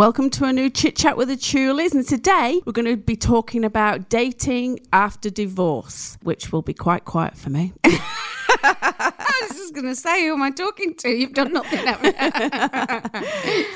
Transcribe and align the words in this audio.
Welcome 0.00 0.30
to 0.30 0.46
a 0.46 0.52
new 0.54 0.70
chit 0.70 0.96
chat 0.96 1.18
with 1.18 1.28
the 1.28 1.36
Chulies, 1.36 1.92
and 1.92 2.08
today 2.08 2.62
we're 2.64 2.72
going 2.72 2.86
to 2.86 2.96
be 2.96 3.16
talking 3.16 3.66
about 3.66 4.08
dating 4.08 4.80
after 4.94 5.28
divorce, 5.28 6.16
which 6.22 6.50
will 6.50 6.62
be 6.62 6.72
quite 6.72 7.04
quiet 7.04 7.36
for 7.36 7.50
me. 7.50 7.74
I 7.84 9.46
was 9.46 9.58
just 9.58 9.74
going 9.74 9.84
to 9.84 9.94
say, 9.94 10.24
who 10.24 10.32
am 10.32 10.42
I 10.42 10.52
talking 10.52 10.94
to? 10.94 11.10
You've 11.10 11.34
done 11.34 11.52
nothing. 11.52 11.80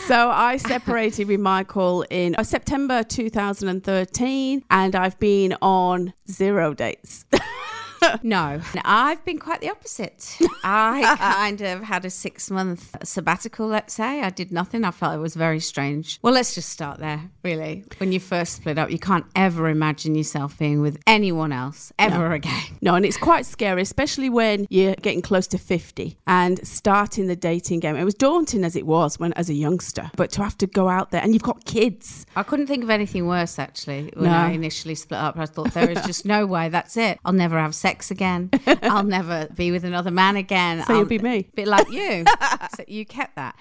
so 0.07 0.31
I 0.31 0.57
separated 0.57 1.29
with 1.29 1.41
Michael 1.41 2.07
in 2.09 2.37
uh, 2.37 2.43
September 2.43 3.03
2013, 3.03 4.65
and 4.71 4.97
I've 4.97 5.19
been 5.19 5.59
on 5.61 6.15
zero 6.27 6.73
dates. 6.73 7.27
no, 8.23 8.61
I've 8.85 9.25
been 9.25 9.39
quite 9.39 9.61
the 9.61 9.71
opposite. 9.71 10.39
I 10.63 11.17
kind 11.19 11.61
of 11.61 11.83
had 11.83 12.05
a 12.05 12.11
six 12.11 12.51
month 12.51 12.95
sabbatical, 13.03 13.67
let's 13.67 13.95
say. 13.95 14.21
I 14.21 14.31
did 14.31 14.53
nothing. 14.53 14.85
I 14.85 14.91
felt 14.91 15.15
it 15.15 15.19
was 15.19 15.35
very 15.35 15.61
strange. 15.61 16.19
Well, 16.23 16.35
let's 16.35 16.55
just 16.55 16.69
start 16.69 16.99
there, 16.99 17.31
really. 17.43 17.85
When 17.99 18.13
you 18.13 18.21
first 18.21 18.55
split 18.57 18.79
up, 18.79 18.91
you 18.91 18.99
can't 18.99 19.27
ever 19.35 19.69
imagine 19.69 20.15
yourself 20.15 20.59
being 20.59 20.81
with 20.81 21.01
anyone 21.07 21.53
else 21.53 21.93
ever 21.99 22.29
no. 22.29 22.35
again. 22.35 22.79
No, 22.81 22.95
and 22.95 23.05
it's 23.05 23.17
quite 23.17 23.47
scary, 23.47 23.83
especially 23.83 24.29
when 24.29 24.67
you're 24.71 24.95
getting 24.97 25.23
close 25.23 25.47
to 25.49 25.59
50 25.59 26.17
and 26.27 26.67
starting 26.67 27.27
the 27.27 27.37
dating 27.37 27.81
game. 27.81 27.97
It 27.97 28.05
was 28.05 28.15
daunting 28.15 28.65
as 28.65 28.77
it 28.77 28.87
was 28.87 29.19
when 29.19 29.33
as 29.35 29.49
a 29.49 29.55
youngster, 29.55 30.11
but 30.17 30.31
to 30.33 30.43
have 30.43 30.59
to 30.59 30.67
go 30.67 30.89
out 30.89 31.11
there 31.11 31.23
and 31.23 31.33
you've 31.33 31.43
got 31.43 31.65
kids. 31.65 32.27
I 32.37 32.43
couldn't 32.43 32.67
think 32.67 32.85
of 32.85 32.91
anything 32.91 33.27
worse, 33.27 33.59
actually, 33.59 34.13
when 34.15 34.31
no. 34.31 34.37
I 34.37 34.51
initially 34.51 34.95
split 34.95 35.21
up. 35.21 35.39
I 35.39 35.47
thought 35.47 35.73
there 35.73 35.91
is 35.91 36.03
just 36.07 36.25
no 36.25 36.47
way. 36.47 36.69
That's 36.69 36.97
it. 36.97 37.19
I'll 37.25 37.33
never 37.33 37.59
have 37.59 37.75
sex 37.75 37.94
sex 37.95 38.11
again. 38.11 38.51
I'll 38.83 39.05
never 39.05 39.49
be 39.55 39.71
with 39.71 39.85
another 39.85 40.11
man 40.11 40.37
again. 40.37 40.83
So 40.85 40.93
I'll, 40.93 41.01
you'll 41.01 41.09
be 41.09 41.19
me. 41.19 41.39
A 41.39 41.57
bit 41.57 41.69
like 41.69 41.91
you. 41.91 42.25
so 42.77 42.85
you 42.89 43.07
kept 43.07 43.37
that. 43.37 43.55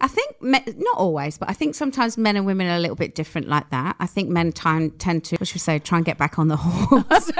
I 0.00 0.08
think, 0.08 0.36
not 0.40 0.96
always, 0.96 1.36
but 1.36 1.50
I 1.50 1.52
think 1.52 1.74
sometimes 1.74 2.16
men 2.16 2.36
and 2.36 2.46
women 2.46 2.66
are 2.66 2.76
a 2.76 2.78
little 2.78 2.96
bit 2.96 3.14
different 3.14 3.48
like 3.48 3.68
that. 3.70 3.96
I 4.00 4.06
think 4.06 4.30
men 4.30 4.52
time, 4.52 4.90
tend 4.92 5.24
to, 5.24 5.36
what 5.36 5.48
should 5.48 5.56
we 5.56 5.60
say, 5.60 5.78
try 5.78 5.98
and 5.98 6.04
get 6.04 6.16
back 6.16 6.38
on 6.38 6.48
the 6.48 6.56
horse 6.60 7.30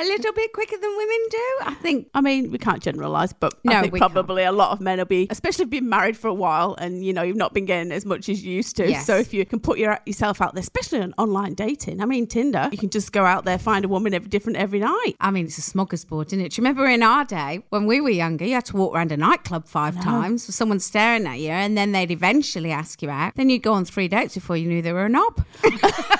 a 0.00 0.04
little 0.04 0.32
bit 0.32 0.52
quicker 0.52 0.76
than 0.76 0.90
women 0.96 1.26
do. 1.30 1.56
I 1.62 1.76
think. 1.82 2.08
I 2.14 2.20
mean, 2.20 2.50
we 2.50 2.58
can't 2.58 2.82
generalise, 2.82 3.32
but 3.32 3.54
no, 3.64 3.74
I 3.74 3.82
think 3.82 3.98
probably 3.98 4.42
can't. 4.42 4.54
a 4.54 4.56
lot 4.56 4.72
of 4.72 4.80
men 4.80 4.98
will 4.98 5.04
be, 5.04 5.26
especially 5.30 5.64
if 5.64 5.66
you've 5.66 5.82
been 5.82 5.88
married 5.88 6.16
for 6.16 6.28
a 6.28 6.34
while 6.34 6.74
and, 6.78 7.04
you 7.04 7.12
know, 7.12 7.22
you've 7.22 7.36
not 7.36 7.52
been 7.52 7.66
getting 7.66 7.92
as 7.92 8.06
much 8.06 8.28
as 8.28 8.42
you 8.42 8.52
used 8.54 8.76
to. 8.76 8.88
Yes. 8.88 9.06
So 9.06 9.16
if 9.16 9.34
you 9.34 9.44
can 9.44 9.60
put 9.60 9.78
your, 9.78 9.98
yourself 10.06 10.40
out 10.40 10.54
there, 10.54 10.62
especially 10.62 11.00
on 11.00 11.12
online 11.18 11.54
dating, 11.54 12.00
I 12.00 12.06
mean, 12.06 12.26
Tinder, 12.26 12.68
you 12.72 12.78
can 12.78 12.90
just 12.90 13.12
go 13.12 13.24
out 13.24 13.44
there, 13.44 13.58
find 13.58 13.84
a 13.84 13.88
woman 13.88 14.14
every, 14.14 14.28
different 14.28 14.56
every 14.56 14.80
night. 14.80 15.09
I 15.20 15.30
mean, 15.30 15.46
it's 15.46 15.58
a 15.58 15.62
smorgasbord, 15.62 16.26
isn't 16.26 16.40
it? 16.40 16.52
Do 16.52 16.60
you 16.60 16.66
remember 16.66 16.86
in 16.86 17.02
our 17.02 17.24
day 17.24 17.62
when 17.70 17.86
we 17.86 18.00
were 18.00 18.10
younger, 18.10 18.44
you 18.44 18.54
had 18.54 18.66
to 18.66 18.76
walk 18.76 18.94
around 18.94 19.12
a 19.12 19.16
nightclub 19.16 19.66
five 19.66 19.96
no. 19.96 20.02
times 20.02 20.46
with 20.46 20.54
someone 20.54 20.80
staring 20.80 21.26
at 21.26 21.40
you, 21.40 21.50
and 21.50 21.76
then 21.76 21.92
they'd 21.92 22.10
eventually 22.10 22.70
ask 22.70 23.02
you 23.02 23.10
out. 23.10 23.34
Then 23.36 23.50
you'd 23.50 23.62
go 23.62 23.72
on 23.72 23.84
three 23.84 24.08
dates 24.08 24.34
before 24.34 24.56
you 24.56 24.68
knew 24.68 24.82
they 24.82 24.92
were 24.92 25.06
a 25.06 25.08
knob. 25.08 25.44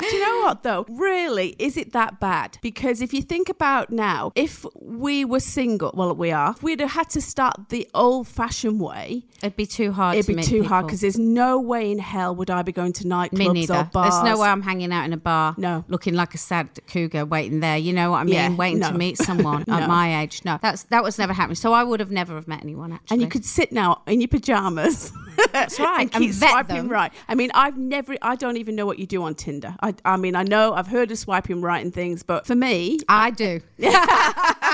Do 0.00 0.06
you 0.06 0.20
know 0.20 0.40
what 0.42 0.62
though? 0.62 0.84
Really, 0.88 1.56
is 1.58 1.76
it 1.76 1.92
that 1.92 2.20
bad? 2.20 2.58
Because 2.62 3.00
if 3.00 3.12
you 3.12 3.22
think 3.22 3.48
about 3.48 3.90
now, 3.90 4.32
if 4.34 4.64
we 4.80 5.24
were 5.24 5.40
single, 5.40 5.92
well, 5.94 6.14
we 6.14 6.30
are. 6.30 6.52
If 6.52 6.62
we'd 6.62 6.80
have 6.80 6.92
had 6.92 7.10
to 7.10 7.20
start 7.20 7.68
the 7.68 7.88
old-fashioned 7.94 8.80
way, 8.80 9.24
it'd 9.42 9.56
be 9.56 9.66
too 9.66 9.92
hard. 9.92 10.16
It'd 10.16 10.26
to 10.26 10.34
be 10.34 10.42
too 10.42 10.50
people. 10.56 10.68
hard 10.68 10.86
because 10.86 11.00
there's 11.00 11.18
no 11.18 11.60
way 11.60 11.90
in 11.90 11.98
hell 11.98 12.34
would 12.34 12.50
I 12.50 12.62
be 12.62 12.72
going 12.72 12.92
to 12.94 13.04
nightclubs 13.04 13.70
or 13.70 13.84
bars. 13.84 14.14
There's 14.14 14.24
no 14.24 14.40
way 14.40 14.48
I'm 14.48 14.62
hanging 14.62 14.92
out 14.92 15.04
in 15.04 15.12
a 15.12 15.16
bar, 15.16 15.54
no, 15.56 15.84
looking 15.88 16.14
like 16.14 16.34
a 16.34 16.38
sad 16.38 16.68
cougar 16.86 17.24
waiting 17.24 17.60
there. 17.60 17.76
You 17.76 17.92
know 17.92 18.10
what 18.12 18.18
I 18.18 18.24
mean? 18.24 18.34
Yeah, 18.34 18.54
waiting 18.54 18.80
no. 18.80 18.90
to 18.90 18.98
meet 18.98 19.18
someone 19.18 19.64
no. 19.68 19.74
at 19.74 19.88
my 19.88 20.22
age. 20.22 20.42
No, 20.44 20.58
that's 20.60 20.84
that 20.84 21.02
was 21.02 21.18
never 21.18 21.32
happening. 21.32 21.56
So 21.56 21.72
I 21.72 21.84
would 21.84 22.00
have 22.00 22.10
never 22.10 22.34
have 22.34 22.48
met 22.48 22.62
anyone. 22.62 22.92
Actually, 22.92 23.14
and 23.14 23.22
you 23.22 23.28
could 23.28 23.44
sit 23.44 23.72
now 23.72 24.02
in 24.06 24.20
your 24.20 24.28
pajamas. 24.28 25.12
That's 25.52 25.78
right. 25.78 26.00
and 26.12 26.12
keep 26.12 26.32
swiping 26.32 26.76
them. 26.76 26.88
right. 26.88 27.12
I 27.28 27.34
mean, 27.34 27.50
I've 27.54 27.76
never. 27.76 28.16
I 28.22 28.36
don't 28.36 28.56
even 28.56 28.74
know 28.74 28.86
what 28.86 28.98
you 28.98 29.06
do 29.06 29.22
on 29.22 29.34
Tinder. 29.34 29.75
I, 29.80 29.94
I 30.04 30.16
mean, 30.16 30.34
I 30.34 30.42
know 30.42 30.74
I've 30.74 30.88
heard 30.88 31.10
of 31.10 31.18
swiping 31.18 31.60
right 31.60 31.84
and 31.84 31.92
things, 31.92 32.22
but 32.22 32.46
for 32.46 32.54
me, 32.54 32.98
I 33.08 33.30
do. 33.30 33.60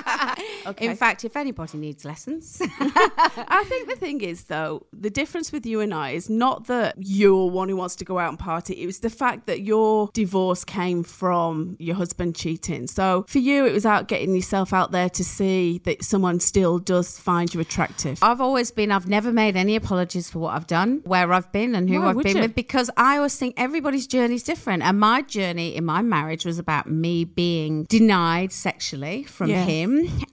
okay. 0.66 0.86
In 0.86 0.96
fact, 0.96 1.24
if 1.24 1.36
anybody 1.36 1.78
needs 1.78 2.04
lessons, 2.04 2.58
I 2.80 3.64
think 3.68 3.88
the 3.88 3.96
thing 3.96 4.20
is 4.20 4.44
though, 4.44 4.86
the 4.92 5.10
difference 5.10 5.52
with 5.52 5.66
you 5.66 5.80
and 5.80 5.92
I 5.92 6.10
is 6.10 6.28
not 6.30 6.66
that 6.66 6.94
you're 6.98 7.50
one 7.50 7.68
who 7.68 7.76
wants 7.76 7.96
to 7.96 8.04
go 8.04 8.18
out 8.18 8.30
and 8.30 8.38
party. 8.38 8.74
It 8.74 8.86
was 8.86 9.00
the 9.00 9.10
fact 9.10 9.46
that 9.46 9.62
your 9.62 10.10
divorce 10.12 10.64
came 10.64 11.02
from 11.02 11.76
your 11.78 11.96
husband 11.96 12.36
cheating. 12.36 12.86
So 12.86 13.24
for 13.28 13.38
you, 13.38 13.66
it 13.66 13.72
was 13.72 13.86
out 13.86 14.08
getting 14.08 14.34
yourself 14.34 14.72
out 14.72 14.92
there 14.92 15.10
to 15.10 15.24
see 15.24 15.80
that 15.84 16.04
someone 16.04 16.40
still 16.40 16.78
does 16.78 17.18
find 17.18 17.52
you 17.52 17.60
attractive. 17.60 18.18
I've 18.22 18.40
always 18.40 18.70
been. 18.70 18.90
I've 18.90 19.08
never 19.08 19.32
made 19.32 19.56
any 19.56 19.76
apologies 19.76 20.30
for 20.30 20.38
what 20.38 20.54
I've 20.54 20.66
done, 20.66 21.02
where 21.04 21.32
I've 21.32 21.50
been, 21.52 21.74
and 21.74 21.88
who 21.88 22.00
Why, 22.00 22.10
I've 22.10 22.22
been 22.22 22.36
you? 22.36 22.42
with, 22.42 22.54
because 22.54 22.90
I 22.96 23.16
always 23.16 23.36
think 23.36 23.54
everybody's 23.56 24.06
journey 24.06 24.36
is 24.36 24.42
different, 24.42 24.82
and 24.82 24.98
my 24.98 25.22
journey 25.22 25.74
in 25.74 25.84
my 25.84 26.02
marriage 26.02 26.44
was 26.44 26.58
about 26.58 26.90
me 26.90 27.24
being 27.24 27.84
denied 27.84 28.52
sexually 28.52 29.24
from 29.24 29.50
yeah. 29.50 29.64
him 29.64 29.81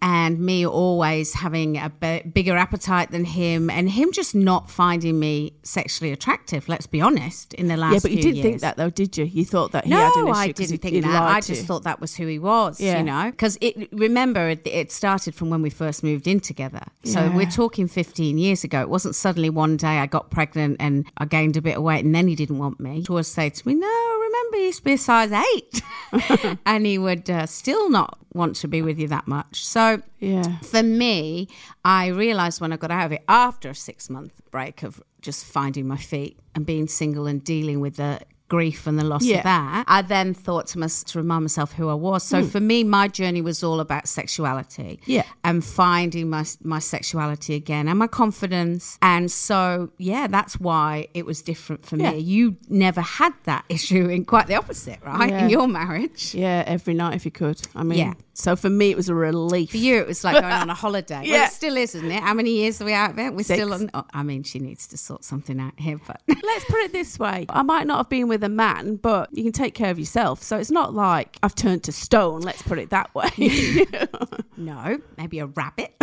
and 0.02 0.40
me 0.40 0.66
always 0.66 1.34
having 1.34 1.78
a 1.78 1.90
b- 1.90 2.22
bigger 2.22 2.56
appetite 2.58 3.12
than 3.12 3.26
him 3.26 3.70
and 3.70 3.90
him 3.92 4.12
just 4.12 4.36
not 4.36 4.70
finding 4.70 5.20
me 5.20 5.54
sexually 5.64 6.12
attractive 6.12 6.68
let's 6.68 6.88
be 6.88 7.02
honest 7.02 7.54
in 7.56 7.68
the 7.68 7.78
last 7.78 7.94
yeah 7.94 8.00
but 8.02 8.12
you 8.12 8.22
didn't 8.22 8.36
years. 8.36 8.44
think 8.44 8.62
that 8.62 8.78
though 8.78 8.90
did 8.90 9.18
you 9.18 9.26
you 9.26 9.46
thought 9.46 9.72
that 9.72 9.86
he 9.86 9.90
no, 9.90 9.98
had 9.98 10.16
an 10.16 10.28
issue 10.28 10.38
i 10.38 10.52
didn't 10.52 10.78
think 10.80 11.04
that 11.04 11.24
i 11.24 11.40
just 11.42 11.66
thought 11.66 11.84
that 11.84 12.00
was 12.00 12.16
who 12.16 12.26
he 12.28 12.40
was 12.40 12.80
yeah. 12.80 12.98
you 12.98 13.04
know 13.04 13.32
because 13.32 13.58
it 13.62 13.90
remember 13.92 14.50
it, 14.50 14.66
it, 14.66 14.92
started 14.92 15.36
from 15.36 15.50
when 15.50 15.62
we 15.62 15.70
first 15.70 16.04
moved 16.04 16.28
in 16.28 16.40
together 16.40 16.84
so 17.04 17.20
yeah. 17.20 17.36
we're 17.36 17.46
talking 17.46 17.88
15 17.88 18.38
years 18.38 18.64
ago 18.64 18.82
it 18.82 18.90
wasn't 18.90 19.16
suddenly 19.16 19.50
one 19.50 19.78
day 19.78 20.00
i 20.00 20.06
got 20.06 20.30
pregnant 20.30 20.78
and 20.80 21.06
i 21.18 21.26
gained 21.26 21.56
a 21.58 21.62
bit 21.62 21.78
of 21.78 21.84
weight 21.84 22.04
and 22.04 22.16
then 22.16 22.28
he 22.28 22.36
didn't 22.36 22.58
want 22.58 22.80
me 22.80 23.04
he 23.08 23.14
would 23.14 23.26
say 23.26 23.50
to 23.50 23.68
me 23.68 23.76
no 23.76 24.20
remember 24.20 24.58
he 24.58 24.66
used 24.66 24.80
to 24.80 24.84
be 24.84 24.94
a 24.94 24.98
size 24.98 25.32
eight 25.32 25.82
and 26.66 26.86
he 26.86 26.98
would 26.98 27.30
uh, 27.30 27.46
still 27.46 27.90
not 27.90 28.18
want 28.34 28.56
to 28.58 28.68
be 28.68 28.82
with 28.82 29.00
you 29.00 29.08
that 29.08 29.28
much. 29.28 29.39
So 29.52 30.02
yeah. 30.20 30.60
for 30.60 30.84
me, 30.84 31.48
I 31.84 32.08
realized 32.08 32.62
when 32.62 32.74
I 32.74 32.78
got 32.78 32.92
out 32.92 33.06
of 33.08 33.12
it 33.12 33.24
after 33.28 33.70
a 33.70 33.76
six 33.76 34.10
month 34.10 34.42
break 34.52 34.84
of 34.84 35.02
just 35.22 35.46
finding 35.46 35.88
my 35.88 35.98
feet 35.98 36.40
and 36.56 36.66
being 36.66 36.88
single 36.88 37.28
and 37.28 37.44
dealing 37.44 37.80
with 37.80 37.98
the 37.98 38.22
grief 38.50 38.88
and 38.88 39.00
the 39.00 39.04
loss 39.04 39.24
yeah. 39.24 39.38
of 39.38 39.44
that, 39.44 39.86
I 39.88 40.02
then 40.02 40.34
thought 40.34 40.68
to, 40.68 40.80
myself, 40.80 41.06
to 41.12 41.20
remind 41.20 41.44
myself 41.44 41.74
who 41.74 41.88
I 41.88 41.94
was. 41.94 42.24
So 42.24 42.42
mm. 42.42 42.50
for 42.50 42.60
me, 42.60 42.84
my 42.84 43.08
journey 43.08 43.42
was 43.42 43.64
all 43.64 43.80
about 43.80 44.08
sexuality. 44.08 45.00
Yeah. 45.06 45.24
And 45.44 45.64
finding 45.64 46.30
my, 46.30 46.46
my 46.62 46.80
sexuality 46.80 47.56
again 47.56 47.88
and 47.88 47.98
my 47.98 48.08
confidence. 48.08 48.98
And 49.02 49.32
so, 49.32 49.92
yeah, 49.98 50.28
that's 50.28 50.60
why 50.60 51.08
it 51.14 51.26
was 51.26 51.42
different 51.42 51.86
for 51.86 51.96
yeah. 51.96 52.12
me. 52.12 52.20
You 52.20 52.58
never 52.68 53.02
had 53.02 53.34
that 53.44 53.64
issue 53.70 54.10
in 54.10 54.26
quite 54.26 54.48
the 54.48 54.56
opposite, 54.56 55.00
right? 55.06 55.30
Yeah. 55.30 55.44
In 55.44 55.50
your 55.50 55.68
marriage. 55.68 56.36
Yeah, 56.36 56.64
every 56.66 56.96
night 56.96 57.16
if 57.16 57.24
you 57.24 57.32
could. 57.32 57.62
I 57.76 57.84
mean, 57.84 58.00
yeah. 58.00 58.14
So 58.40 58.56
for 58.56 58.70
me, 58.70 58.90
it 58.90 58.96
was 58.96 59.10
a 59.10 59.14
relief. 59.16 59.72
For 59.72 59.78
you, 59.78 59.98
it 59.98 60.08
was 60.08 60.24
like 60.24 60.40
going 60.40 60.46
on 60.46 60.70
a 60.70 60.74
holiday. 60.74 61.24
yeah. 61.26 61.34
Well, 61.34 61.48
it 61.48 61.52
still 61.54 61.76
is, 61.76 61.94
isn't 61.94 62.10
it? 62.10 62.24
How 62.24 62.34
many 62.34 62.52
years 62.52 62.82
are 62.82 62.86
we 62.86 62.94
out 62.94 63.12
of 63.12 63.20
it? 63.20 63.34
We're 63.34 63.44
Six. 63.44 63.60
still 63.60 63.74
on. 63.74 63.92
Oh, 63.94 64.06
I 64.14 64.24
mean, 64.24 64.44
she 64.44 64.60
needs 64.60 64.88
to 64.88 64.98
sort 64.98 65.26
something 65.26 65.60
out 65.60 65.74
here, 65.78 66.00
but. 66.08 66.22
Let's 66.28 66.66
put 66.66 66.80
it 66.80 66.94
this 66.94 67.20
way 67.20 67.46
I 67.50 67.64
might 67.64 67.86
not 67.86 67.98
have 67.98 68.10
been 68.10 68.30
with 68.30 68.44
a 68.46 68.50
man, 68.50 68.96
but 68.96 69.30
you 69.34 69.44
can 69.44 69.52
take 69.52 69.74
care 69.74 69.92
of 69.92 70.00
yourself. 70.00 70.42
So 70.42 70.58
it's 70.58 70.72
not 70.72 70.94
like 70.94 71.38
I've 71.44 71.54
turned 71.54 71.84
to 71.84 71.92
stone, 71.92 72.40
let's 72.42 72.62
put 72.62 72.80
it 72.80 72.92
that 72.92 73.14
way. 73.14 73.30
no, 74.58 75.00
maybe 75.18 75.40
a 75.40 75.46
rabbit. 75.48 75.94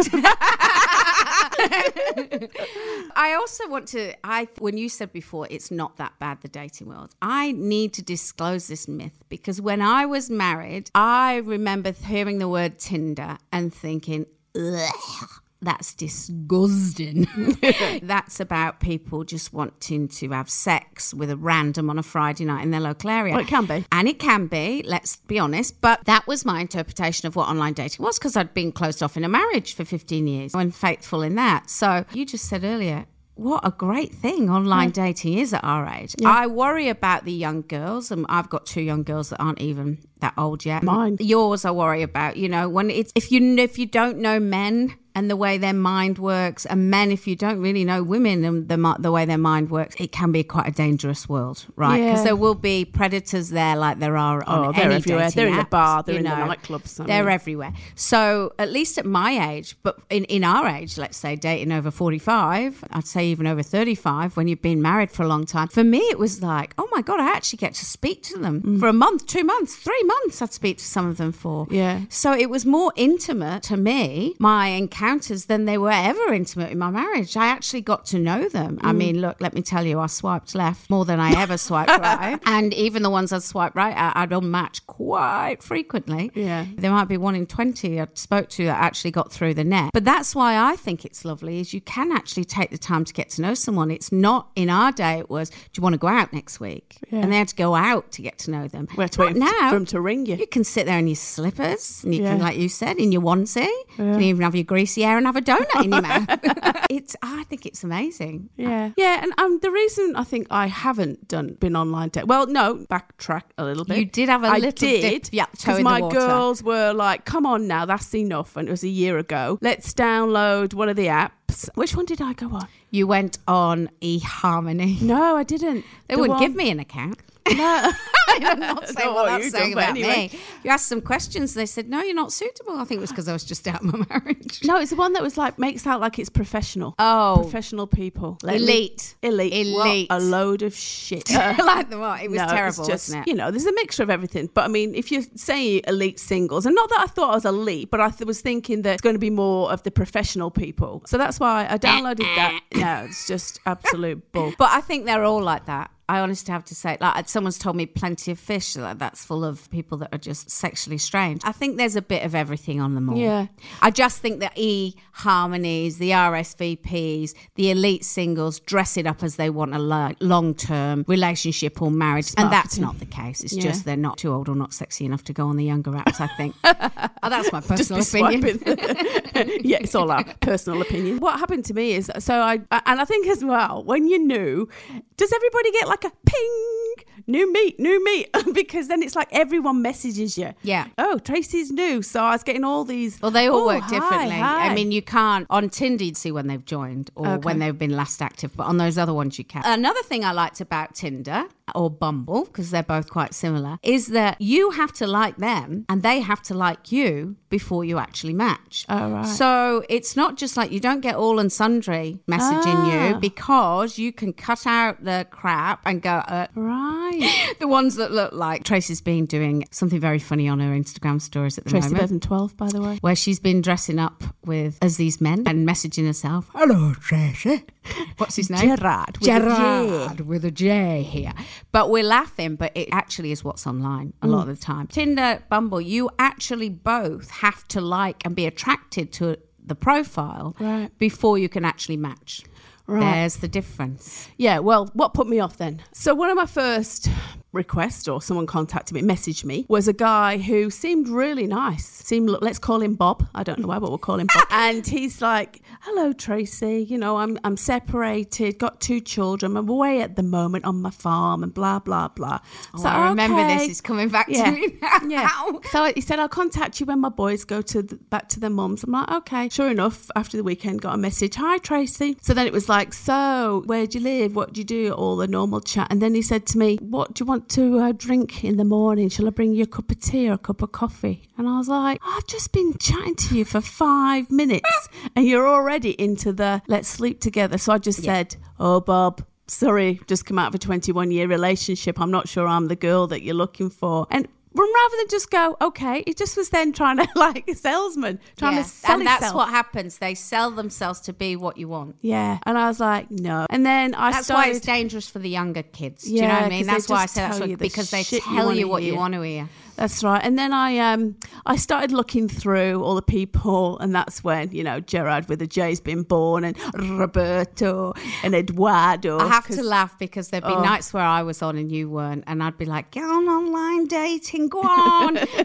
I 3.16 3.36
also 3.38 3.68
want 3.68 3.88
to 3.88 4.14
I 4.24 4.48
when 4.58 4.76
you 4.76 4.88
said 4.88 5.12
before 5.12 5.46
it's 5.50 5.70
not 5.70 5.96
that 5.96 6.18
bad 6.18 6.42
the 6.42 6.48
dating 6.48 6.88
world. 6.88 7.14
I 7.22 7.52
need 7.52 7.92
to 7.94 8.02
disclose 8.02 8.68
this 8.68 8.86
myth 8.88 9.24
because 9.28 9.60
when 9.60 9.80
I 9.80 10.06
was 10.06 10.30
married, 10.30 10.90
I 10.94 11.36
remember 11.36 11.92
hearing 11.92 12.38
the 12.38 12.48
word 12.48 12.78
Tinder 12.78 13.38
and 13.53 13.72
thinking, 13.72 14.26
Ugh 14.54 15.41
that's 15.62 15.94
disgusting. 15.94 17.26
that's 18.03 18.41
about 18.41 18.80
people 18.80 19.24
just 19.24 19.53
wanting 19.53 20.08
to 20.08 20.30
have 20.30 20.50
sex 20.50 21.14
with 21.14 21.30
a 21.30 21.36
random 21.36 21.91
on 21.91 21.98
a 21.98 22.03
Friday 22.03 22.44
night 22.44 22.62
in 22.62 22.70
their 22.70 22.80
local 22.80 23.10
area. 23.10 23.34
Well, 23.34 23.42
it 23.42 23.48
can 23.48 23.66
be. 23.66 23.84
And 23.91 24.08
it 24.08 24.18
can 24.18 24.47
be, 24.47 24.82
let's 24.86 25.16
be 25.16 25.38
honest. 25.38 25.80
But 25.80 26.04
that 26.04 26.26
was 26.26 26.44
my 26.44 26.60
interpretation 26.60 27.26
of 27.26 27.36
what 27.36 27.48
online 27.48 27.72
dating 27.72 28.04
was 28.04 28.18
because 28.18 28.36
I'd 28.36 28.54
been 28.54 28.72
closed 28.72 29.03
off 29.03 29.16
in 29.16 29.24
a 29.24 29.28
marriage 29.28 29.74
for 29.74 29.84
15 29.84 30.26
years 30.26 30.54
and 30.54 30.74
faithful 30.74 31.22
in 31.22 31.34
that. 31.36 31.70
So 31.70 32.04
you 32.12 32.26
just 32.26 32.47
said 32.47 32.64
earlier, 32.64 33.06
what 33.36 33.66
a 33.66 33.70
great 33.70 34.14
thing 34.14 34.48
online 34.48 34.88
yeah. 34.88 35.06
dating 35.06 35.34
is 35.38 35.52
at 35.52 35.62
our 35.62 35.86
age. 35.86 36.14
Yeah. 36.18 36.30
I 36.30 36.47
worry 36.47 36.88
about 36.88 37.26
the 37.26 37.32
young 37.32 37.62
girls, 37.62 38.10
and 38.10 38.24
I've 38.30 38.48
got 38.48 38.64
two 38.64 38.80
young 38.80 39.02
girls 39.02 39.28
that 39.28 39.41
aren't 39.42 39.60
even 39.60 39.98
that 40.20 40.32
old 40.38 40.64
yet. 40.64 40.82
Mine, 40.82 41.18
yours, 41.20 41.66
I 41.66 41.70
worry 41.70 42.02
about. 42.02 42.38
You 42.38 42.48
know, 42.48 42.68
when 42.70 42.91
it's 42.91 43.12
if 43.14 43.30
you 43.30 43.59
if 43.59 43.78
you 43.78 43.84
don't 43.84 44.18
know 44.18 44.41
men 44.41 44.97
and 45.16 45.28
the 45.28 45.36
way 45.45 45.59
their 45.59 45.72
mind 45.72 46.18
works. 46.18 46.65
And 46.66 46.91
men, 46.91 47.10
if 47.10 47.27
you 47.27 47.34
don't 47.34 47.60
really 47.60 47.84
know 47.91 48.03
women 48.04 48.45
and 48.45 48.68
the, 48.68 48.97
the 49.01 49.10
way 49.10 49.24
their 49.24 49.39
mind 49.53 49.71
works, 49.71 49.97
it 49.98 50.13
can 50.13 50.30
be 50.30 50.45
quite 50.45 50.68
a 50.68 50.71
dangerous 50.84 51.28
world, 51.28 51.65
right? 51.74 51.98
Because 52.04 52.18
Yeah. 52.21 52.24
there 52.24 52.36
will 52.36 52.54
be 52.54 52.84
predators 52.84 53.48
there 53.51 53.74
like 53.77 53.98
there 53.98 54.16
are 54.16 54.39
on 54.45 54.59
Oh, 54.66 54.72
they're 54.72 54.84
any 54.84 54.95
everywhere. 54.97 55.30
They're 55.30 55.48
in 55.48 55.57
the 55.57 55.65
bar, 55.65 56.03
they're 56.04 56.16
in 56.18 56.24
the 56.24 56.36
know. 56.36 56.47
nightclubs, 56.53 57.01
I 57.01 57.07
They're 57.07 57.24
mean. 57.24 57.33
everywhere. 57.33 57.72
So 57.95 58.53
at 58.59 58.71
least 58.71 58.98
at 58.98 59.07
my 59.07 59.30
age, 59.53 59.74
but 59.83 59.98
in, 60.10 60.24
in 60.24 60.45
our 60.45 60.66
age, 60.68 60.98
let's 60.98 61.16
say 61.16 61.34
dating 61.34 61.72
over 61.72 61.91
45, 61.91 62.84
I'd 62.91 63.07
say 63.07 63.27
even 63.28 63.47
over 63.47 63.62
35, 63.62 64.36
when 64.36 64.48
you've 64.48 64.62
been 64.62 64.83
married 64.83 65.10
for 65.10 65.22
a 65.22 65.28
long 65.28 65.47
time, 65.47 65.69
for 65.69 65.83
me 65.84 66.01
it 66.10 66.19
was 66.19 66.42
like, 66.42 66.74
oh 66.78 66.89
my 66.92 67.01
God, 67.03 67.21
I 67.21 67.28
actually 67.34 67.57
get 67.59 67.74
to 67.74 67.84
speak 67.86 68.22
to 68.24 68.39
them 68.39 68.60
Mm. 68.62 68.80
for 68.80 68.89
a 68.89 68.92
month, 68.92 69.27
two 69.27 69.45
months, 69.45 69.77
three 69.77 70.03
months 70.04 70.41
I'd 70.42 70.53
speak 70.53 70.78
to 70.78 70.84
some 70.84 71.07
of 71.09 71.16
them 71.16 71.33
for. 71.33 71.66
Yeah. 71.71 72.01
So 72.09 72.33
it 72.33 72.51
was 72.51 72.65
more 72.66 72.92
intimate 72.97 73.62
to 73.65 73.77
me, 73.77 74.34
my 74.39 74.69
encounters, 75.06 75.47
than 75.47 75.64
they 75.66 75.78
were 75.78 75.91
ever 75.91 76.32
intimate 76.32 76.70
in 76.70 76.78
my 76.78 76.91
marriage. 76.91 77.36
I 77.36 77.47
actually 77.47 77.80
got 77.80 78.04
to 78.06 78.18
know 78.18 78.48
them. 78.48 78.76
Mm. 78.76 78.80
I 78.82 78.92
mean, 78.92 79.20
look, 79.20 79.41
let 79.41 79.54
me 79.54 79.62
tell 79.62 79.84
you, 79.86 80.00
I 80.00 80.06
swiped 80.06 80.54
left 80.54 80.91
more 80.91 81.04
than 81.04 81.20
I 81.20 81.41
ever 81.41 81.56
swiped 81.56 81.91
right. 82.00 82.38
And 82.47 82.74
even 82.74 83.03
the 83.03 83.10
ones 83.10 83.32
I 83.32 83.38
swiped 83.38 83.76
right, 83.76 83.94
I'd 83.97 84.30
unmatch 84.30 84.86
quite 84.86 85.62
frequently. 85.62 86.30
Yeah. 86.34 86.66
There 86.76 86.91
might 86.91 87.08
be 87.08 87.16
one 87.16 87.34
in 87.34 87.47
20 87.47 88.00
I 88.00 88.06
spoke 88.14 88.48
to 88.50 88.64
that 88.66 88.80
actually 88.82 89.10
got 89.12 89.32
through 89.32 89.54
the 89.54 89.64
net. 89.64 89.91
But 89.92 90.04
that's 90.04 90.34
why 90.34 90.58
I 90.58 90.76
think 90.76 91.04
it's 91.04 91.24
lovely 91.24 91.60
is 91.60 91.72
you 91.72 91.80
can 91.80 92.12
actually 92.12 92.44
take 92.44 92.70
the 92.70 92.78
time 92.78 93.04
to 93.04 93.12
get 93.12 93.30
to 93.30 93.42
know 93.42 93.54
someone. 93.54 93.91
It's 93.91 94.10
not 94.12 94.48
in 94.56 94.68
our 94.70 94.92
day 94.92 95.18
it 95.18 95.30
was, 95.30 95.50
do 95.50 95.56
you 95.76 95.82
want 95.82 95.94
to 95.94 95.98
go 95.98 96.09
out 96.09 96.32
next 96.32 96.59
week? 96.60 96.97
Yeah. 97.10 97.20
And 97.20 97.32
they 97.32 97.36
had 97.38 97.48
to 97.48 97.56
go 97.56 97.74
out 97.74 98.10
to 98.12 98.22
get 98.22 98.38
to 98.41 98.50
know 98.50 98.66
them. 98.68 98.88
We 98.97 99.02
have 99.04 99.10
to 99.12 99.20
wait 99.20 99.36
now. 99.36 99.70
for 99.70 99.76
'em 99.76 99.86
to 99.86 100.00
ring 100.00 100.26
you. 100.26 100.36
You 100.36 100.47
can 100.47 100.64
sit 100.64 100.86
there 100.86 100.98
in 100.98 101.06
your 101.06 101.16
slippers 101.16 102.02
and 102.04 102.14
you 102.14 102.22
can, 102.22 102.38
Yeah. 102.38 102.44
like 102.44 102.56
you 102.56 102.68
said, 102.68 102.97
in 102.97 103.12
your 103.12 103.22
onesie. 103.22 103.66
You 103.98 104.04
can 104.12 104.22
even 104.22 104.42
have 104.42 104.54
your 104.54 104.64
greasy 104.64 104.96
hair 105.03 105.16
and 105.16 105.27
have 105.27 105.37
a 105.37 105.41
donut 105.43 105.84
in 105.84 105.93
your 105.93 106.03
mouth. 106.10 106.27
it's 106.91 107.16
I 107.22 107.45
think 107.45 107.66
it's 107.66 107.83
amazing. 107.84 108.51
Yeah, 108.57 108.93
yeah, 108.97 109.21
and 109.22 109.33
um, 109.39 109.59
the 109.60 109.71
reason 109.71 110.15
I 110.16 110.25
think 110.25 110.47
I 110.51 110.66
haven't 110.66 111.28
done 111.28 111.54
been 111.54 111.77
online 111.77 112.09
date. 112.10 112.27
Well, 112.27 112.47
no, 112.47 112.77
backtrack 112.91 113.43
a 113.59 113.65
little 113.65 113.84
bit. 113.84 113.98
You 113.98 114.04
did 114.04 114.28
have 114.28 114.45
a 114.45 114.48
I 114.48 114.54
little 114.59 114.72
did, 114.72 115.22
dip, 115.22 115.33
yeah, 115.33 115.47
because 115.51 115.81
my 115.83 116.01
water. 116.01 116.19
girls 116.19 116.63
were 116.63 116.93
like, 116.93 117.25
"Come 117.25 117.47
on 117.47 117.66
now, 117.66 117.84
that's 117.87 118.15
enough." 118.15 118.57
And 118.57 118.69
it 118.69 118.71
was 118.71 118.84
a 118.84 118.89
year 118.89 119.19
ago. 119.19 119.59
Let's 119.60 119.93
download 119.95 120.75
one 120.75 120.89
of 120.89 120.97
the 120.97 121.07
apps. 121.07 121.69
Which 121.75 121.97
one 121.97 122.04
did 122.07 122.21
I 122.21 122.33
go 122.34 122.48
on? 122.51 122.69
You 122.91 123.07
went 123.07 123.39
on 123.48 123.89
eHarmony. 124.03 125.01
No, 125.03 125.37
I 125.37 125.43
didn't. 125.43 125.84
They 126.09 126.15
The 126.15 126.21
wouldn't 126.21 126.39
one- 126.41 126.48
give 126.48 126.57
me 126.57 126.71
an 126.71 126.81
account. 126.81 127.19
No. 127.54 127.93
I'm 128.44 128.58
not 128.60 128.88
saying 128.88 129.08
know 129.08 129.14
what 129.14 129.24
what 129.24 129.26
that's 129.30 129.44
you've 129.44 129.52
saying 129.52 129.70
done, 129.70 129.74
but 129.74 129.84
about 129.84 129.90
anyway. 129.96 130.30
me. 130.32 130.40
You 130.64 130.70
asked 130.70 130.88
some 130.88 131.00
questions 131.00 131.54
and 131.54 131.60
they 131.62 131.66
said, 131.66 131.88
no, 131.88 132.02
you're 132.02 132.14
not 132.14 132.32
suitable. 132.32 132.74
I 132.78 132.84
think 132.84 132.98
it 132.98 133.00
was 133.00 133.10
because 133.10 133.28
I 133.28 133.32
was 133.32 133.44
just 133.44 133.66
out 133.68 133.82
of 133.84 133.84
my 133.84 134.04
marriage. 134.10 134.60
no, 134.64 134.76
it's 134.78 134.90
the 134.90 134.96
one 134.96 135.12
that 135.14 135.22
was 135.22 135.36
like 135.38 135.58
makes 135.58 135.86
out 135.86 136.00
like 136.00 136.18
it's 136.18 136.28
professional. 136.30 136.94
Oh. 136.98 137.38
professional 137.42 137.86
people, 137.86 138.38
Let 138.42 138.56
me- 138.60 138.62
Elite. 138.62 139.14
elite, 139.22 139.74
What 139.74 139.86
Elite. 139.86 140.06
a 140.10 140.20
load 140.20 140.62
of 140.62 140.74
shit. 140.74 141.30
like 141.32 141.90
the 141.90 141.98
what? 141.98 142.22
It 142.22 142.30
was 142.30 142.38
No, 142.38 142.46
terrible, 142.48 142.80
it's 142.80 142.88
just, 142.88 143.08
wasn't 143.08 143.26
it? 143.26 143.30
You 143.30 143.36
know, 143.36 143.50
there's 143.50 143.66
a 143.66 143.72
mixture 143.74 144.02
of 144.02 144.10
everything. 144.10 144.50
But 144.52 144.64
I 144.64 144.68
mean, 144.68 144.94
if 144.94 145.10
you're 145.12 145.22
saying 145.36 145.82
elite 145.86 146.18
singles, 146.18 146.66
and 146.66 146.74
not 146.74 146.88
that 146.90 147.00
I 147.00 147.06
thought 147.06 147.30
I 147.30 147.34
was 147.34 147.44
elite, 147.44 147.90
but 147.90 148.00
I 148.00 148.10
th- 148.10 148.26
was 148.26 148.40
thinking 148.40 148.82
that 148.82 148.94
it's 148.94 149.02
going 149.02 149.14
to 149.14 149.20
be 149.20 149.30
more 149.30 149.70
of 149.72 149.82
the 149.82 149.90
professional 149.90 150.50
people. 150.50 151.02
So 151.06 151.16
that's 151.18 151.38
why 151.40 151.66
I 151.70 151.78
downloaded 151.78 152.18
that. 152.36 152.60
No, 152.76 153.04
it's 153.04 153.26
just 153.26 153.58
absolute 153.66 154.30
bull. 154.32 154.52
But 154.58 154.70
I 154.70 154.80
think 154.80 155.06
they're 155.06 155.24
all 155.24 155.42
like 155.42 155.66
that. 155.66 155.90
I 156.08 156.20
honestly 156.20 156.53
have 156.53 156.64
to 156.66 156.74
say, 156.74 156.97
like 157.00 157.28
someone's 157.28 157.58
told 157.58 157.74
me, 157.76 157.86
plenty 157.86 158.30
of 158.30 158.38
fish 158.38 158.74
that 158.74 158.98
that's 158.98 159.24
full 159.24 159.44
of 159.44 159.68
people 159.70 159.98
that 159.98 160.14
are 160.14 160.18
just 160.18 160.50
sexually 160.50 160.98
strange. 160.98 161.41
I 161.44 161.53
think 161.53 161.76
there's 161.78 161.97
a 161.97 162.03
bit 162.03 162.22
of 162.24 162.34
everything 162.34 162.80
on 162.80 162.94
them 162.94 163.10
all. 163.10 163.16
Yeah. 163.16 163.47
I 163.82 163.91
just 163.91 164.20
think 164.20 164.41
the 164.41 164.50
e 164.54 164.94
harmonies, 165.12 165.98
the 165.98 166.10
RSVPs, 166.10 167.34
the 167.56 167.70
elite 167.70 168.04
singles 168.04 168.60
dress 168.60 168.97
it 168.97 169.06
up 169.06 169.22
as 169.22 169.36
they 169.36 169.50
want 169.50 169.74
a 169.74 169.78
lo- 169.78 170.12
long 170.20 170.54
term 170.54 171.04
relationship 171.08 171.80
or 171.82 171.91
marriage, 171.91 172.32
and 172.36 172.52
that's 172.52 172.78
not 172.78 172.98
the 172.98 173.06
case. 173.06 173.42
It's 173.42 173.52
Yeah. 173.52 173.62
just 173.62 173.84
they're 173.84 173.97
not 173.97 174.18
too 174.18 174.32
old 174.32 174.48
or 174.48 174.54
not 174.54 174.72
sexy 174.72 175.04
enough 175.04 175.24
to 175.24 175.32
go 175.32 175.47
on 175.48 175.56
the 175.56 175.64
younger 175.64 175.91
apps. 175.92 176.20
I 176.20 176.28
think 176.36 176.54
oh, 176.64 177.28
that's 177.28 177.50
my 177.52 177.60
personal 177.60 178.02
opinion. 178.02 178.60
yeah, 179.64 179.78
it's 179.80 179.94
all 179.94 180.10
our 180.10 180.24
personal 180.41 180.80
opinion. 180.82 181.18
What 181.20 181.38
happened 181.38 181.64
to 181.66 181.74
me 181.74 181.92
is 181.92 182.10
so 182.18 182.41
I 182.41 182.54
and 182.86 183.00
I 183.00 183.04
think 183.04 183.26
as 183.28 183.44
well 183.44 183.82
when 183.84 184.09
you're 184.09 184.18
new, 184.20 184.68
does 185.16 185.32
everybody 185.32 185.72
get 185.72 185.88
like 185.88 185.96
a 186.04 186.13
ping? 186.25 186.95
New 187.28 187.53
meat, 187.53 187.81
new 187.81 188.04
meat, 188.04 188.28
because 188.53 188.87
then 188.87 189.03
it's 189.03 189.16
like 189.16 189.28
everyone 189.33 189.83
messages 189.83 190.39
you. 190.39 190.53
Yeah. 190.63 190.87
Oh, 190.97 191.19
Tracy's 191.19 191.72
new, 191.72 192.01
so 192.03 192.22
I 192.22 192.31
was 192.33 192.45
getting 192.45 192.63
all 192.63 192.84
these. 192.84 193.21
Well, 193.21 193.33
they 193.33 193.48
all 193.48 193.63
"Oh, 193.63 193.66
work 193.66 193.83
hi, 193.83 193.91
differently. 193.98 194.37
I 194.41 194.72
mean, 194.75 194.93
you 194.93 195.03
can't 195.03 195.45
on 195.51 195.69
Tinder 195.71 196.04
you'd 196.04 196.16
see 196.16 196.31
when 196.31 196.47
they've 196.47 196.65
joined 196.65 197.10
or 197.16 197.27
Okay. 197.27 197.43
when 197.45 197.59
they've 197.59 197.77
been 197.77 197.97
last 197.97 198.22
active, 198.22 198.57
but 198.57 198.66
on 198.66 198.77
those 198.77 198.97
other 198.97 199.13
ones 199.13 199.39
you 199.39 199.45
can. 199.45 199.63
Another 199.65 200.03
thing 200.04 200.25
I 200.25 200.31
liked 200.33 200.60
about 200.60 200.95
Tinder 200.95 201.47
or 201.75 201.91
Bumble 201.91 202.45
because 202.45 202.71
they're 202.71 202.84
both 202.84 203.10
quite 203.10 203.34
similar 203.34 203.78
is 203.83 204.07
that 204.09 204.41
you 204.41 204.71
have 204.71 204.93
to 204.93 205.07
like 205.07 205.37
them 205.39 205.84
and 205.89 206.04
they 206.04 206.21
have 206.21 206.41
to 206.45 206.54
like 206.54 206.93
you 206.93 207.34
before 207.48 207.84
you 207.84 207.98
actually 207.98 208.34
match. 208.34 208.84
Oh, 208.89 209.10
right. 209.10 209.27
So 209.27 209.83
it's 209.89 210.15
not 210.15 210.37
just 210.37 210.57
like 210.57 210.71
you 210.71 210.78
don't 210.78 211.01
get 211.01 211.16
all 211.16 211.41
and 211.41 211.51
sundry 211.53 212.21
messaging 212.31 212.77
Ah. 212.77 213.09
you 213.09 213.16
because 213.16 213.98
you 213.98 214.13
can 214.13 214.33
cut 214.33 214.65
out 214.66 215.03
the 215.04 215.27
crap 215.31 215.81
and 215.86 216.03
go. 216.03 216.10
Uh, 216.10 216.47
right. 216.54 217.54
the 217.60 217.68
ones 217.68 217.97
that 217.97 218.12
look 218.12 218.33
like 218.33 218.65
Tracy's 218.65 219.00
been 219.00 219.27
doing 219.27 219.65
something 219.71 220.00
very 220.00 220.18
funny 220.18 220.48
on 220.48 220.60
her 220.60 220.71
Instagram 220.72 221.21
stories 221.21 221.56
at 221.59 221.65
the 221.65 221.71
Tracy 221.71 221.88
moment 221.88 222.00
Bevan, 222.03 222.21
twelve, 222.21 222.56
by 222.56 222.68
the 222.68 222.80
way. 222.83 222.98
where 223.00 223.16
she's 223.16 223.41
been 223.41 223.60
dressing 223.62 223.98
up 223.98 224.22
with 224.44 224.78
as 224.83 224.97
these 224.97 225.21
men 225.21 225.44
and 225.47 225.66
messaging 225.66 226.06
herself. 226.06 226.50
Hello, 226.54 226.92
Tracy. 226.94 227.65
What's 228.18 228.36
his 228.36 228.50
name? 228.50 228.77
Gerard, 228.77 229.18
with 229.18 229.28
a 229.28 229.41
Gerard 229.41 230.21
with 230.21 230.44
a 230.44 230.50
J 230.50 231.03
here. 231.03 231.33
But 231.72 231.91
we're 231.91 232.03
laughing, 232.03 232.56
but 232.56 232.72
it 232.74 232.88
actually 232.91 233.30
is 233.33 233.44
what's 233.44 233.66
online 233.66 234.12
a 234.22 234.27
lot 234.27 234.48
of 234.48 234.59
the 234.59 234.65
time. 234.65 234.88
Tinder, 234.88 235.42
Bumble, 235.48 235.80
you 235.80 236.10
actually 236.18 236.68
both 236.68 237.30
have 237.30 237.66
to 237.68 237.80
like 237.80 238.24
and 238.24 238.34
be 238.34 238.44
attracted 238.47 239.12
to 239.15 239.38
the 239.65 239.74
profile 239.74 240.56
Right. 240.60 240.97
before 240.98 241.38
you 241.38 241.48
can 241.48 241.65
actually 241.65 241.97
match. 241.97 242.42
Right. 242.86 243.00
There's 243.00 243.36
the 243.36 243.48
difference. 243.48 244.28
Yeah, 244.36 244.60
well, 244.60 244.91
what 244.94 245.12
put 245.12 245.28
me 245.28 245.41
off 245.41 245.56
then? 245.56 245.83
So 245.92 246.15
one 246.15 246.30
of 246.30 246.36
my 246.36 246.47
first 246.47 247.09
requests, 247.53 248.06
or 248.06 248.22
someone 248.22 248.47
contacted 248.47 248.94
me, 248.94 249.03
messaged 249.03 249.44
me, 249.44 249.66
was 249.68 249.88
a 249.88 249.92
guy 249.92 250.38
who 250.38 250.71
seemed 250.71 251.09
really 251.09 251.47
nice. 251.47 251.84
Seemed, 251.84 252.28
let's 252.28 252.59
call 252.59 252.80
him 252.80 252.94
Bob. 252.94 253.27
I 253.34 253.42
don't 253.42 253.59
know 253.59 253.68
why, 253.68 253.78
but 253.80 253.88
we'll 253.88 253.98
call 253.98 254.21
him 254.21 254.28
Bob. 254.33 254.47
and 254.50 254.86
he's 254.86 255.21
like, 255.21 255.62
"Hello, 255.86 256.12
Tracy. 256.12 256.85
You 256.88 256.99
know, 256.99 257.16
I'm 257.18 257.38
I'm 257.44 257.56
separated, 257.56 258.59
got 258.59 258.80
two 258.80 259.00
children. 259.00 259.56
I'm 259.56 259.68
away 259.68 260.00
at 260.02 260.16
the 260.16 260.23
moment 260.23 260.64
on 260.64 260.83
my 260.83 260.90
farm, 260.90 261.42
and 261.44 261.54
blah 261.54 261.78
blah 261.78 262.09
blah." 262.09 262.40
Oh, 262.75 262.85
I 262.85 263.09
remember 263.09 263.42
this. 263.47 263.68
It's 263.71 263.80
coming 263.80 264.09
back 264.09 264.26
Yeah. 264.28 264.44
to 264.47 264.50
me 264.50 264.76
now. 264.83 264.99
Yeah. 265.09 265.30
So 265.71 265.92
he 265.94 266.00
said, 266.00 266.18
I'll 266.18 266.28
contact 266.28 266.80
you 266.80 266.87
when 266.87 267.00
my 267.00 267.09
boys 267.09 267.44
go 267.44 267.62
to 267.62 267.83
the, 267.83 267.97
back 267.97 268.28
to 268.31 268.40
their 268.40 268.50
mums. 268.50 268.83
I'm 268.85 268.90
like, 268.93 269.11
okay. 269.11 269.49
Sure 269.49 269.71
enough, 269.71 270.11
after 270.16 270.37
the 270.37 270.43
weekend, 270.43 270.83
got 270.83 270.95
a 270.95 270.99
message. 270.99 271.37
Hi, 271.37 271.59
Tracy. 271.59 272.16
So 272.21 272.35
then 272.35 272.47
it 272.47 272.52
was 272.52 272.69
like, 272.69 272.93
so 272.93 273.62
where 273.66 273.87
do 273.87 273.99
you 273.99 274.05
live? 274.05 274.35
What 274.35 274.52
do 274.52 274.61
you 274.61 274.64
do? 274.64 274.93
All 274.93 275.16
the 275.16 275.28
normal 275.28 275.61
chat. 275.61 275.87
And 275.90 276.02
then 276.02 276.14
he 276.14 276.23
said 276.23 276.47
to 276.47 276.59
me, 276.59 276.76
what 276.81 277.14
do 277.14 277.23
you 277.23 277.26
want 277.28 277.49
to 277.50 277.78
uh, 277.78 277.93
drink 277.93 278.43
in 278.45 278.57
the 278.57 278.64
morning? 278.64 279.09
Shall 279.09 279.26
I 279.26 279.31
bring 279.31 279.52
you 279.55 279.62
a 279.64 279.66
cup 279.66 279.90
of 279.90 280.00
tea 280.00 280.28
or 280.28 280.33
a 280.35 280.38
cup 280.38 280.62
of 280.62 280.73
coffee? 280.73 281.25
And 281.38 281.49
I 281.49 281.59
was 281.59 281.69
like, 281.69 282.00
I've 282.05 282.26
just 282.26 282.52
been 282.52 282.76
chatting 282.78 283.14
to 283.14 283.38
you 283.38 283.45
for 283.45 283.61
five 283.61 284.31
minutes 284.31 284.88
and 285.14 285.26
you're 285.26 285.47
already 285.47 285.90
into 285.90 286.33
the 286.33 286.62
let's 286.66 286.88
sleep 286.88 287.21
together. 287.21 287.59
So 287.59 287.73
I 287.75 287.78
just 287.78 288.02
said, 288.02 288.37
oh, 288.59 288.81
Bob 288.81 289.23
sorry, 289.49 290.00
just 290.07 290.26
come 290.26 290.38
out 290.38 290.49
of 290.49 290.55
a 290.55 290.59
21 290.59 291.11
year 291.11 291.26
relationship. 291.28 292.00
I'm 292.00 292.11
not 292.11 292.28
sure 292.28 292.47
I'm 292.47 292.69
the 292.69 292.76
girl 292.76 293.07
that 293.09 293.23
you're 293.23 293.35
looking 293.35 293.71
for. 293.71 294.07
And 294.11 294.28
rather 294.65 294.97
than 294.99 295.09
just 295.09 295.31
go, 295.31 295.57
okay, 295.61 296.03
it 296.07 296.17
just 296.17 296.37
was 296.37 296.49
then 296.51 296.73
trying 296.73 296.97
to 296.99 297.09
like 297.17 297.49
a 297.49 297.55
salesman, 297.55 298.19
trying 298.37 298.57
Yeah. 298.57 298.63
to 298.63 298.69
sell 298.69 298.99
and 298.99 299.07
that's 299.07 299.25
himself. 299.25 299.37
what 299.37 299.49
happens. 299.51 299.99
They 299.99 300.15
sell 300.15 300.51
themselves 300.51 301.01
to 301.03 301.13
be 301.13 301.37
what 301.37 301.57
you 301.57 301.69
want. 301.69 301.97
yeah. 302.01 302.39
And 302.47 302.57
I 302.57 302.69
was 302.69 302.81
like, 302.81 303.11
no. 303.11 303.47
And 303.51 303.65
then 303.67 303.95
I 303.95 304.13
That's 304.13 304.27
started. 304.27 304.49
why 304.51 304.55
it's 304.57 304.65
dangerous 304.65 305.09
for 305.09 305.19
the 305.19 305.29
younger 305.31 305.63
kids. 305.63 306.05
Do 306.05 306.15
you 306.15 306.23
know 306.23 306.29
Yeah, 306.29 306.35
what 306.43 306.47
I 306.47 306.49
mean? 306.49 306.67
That's 306.67 306.89
why 306.89 307.03
I 307.03 307.07
say 307.07 307.21
that's 307.23 307.41
what, 307.41 307.49
the 307.49 307.57
because 307.57 307.91
they 307.91 308.03
shit 308.03 308.25
you 308.27 308.37
tell 308.37 308.55
you 308.55 308.69
what 308.69 308.83
you 308.83 308.97
want 308.97 309.15
to 309.15 309.23
hear. 309.23 309.49
That's 309.77 310.03
right. 310.03 310.23
And 310.25 310.39
then 310.39 310.53
I 310.55 310.79
um 310.79 311.17
I 311.45 311.57
started 311.57 311.93
looking 311.93 312.29
through 312.29 312.83
all 312.83 312.95
the 312.95 313.03
people 313.03 313.79
and 313.79 313.95
that's 313.95 314.25
when, 314.25 314.51
you 314.53 314.65
know, 314.65 314.81
Gerard 314.81 315.29
with 315.29 315.43
a 315.43 315.47
J's 315.47 315.81
been 315.81 316.03
born 316.03 316.45
and 316.45 316.57
Roberto 317.01 317.93
and 318.23 318.35
Eduardo. 318.35 319.19
I 319.19 319.29
have 319.29 319.47
to 319.49 319.63
laugh 319.63 319.99
because 319.99 320.29
there'd 320.31 320.45
be 320.45 320.51
Oh. 320.51 320.63
nights 320.63 320.95
where 320.95 321.03
I 321.05 321.23
was 321.23 321.43
on 321.43 321.57
and 321.57 321.71
you 321.71 321.91
weren't, 321.91 322.25
and 322.27 322.43
I'd 322.43 322.57
be 322.57 322.65
like, 322.65 322.91
"Get 322.91 323.05
on 323.05 323.27
online 323.29 323.87
dating, 323.87 324.46
go 324.49 324.61
on," 324.61 325.17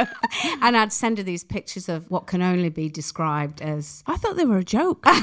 and 0.62 0.76
I'd 0.76 0.92
send 0.92 1.18
her 1.18 1.24
these 1.24 1.44
pictures 1.44 1.88
of 1.88 2.10
what 2.10 2.26
can 2.26 2.42
only 2.42 2.68
be 2.68 2.88
described 2.88 3.60
as 3.62 4.02
I 4.06 4.16
thought 4.16 4.36
they 4.36 4.44
were 4.44 4.58
a 4.58 4.64
joke. 4.64 5.04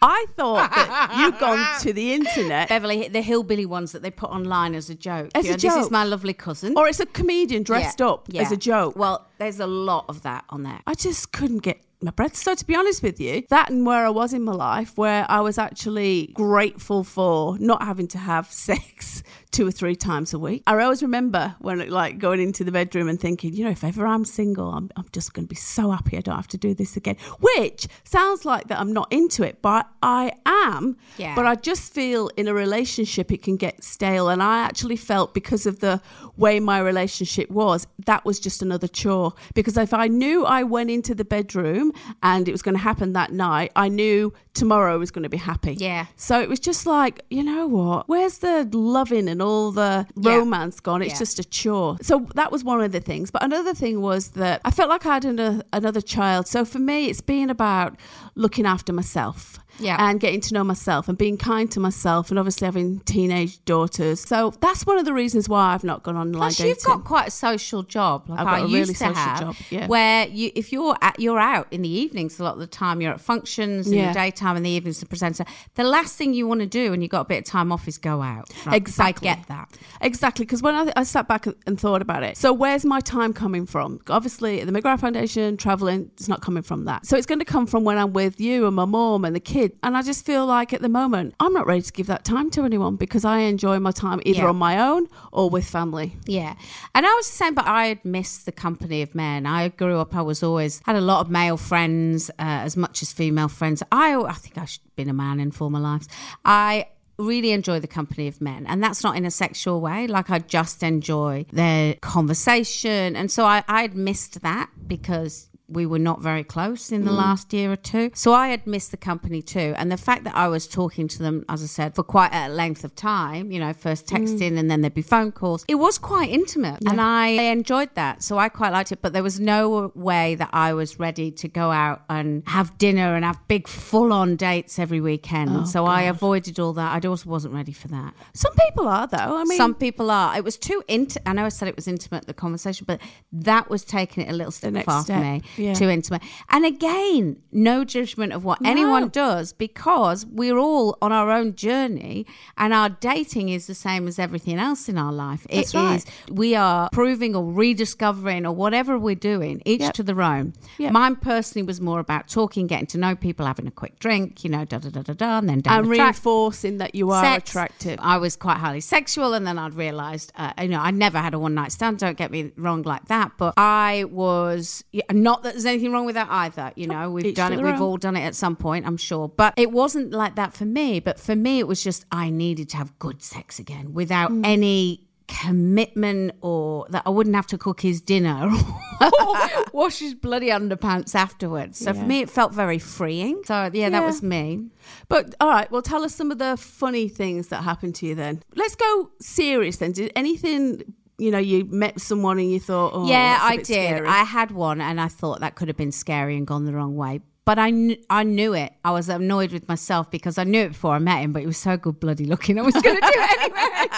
I 0.00 0.26
thought 0.36 0.70
that 0.74 1.14
you'd 1.18 1.38
gone 1.38 1.80
to 1.80 1.92
the 1.92 2.14
internet 2.14 2.68
Beverly, 2.68 3.08
the 3.08 3.20
hillbilly 3.20 3.66
ones 3.66 3.92
that 3.92 4.00
they 4.02 4.10
put 4.10 4.30
online 4.30 4.74
as 4.74 4.88
a 4.88 4.94
joke. 4.94 5.30
As 5.34 5.44
You 5.44 5.50
a 5.50 5.52
know, 5.54 5.58
This 5.58 5.76
is 5.76 5.90
my 5.90 6.04
lovely 6.04 6.32
cousin. 6.32 6.74
or 6.76 6.88
it's 6.88 7.00
a 7.00 7.06
comedian 7.06 7.62
dressed 7.62 8.00
Yeah, 8.00 8.06
up 8.08 8.26
yeah. 8.30 8.42
as 8.42 8.52
a 8.52 8.56
joke. 8.56 8.96
Well, 8.96 9.26
there's 9.38 9.60
a 9.60 9.66
lot 9.66 10.06
of 10.08 10.22
that 10.22 10.44
on 10.50 10.62
there. 10.62 10.80
I 10.86 10.94
just 10.94 11.32
couldn't 11.32 11.58
get 11.58 11.80
my 12.00 12.10
breath. 12.12 12.36
So 12.36 12.54
to 12.54 12.64
be 12.66 12.74
honest 12.74 13.02
with 13.02 13.20
you, 13.20 13.44
that 13.50 13.70
and 13.70 13.84
where 13.84 14.06
I 14.06 14.10
was 14.10 14.32
in 14.32 14.42
my 14.42 14.52
life, 14.52 14.96
where 14.96 15.26
I 15.28 15.40
was 15.40 15.58
actually 15.58 16.28
grateful 16.32 17.04
for 17.04 17.58
not 17.58 17.82
having 17.82 18.06
to 18.08 18.18
have 18.18 18.50
sex 18.50 19.22
two 19.52 19.66
or 19.66 19.70
three 19.70 19.94
times 19.94 20.32
a 20.32 20.38
week. 20.38 20.62
I 20.66 20.82
always 20.82 21.02
remember 21.02 21.54
when 21.60 21.88
like 21.90 22.18
going 22.18 22.40
into 22.40 22.64
the 22.64 22.72
bedroom 22.72 23.08
and 23.08 23.20
thinking, 23.20 23.52
you 23.52 23.64
know, 23.64 23.70
if 23.70 23.84
ever 23.84 24.06
I'm 24.06 24.24
single, 24.24 24.70
I'm, 24.70 24.90
I'm 24.96 25.06
just 25.12 25.34
going 25.34 25.44
to 25.44 25.48
be 25.48 25.56
so 25.56 25.90
happy 25.90 26.16
I 26.16 26.22
don't 26.22 26.36
have 26.36 26.48
to 26.48 26.58
do 26.58 26.74
this 26.74 26.96
again. 26.96 27.16
Which 27.38 27.86
sounds 28.02 28.44
like 28.44 28.68
that 28.68 28.80
I'm 28.80 28.92
not 28.92 29.12
into 29.12 29.42
it, 29.42 29.60
but 29.60 29.88
I 30.02 30.32
am. 30.46 30.96
Yeah. 31.18 31.34
But 31.34 31.46
I 31.46 31.54
just 31.54 31.92
feel 31.92 32.30
in 32.36 32.48
a 32.48 32.54
relationship 32.54 33.30
it 33.30 33.42
can 33.42 33.56
get 33.56 33.84
stale. 33.84 34.30
And 34.30 34.42
I 34.42 34.62
actually 34.64 34.96
felt 34.96 35.34
because 35.34 35.66
of 35.66 35.80
the 35.80 36.00
way 36.36 36.58
my 36.58 36.78
relationship 36.80 37.50
was, 37.50 37.86
that 38.06 38.24
was 38.24 38.40
just 38.40 38.62
another 38.62 38.88
chore. 38.88 39.34
Because 39.54 39.76
if 39.76 39.92
I 39.92 40.08
knew 40.08 40.46
I 40.46 40.62
went 40.62 40.90
into 40.90 41.14
the 41.14 41.24
bedroom 41.24 41.92
and 42.22 42.48
it 42.48 42.52
was 42.52 42.62
going 42.62 42.76
to 42.76 42.82
happen 42.82 43.12
that 43.12 43.32
night, 43.32 43.70
I 43.76 43.88
knew 43.88 44.32
tomorrow 44.54 44.98
was 44.98 45.10
going 45.10 45.24
to 45.24 45.28
be 45.28 45.36
happy. 45.36 45.74
Yeah. 45.74 46.06
So 46.16 46.40
it 46.40 46.48
was 46.48 46.60
just 46.60 46.86
like, 46.86 47.22
you 47.28 47.42
know 47.42 47.66
what? 47.66 48.08
Where's 48.08 48.38
the 48.38 48.66
loving 48.72 49.28
and 49.28 49.41
all 49.42 49.72
the 49.72 50.06
Yeah. 50.16 50.36
romance 50.36 50.80
gone? 50.80 51.02
It's 51.02 51.12
Yeah. 51.14 51.18
just 51.18 51.38
a 51.38 51.44
chore. 51.44 51.96
So 52.02 52.26
that 52.34 52.50
was 52.52 52.64
one 52.64 52.80
of 52.80 52.92
the 52.92 53.00
things. 53.00 53.30
But 53.30 53.42
another 53.42 53.74
thing 53.74 54.00
was 54.00 54.28
that 54.30 54.60
I 54.64 54.70
felt 54.70 54.88
like 54.88 55.04
I 55.04 55.14
had 55.14 55.24
an, 55.24 55.62
another 55.72 56.00
child. 56.00 56.46
So 56.48 56.64
for 56.64 56.78
me, 56.78 57.06
it's 57.10 57.20
been 57.20 57.50
about 57.50 57.96
looking 58.34 58.66
after 58.66 58.92
myself. 58.92 59.58
Yeah. 59.78 59.96
And 59.98 60.20
getting 60.20 60.40
to 60.42 60.54
know 60.54 60.64
myself 60.64 61.08
and 61.08 61.16
being 61.18 61.36
kind 61.36 61.70
to 61.72 61.80
myself 61.80 62.30
and 62.30 62.38
obviously 62.38 62.66
having 62.66 63.00
teenage 63.00 63.64
daughters. 63.64 64.20
So 64.20 64.52
that's 64.60 64.86
one 64.86 64.98
of 64.98 65.04
the 65.04 65.12
reasons 65.14 65.48
why 65.48 65.72
I've 65.74 65.82
not 65.84 66.02
gone 66.02 66.16
online 66.16 66.40
Plus, 66.40 66.56
dating. 66.56 66.70
you've 66.70 66.84
got 66.84 67.04
quite 67.04 67.28
a 67.28 67.30
social 67.30 67.82
job, 67.82 68.28
like 68.28 68.40
I've 68.40 68.46
got 68.46 68.58
a 68.58 68.62
used 68.62 68.72
really 68.74 68.86
to 68.86 68.94
social 68.98 69.14
have, 69.14 69.40
job, 69.40 69.56
yeah. 69.70 69.86
where 69.86 70.28
you, 70.28 70.50
if 70.54 70.72
you're 70.72 70.96
at, 71.00 71.18
you're 71.18 71.38
out 71.38 71.66
in 71.70 71.82
the 71.82 71.88
evenings 71.88 72.38
a 72.38 72.44
lot 72.44 72.54
of 72.54 72.60
the 72.60 72.66
time, 72.66 73.00
you're 73.00 73.12
at 73.12 73.20
functions 73.20 73.86
in 73.88 73.94
Yeah. 73.94 74.08
the 74.12 74.18
daytime, 74.18 74.56
and 74.56 74.64
the 74.64 74.70
evenings 74.70 75.00
the 75.00 75.06
presenter. 75.06 75.44
The 75.74 75.84
last 75.84 76.16
thing 76.16 76.34
you 76.34 76.46
want 76.46 76.60
to 76.60 76.66
do 76.66 76.90
when 76.90 77.00
you've 77.02 77.10
got 77.10 77.22
a 77.22 77.24
bit 77.24 77.38
of 77.38 77.44
time 77.44 77.72
off 77.72 77.88
is 77.88 77.98
go 77.98 78.22
out. 78.22 78.50
Right? 78.66 78.76
Exactly. 78.76 79.28
I 79.28 79.34
get 79.36 79.46
that. 79.48 79.68
Exactly, 80.00 80.44
because 80.44 80.62
when 80.62 80.74
I, 80.74 80.92
I 80.96 81.02
sat 81.04 81.28
back 81.28 81.46
and 81.66 81.80
thought 81.80 82.02
about 82.02 82.22
it, 82.22 82.36
so 82.36 82.52
where's 82.52 82.84
my 82.84 83.00
time 83.00 83.32
coming 83.32 83.66
from? 83.66 84.00
Obviously, 84.08 84.62
the 84.64 84.72
McGrath 84.72 85.00
Foundation, 85.00 85.56
traveling, 85.56 86.10
it's 86.14 86.28
not 86.28 86.42
coming 86.42 86.62
from 86.62 86.84
that. 86.84 87.06
So 87.06 87.16
it's 87.16 87.26
going 87.26 87.38
to 87.38 87.44
come 87.44 87.66
from 87.66 87.84
when 87.84 87.98
I'm 87.98 88.12
with 88.12 88.40
you 88.40 88.66
and 88.66 88.76
my 88.76 88.84
mom 88.84 89.24
and 89.24 89.34
the 89.34 89.40
And 89.82 89.96
I 89.96 90.02
just 90.02 90.24
feel 90.26 90.44
like 90.46 90.72
at 90.72 90.82
the 90.82 90.88
moment, 90.88 91.34
I'm 91.40 91.52
not 91.52 91.66
ready 91.66 91.82
to 91.82 91.92
give 91.92 92.06
that 92.08 92.24
time 92.24 92.50
to 92.50 92.64
anyone 92.64 92.96
because 92.96 93.24
I 93.24 93.38
enjoy 93.40 93.78
my 93.78 93.90
time 93.92 94.20
either 94.24 94.42
Yeah. 94.42 94.48
on 94.48 94.56
my 94.56 94.78
own 94.78 95.06
or 95.32 95.48
with 95.50 95.64
family. 95.68 96.16
Yeah. 96.26 96.54
And 96.94 97.06
I 97.06 97.12
was 97.14 97.26
the 97.28 97.36
same, 97.36 97.54
but 97.54 97.66
I 97.66 97.86
had 97.86 98.04
missed 98.04 98.46
the 98.46 98.52
company 98.52 99.02
of 99.02 99.14
men. 99.14 99.46
I 99.46 99.68
grew 99.68 99.98
up, 99.98 100.14
I 100.16 100.22
was 100.22 100.42
always 100.42 100.80
had 100.86 100.96
a 100.96 101.00
lot 101.00 101.20
of 101.20 101.30
male 101.30 101.56
friends 101.56 102.30
uh, 102.30 102.34
as 102.66 102.76
much 102.76 103.02
as 103.02 103.12
female 103.12 103.48
friends. 103.48 103.82
I, 103.92 104.14
I 104.16 104.32
think 104.32 104.58
I 104.58 104.64
should 104.64 104.82
have 104.84 104.96
been 104.96 105.08
a 105.08 105.14
man 105.14 105.38
in 105.40 105.50
former 105.50 105.80
lives. 105.80 106.08
I 106.44 106.86
really 107.18 107.52
enjoy 107.52 107.78
the 107.78 107.86
company 107.86 108.26
of 108.26 108.40
men 108.40 108.66
and 108.66 108.82
that's 108.82 109.04
not 109.04 109.16
in 109.16 109.24
a 109.24 109.30
sexual 109.30 109.80
way 109.82 110.06
like 110.08 110.28
i 110.30 110.38
just 110.40 110.82
enjoy 110.82 111.44
their 111.52 111.94
conversation 111.96 113.14
and 113.14 113.30
so 113.30 113.44
i 113.44 113.62
i'd 113.68 113.94
missed 113.94 114.40
that 114.40 114.68
because 114.88 115.48
we 115.72 115.86
were 115.86 115.98
not 115.98 116.20
very 116.20 116.44
close 116.44 116.92
in 116.92 117.04
the 117.04 117.10
mm. 117.10 117.16
last 117.16 117.52
year 117.52 117.72
or 117.72 117.76
two. 117.76 118.10
So 118.14 118.32
I 118.32 118.48
had 118.48 118.66
missed 118.66 118.90
the 118.90 118.96
company 118.96 119.42
too. 119.42 119.74
And 119.76 119.90
the 119.90 119.96
fact 119.96 120.24
that 120.24 120.34
I 120.34 120.48
was 120.48 120.66
talking 120.66 121.08
to 121.08 121.18
them, 121.22 121.44
as 121.48 121.62
I 121.62 121.66
said, 121.66 121.94
for 121.94 122.02
quite 122.02 122.32
a 122.32 122.48
length 122.48 122.84
of 122.84 122.94
time, 122.94 123.50
you 123.50 123.58
know, 123.58 123.72
first 123.72 124.06
mm. 124.06 124.18
texting 124.18 124.58
and 124.58 124.70
then 124.70 124.80
there'd 124.80 124.94
be 124.94 125.02
phone 125.02 125.32
calls, 125.32 125.64
it 125.68 125.76
was 125.76 125.98
quite 125.98 126.30
intimate. 126.30 126.80
And 126.86 127.00
I 127.00 127.26
enjoyed 127.26 127.94
that. 127.94 128.22
So 128.22 128.38
I 128.38 128.48
quite 128.48 128.72
liked 128.72 128.92
it. 128.92 129.00
But 129.02 129.12
there 129.12 129.22
was 129.22 129.40
no 129.40 129.92
way 129.94 130.34
that 130.36 130.50
I 130.52 130.74
was 130.74 130.98
ready 130.98 131.30
to 131.30 131.48
go 131.48 131.70
out 131.70 132.02
and 132.08 132.42
have 132.46 132.76
dinner 132.78 133.14
and 133.14 133.24
have 133.24 133.38
big 133.48 133.68
full 133.68 134.12
on 134.12 134.36
dates 134.36 134.78
every 134.78 135.00
weekend. 135.00 135.50
Oh, 135.52 135.64
so 135.64 135.86
I 135.86 136.02
avoided 136.02 136.58
all 136.58 136.72
that. 136.74 137.04
I 137.04 137.08
also 137.08 137.28
wasn't 137.28 137.54
ready 137.54 137.72
for 137.72 137.88
that. 137.88 138.14
Some 138.34 138.52
people 138.54 138.88
are, 138.88 139.06
though. 139.06 139.36
I 139.36 139.44
mean, 139.44 139.56
Some 139.56 139.74
people 139.74 140.10
are. 140.10 140.36
It 140.36 140.44
was 140.44 140.56
too 140.56 140.82
intimate. 140.88 141.22
I 141.26 141.32
know 141.32 141.44
I 141.44 141.48
said 141.48 141.68
it 141.68 141.76
was 141.76 141.88
intimate, 141.88 142.26
the 142.26 142.34
conversation, 142.34 142.84
but 142.86 143.00
that 143.32 143.70
was 143.70 143.84
taking 143.84 144.24
it 144.24 144.30
a 144.30 144.34
little 144.34 144.52
step 144.52 144.72
far 144.84 145.02
step, 145.02 145.18
for 145.18 145.24
me. 145.24 145.42
yeah. 145.56 145.61
Too 145.74 145.88
intimate. 145.88 146.22
And 146.50 146.64
again, 146.64 147.36
no 147.52 147.84
judgment 147.84 148.32
of 148.32 148.44
what 148.44 148.58
anyone 148.64 149.08
does 149.08 149.52
because 149.52 150.26
we're 150.26 150.58
all 150.58 150.96
on 151.00 151.12
our 151.12 151.30
own 151.30 151.54
journey 151.54 152.26
and 152.56 152.72
our 152.74 152.88
dating 152.88 153.48
is 153.48 153.66
the 153.66 153.74
same 153.74 154.06
as 154.08 154.18
everything 154.18 154.58
else 154.58 154.88
in 154.88 154.98
our 154.98 155.12
life. 155.12 155.46
It 155.48 155.66
is. 155.66 155.72
That's 155.72 155.74
right. 155.74 156.30
We 156.30 156.54
are 156.54 156.88
proving 156.92 157.34
or 157.36 157.44
rediscovering 157.52 158.46
or 158.46 158.52
whatever 158.52 158.98
we're 158.98 159.14
doing, 159.14 159.62
each 159.64 159.80
Yep. 159.82 159.94
to 159.94 160.02
their 160.02 160.22
own. 160.22 160.52
Yep. 160.78 160.92
Mine 160.92 161.16
personally 161.16 161.66
was 161.66 161.80
more 161.80 162.00
about 162.00 162.28
talking, 162.28 162.66
getting 162.66 162.86
to 162.88 162.98
know 162.98 163.14
people, 163.16 163.46
having 163.46 163.66
a 163.66 163.70
quick 163.70 163.98
drink, 163.98 164.44
you 164.44 164.50
know, 164.50 164.64
da 164.64 164.78
da 164.78 164.90
da 164.90 165.02
da 165.02 165.12
da, 165.14 165.38
and 165.38 165.48
then 165.48 165.60
down 165.60 165.78
and 165.80 165.90
the 165.90 165.96
track 165.96 166.06
reinforcing 166.14 166.78
that 166.78 166.94
you 166.94 167.10
are 167.10 167.22
sex. 167.24 167.50
attractive. 167.50 167.98
I 168.02 168.16
was 168.18 168.36
quite 168.36 168.58
highly 168.58 168.80
sexual, 168.80 169.34
and 169.34 169.46
then 169.46 169.58
I'd 169.58 169.74
realised, 169.74 170.32
uh, 170.36 170.52
you 170.60 170.68
know, 170.68 170.80
I 170.80 170.90
never 170.90 171.18
had 171.18 171.34
a 171.34 171.38
one 171.38 171.54
night 171.54 171.72
stand. 171.72 171.98
Don't 171.98 172.16
get 172.16 172.30
me 172.30 172.52
wrong 172.56 172.82
like 172.82 173.06
that, 173.06 173.32
but 173.36 173.54
I 173.56 174.04
was 174.10 174.84
yeah, 174.92 175.02
not 175.10 175.42
that 175.42 175.51
there's 175.52 175.66
anything 175.66 175.92
wrong 175.92 176.04
with 176.06 176.14
that 176.16 176.28
either. 176.30 176.72
You 176.76 176.86
know, 176.88 177.10
we've 177.10 177.26
Each 177.26 177.36
done 177.36 177.52
it. 177.52 177.56
We've 177.58 177.74
own. 177.74 177.80
all 177.80 177.96
done 177.96 178.16
it 178.16 178.22
at 178.22 178.34
some 178.34 178.56
point, 178.56 178.86
I'm 178.86 178.96
sure. 178.96 179.28
But 179.28 179.54
it 179.56 179.70
wasn't 179.72 180.10
like 180.12 180.34
that 180.36 180.52
for 180.52 180.64
me. 180.64 181.00
But 181.00 181.18
for 181.20 181.36
me, 181.36 181.58
it 181.60 181.66
was 181.68 181.82
just 181.82 182.04
I 182.10 182.30
needed 182.30 182.68
to 182.70 182.76
have 182.78 182.98
good 182.98 183.22
sex 183.22 183.58
again 183.58 183.92
without 183.94 184.30
Mm. 184.30 184.46
any 184.46 185.08
commitment 185.28 186.32
or 186.42 186.86
that 186.90 187.02
I 187.06 187.10
wouldn't 187.10 187.34
have 187.36 187.46
to 187.48 187.58
cook 187.58 187.80
his 187.80 188.00
dinner 188.00 188.50
or 189.00 189.36
wash 189.72 189.98
his 190.00 190.14
bloody 190.14 190.48
underpants 190.48 191.14
afterwards. 191.14 191.78
So 191.78 191.94
for 191.94 192.04
me, 192.04 192.20
it 192.20 192.28
felt 192.30 192.52
very 192.52 192.78
freeing. 192.78 193.42
So 193.44 193.70
yeah, 193.72 193.88
that 193.90 194.04
was 194.04 194.22
me. 194.22 194.66
But 195.08 195.34
all 195.40 195.48
right, 195.48 195.70
well, 195.70 195.82
tell 195.82 196.04
us 196.04 196.14
some 196.14 196.30
of 196.30 196.38
the 196.38 196.56
funny 196.56 197.08
things 197.08 197.48
that 197.48 197.62
happened 197.62 197.94
to 197.96 198.06
you 198.06 198.14
then. 198.14 198.42
Let's 198.54 198.74
go 198.74 199.10
serious 199.20 199.76
then. 199.78 199.92
Did 199.92 200.12
anything, 200.16 200.82
you 201.18 201.30
know, 201.30 201.38
you 201.38 201.64
met 201.66 202.00
someone 202.00 202.38
and 202.38 202.50
you 202.50 202.58
thought, 202.60 202.92
oh, 202.94 203.06
yeah, 203.08 203.38
that's 203.38 203.42
a 203.42 203.46
I 203.46 203.56
did. 203.56 203.66
scary. 203.66 204.08
I 204.08 204.24
had 204.24 204.50
one, 204.50 204.80
and 204.80 205.00
I 205.00 205.08
thought 205.08 205.40
that 205.40 205.54
could 205.54 205.68
have 205.68 205.76
been 205.76 205.92
scary 205.92 206.36
and 206.36 206.46
gone 206.46 206.64
the 206.64 206.72
wrong 206.72 206.96
way. 206.96 207.20
But 207.44 207.58
I, 207.58 207.70
kn- 207.72 207.96
I 208.08 208.22
knew 208.22 208.52
it. 208.54 208.72
I 208.84 208.92
was 208.92 209.08
annoyed 209.08 209.52
with 209.52 209.66
myself 209.68 210.10
because 210.12 210.38
I 210.38 210.44
knew 210.44 210.60
it 210.60 210.68
before 210.68 210.94
I 210.94 211.00
met 211.00 211.22
him. 211.22 211.32
But 211.32 211.40
he 211.40 211.46
was 211.46 211.56
so 211.58 211.76
good 211.76 211.98
bloody 211.98 212.24
looking. 212.24 212.56
I 212.58 212.62
was 212.62 212.72
going 212.74 212.94
to 212.94 213.00
do 213.00 213.12
it 213.12 213.40
anyway. 213.40 213.88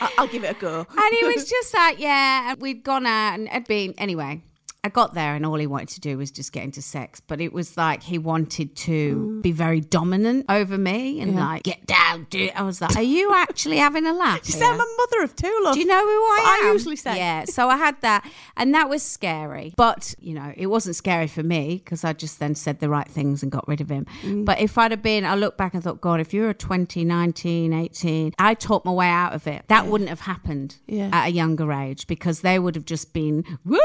I'll 0.18 0.28
give 0.28 0.44
it 0.44 0.56
a 0.56 0.60
go. 0.60 0.86
and 0.88 1.14
he 1.18 1.24
was 1.26 1.44
just 1.50 1.74
like, 1.74 1.98
yeah. 1.98 2.52
And 2.52 2.60
we'd 2.60 2.84
gone 2.84 3.04
out 3.06 3.34
and 3.34 3.48
it'd 3.48 3.66
been 3.66 3.92
anyway. 3.98 4.40
I 4.86 4.88
got 4.88 5.14
there 5.14 5.34
and 5.34 5.44
all 5.44 5.56
he 5.56 5.66
wanted 5.66 5.88
to 5.90 6.00
do 6.00 6.16
was 6.16 6.30
just 6.30 6.52
get 6.52 6.62
into 6.62 6.80
sex, 6.80 7.20
but 7.20 7.40
it 7.40 7.52
was 7.52 7.76
like 7.76 8.02
he 8.04 8.18
wanted 8.18 8.76
to 8.76 9.40
be 9.42 9.50
very 9.52 9.80
dominant 9.80 10.46
over 10.48 10.78
me 10.78 11.20
and 11.20 11.34
like 11.34 11.64
get 11.64 11.84
down, 11.86 12.26
do 12.30 12.44
it. 12.44 12.58
I 12.58 12.62
was 12.62 12.80
like, 12.80 12.94
"Are 12.96 13.02
you 13.02 13.32
actually 13.34 13.78
having 13.78 14.06
a 14.06 14.12
laugh?" 14.12 14.40
You 14.46 14.52
say 14.52 14.64
I'm 14.64 14.74
a 14.80 14.86
mother 14.98 15.22
of 15.24 15.34
two, 15.34 15.60
love. 15.64 15.74
Do 15.74 15.80
you 15.80 15.86
know 15.86 16.00
who 16.00 16.20
I 16.38 16.58
am? 16.60 16.68
I 16.68 16.72
usually 16.72 16.96
say. 16.96 17.16
Yeah. 17.16 17.44
So 17.46 17.68
I 17.68 17.76
had 17.76 18.00
that, 18.02 18.24
and 18.56 18.72
that 18.74 18.88
was 18.88 19.02
scary. 19.02 19.74
But 19.76 20.14
you 20.20 20.34
know, 20.34 20.52
it 20.56 20.66
wasn't 20.68 20.94
scary 20.96 21.26
for 21.26 21.42
me 21.42 21.80
because 21.84 22.04
I 22.04 22.12
just 22.12 22.38
then 22.38 22.54
said 22.54 22.78
the 22.80 22.88
right 22.88 23.08
things 23.08 23.42
and 23.42 23.50
got 23.50 23.66
rid 23.66 23.80
of 23.80 23.88
him. 23.90 24.06
Mm. 24.22 24.44
But 24.44 24.60
if 24.60 24.78
I'd 24.78 24.92
have 24.92 25.02
been, 25.02 25.24
I 25.24 25.34
look 25.34 25.56
back 25.56 25.74
and 25.74 25.82
thought, 25.82 26.00
God, 26.00 26.20
if 26.20 26.32
you 26.32 26.42
were 26.42 26.54
20, 26.54 27.04
19, 27.04 27.72
18, 27.72 28.32
I 28.38 28.54
talked 28.54 28.86
my 28.86 28.92
way 28.92 29.08
out 29.08 29.32
of 29.34 29.46
it. 29.48 29.64
That 29.68 29.86
wouldn't 29.86 30.10
have 30.10 30.20
happened 30.20 30.76
Yeah. 30.86 31.10
at 31.12 31.26
a 31.28 31.30
younger 31.32 31.72
age 31.72 32.06
because 32.06 32.40
they 32.42 32.58
would 32.58 32.74
have 32.76 32.84
just 32.84 33.12
been 33.12 33.44
woo. 33.64 33.78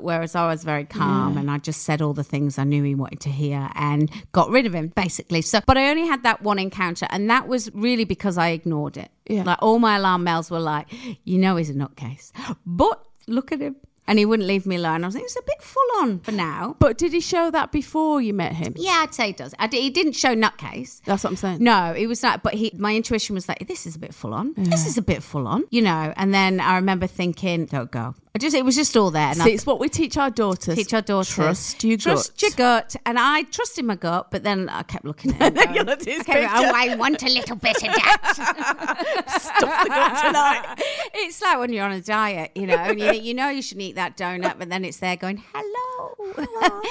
Whereas 0.00 0.34
I 0.44 0.48
was 0.48 0.64
very 0.64 0.84
calm 0.84 1.36
and 1.36 1.50
I 1.50 1.58
just 1.58 1.82
said 1.82 2.02
all 2.02 2.12
the 2.14 2.24
things 2.24 2.58
I 2.58 2.64
knew 2.64 2.82
he 2.82 2.94
wanted 2.94 3.20
to 3.20 3.30
hear 3.30 3.70
and 3.74 4.10
got 4.32 4.50
rid 4.50 4.66
of 4.66 4.74
him 4.74 4.88
basically. 4.88 5.42
So, 5.42 5.60
but 5.66 5.76
I 5.76 5.90
only 5.90 6.06
had 6.06 6.22
that 6.22 6.42
one 6.42 6.58
encounter, 6.58 7.06
and 7.10 7.28
that 7.30 7.48
was 7.48 7.72
really 7.74 8.04
because 8.04 8.38
I 8.38 8.48
ignored 8.48 8.96
it. 8.96 9.10
Yeah. 9.26 9.42
Like 9.42 9.58
all 9.60 9.78
my 9.78 9.96
alarm 9.96 10.24
bells 10.24 10.50
were 10.50 10.60
like, 10.60 10.86
you 11.24 11.38
know, 11.38 11.56
he's 11.56 11.70
a 11.70 11.74
nutcase, 11.74 12.32
but 12.64 13.04
look 13.26 13.52
at 13.52 13.60
him. 13.60 13.76
And 14.06 14.18
he 14.18 14.24
wouldn't 14.24 14.48
leave 14.48 14.64
me 14.64 14.76
alone. 14.76 15.04
I 15.04 15.06
was 15.06 15.14
like, 15.14 15.24
it's 15.24 15.36
a 15.36 15.42
bit 15.42 15.60
full 15.60 15.82
on 15.98 16.20
for 16.20 16.32
now. 16.32 16.76
But 16.78 16.96
did 16.96 17.12
he 17.12 17.20
show 17.20 17.50
that 17.50 17.70
before 17.72 18.22
you 18.22 18.32
met 18.32 18.54
him? 18.54 18.72
Yeah, 18.74 19.00
I'd 19.02 19.12
say 19.12 19.26
he 19.26 19.32
does. 19.34 19.52
He 19.70 19.90
didn't 19.90 20.14
show 20.14 20.34
nutcase. 20.34 21.02
That's 21.04 21.24
what 21.24 21.28
I'm 21.28 21.36
saying. 21.36 21.62
No, 21.62 21.92
it 21.94 22.06
was 22.06 22.22
not. 22.22 22.42
But 22.42 22.54
he, 22.54 22.72
my 22.74 22.96
intuition 22.96 23.34
was 23.34 23.50
like, 23.50 23.68
this 23.68 23.86
is 23.86 23.96
a 23.96 23.98
bit 23.98 24.14
full 24.14 24.32
on. 24.32 24.54
This 24.56 24.86
is 24.86 24.96
a 24.96 25.02
bit 25.02 25.22
full 25.22 25.46
on, 25.46 25.64
you 25.68 25.82
know. 25.82 26.14
And 26.16 26.32
then 26.32 26.58
I 26.58 26.76
remember 26.76 27.06
thinking, 27.06 27.66
don't 27.66 27.90
go. 27.90 28.14
I 28.38 28.40
just, 28.40 28.54
it 28.54 28.64
was 28.64 28.76
just 28.76 28.96
all 28.96 29.10
there. 29.10 29.30
And 29.30 29.38
See, 29.38 29.50
I 29.50 29.54
it's 29.54 29.66
what 29.66 29.80
we 29.80 29.88
teach 29.88 30.16
our 30.16 30.30
daughters. 30.30 30.76
teach 30.76 30.94
our 30.94 31.02
daughters. 31.02 31.34
Trust 31.34 31.82
your 31.82 31.98
Trust 31.98 32.34
gut. 32.34 32.42
your 32.42 32.50
gut. 32.52 32.94
And 33.04 33.18
I 33.18 33.42
trusted 33.42 33.84
my 33.84 33.96
gut, 33.96 34.30
but 34.30 34.44
then 34.44 34.68
I 34.68 34.84
kept 34.84 35.04
looking 35.04 35.34
at. 35.40 35.56
You 35.58 35.64
going, 35.74 35.86
looked 35.86 36.02
at 36.02 36.08
his 36.08 36.20
I 36.20 36.22
kept 36.22 36.26
going, 36.28 36.48
picture. 36.48 36.68
oh, 36.68 36.72
I 36.72 36.94
want 36.94 37.20
a 37.24 37.26
little 37.26 37.56
bit 37.56 37.76
of 37.78 37.82
that. 37.82 39.24
Stuff 39.40 39.82
the 39.82 39.88
gut 39.88 40.24
tonight. 40.24 40.82
it's 41.14 41.42
like 41.42 41.58
when 41.58 41.72
you're 41.72 41.84
on 41.84 41.90
a 41.90 42.00
diet, 42.00 42.52
you 42.54 42.68
know, 42.68 42.76
and 42.76 43.00
you, 43.00 43.12
you 43.12 43.34
know 43.34 43.48
you 43.48 43.60
should 43.60 43.80
eat 43.80 43.96
that 43.96 44.16
donut, 44.16 44.56
but 44.56 44.68
then 44.68 44.84
it's 44.84 44.98
there 44.98 45.16
going, 45.16 45.42
hello. 45.52 46.14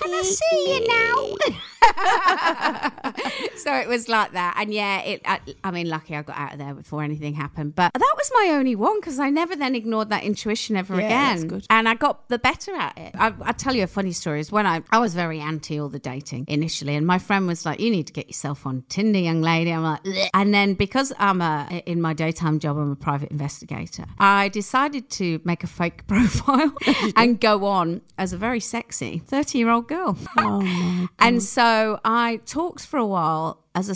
Can 0.00 0.14
I 0.14 0.22
see 0.22 0.74
you 0.74 0.86
now? 0.88 1.36
so 3.56 3.74
it 3.74 3.88
was 3.88 4.08
like 4.08 4.32
that. 4.32 4.56
And 4.58 4.72
yeah, 4.72 5.00
it. 5.00 5.22
I, 5.24 5.40
I, 5.64 5.70
mean, 5.70 5.88
lucky 5.88 6.14
I 6.14 6.22
got 6.22 6.36
out 6.36 6.52
of 6.52 6.58
there 6.58 6.74
before 6.74 7.02
anything 7.02 7.34
happened. 7.34 7.74
But 7.74 7.92
that 7.92 8.14
was 8.16 8.30
my 8.34 8.50
only 8.54 8.76
one 8.76 9.00
because 9.00 9.18
I 9.18 9.30
never 9.30 9.56
then 9.56 9.74
ignored 9.74 10.10
that 10.10 10.22
intuition 10.24 10.76
yeah, 10.94 11.34
again. 11.34 11.62
And 11.70 11.88
I 11.88 11.94
got 11.94 12.28
the 12.28 12.38
better 12.38 12.74
at 12.74 12.96
it. 12.96 13.14
I, 13.18 13.30
will 13.30 13.52
tell 13.54 13.74
you 13.74 13.84
a 13.84 13.86
funny 13.86 14.12
story. 14.12 14.40
Is 14.40 14.52
when 14.52 14.66
I 14.66 14.82
I 14.90 14.98
was 14.98 15.14
very 15.14 15.40
anti 15.40 15.78
all 15.80 15.88
the 15.88 15.98
dating 15.98 16.44
initially, 16.48 16.94
and 16.94 17.06
my 17.06 17.18
friend 17.18 17.46
was 17.46 17.66
like, 17.66 17.80
"You 17.80 17.90
need 17.90 18.06
to 18.06 18.12
get 18.12 18.26
yourself 18.26 18.66
on 18.66 18.84
Tinder, 18.88 19.18
young 19.18 19.42
lady." 19.42 19.72
I'm 19.72 19.82
like, 19.82 20.04
Bleh. 20.04 20.28
and 20.34 20.54
then 20.54 20.74
because 20.74 21.12
I'm 21.18 21.40
a 21.40 21.82
in 21.86 22.00
my 22.00 22.12
daytime 22.12 22.58
job, 22.58 22.78
I'm 22.78 22.92
a 22.92 22.96
private 22.96 23.30
investigator. 23.30 24.04
I 24.18 24.48
decided 24.48 25.10
to 25.10 25.40
make 25.44 25.64
a 25.64 25.66
fake 25.66 26.06
profile 26.08 26.72
and 27.16 27.40
go 27.40 27.64
on 27.64 28.02
as 28.18 28.32
a 28.32 28.36
very 28.36 28.60
sexy 28.60 29.18
30 29.26 29.58
year 29.58 29.70
old 29.70 29.88
girl. 29.88 30.16
Oh 30.38 31.08
and 31.18 31.42
so 31.42 32.00
I 32.04 32.40
talked 32.46 32.86
for 32.86 32.98
a 32.98 33.06
while 33.06 33.64
as 33.74 33.88
a 33.88 33.94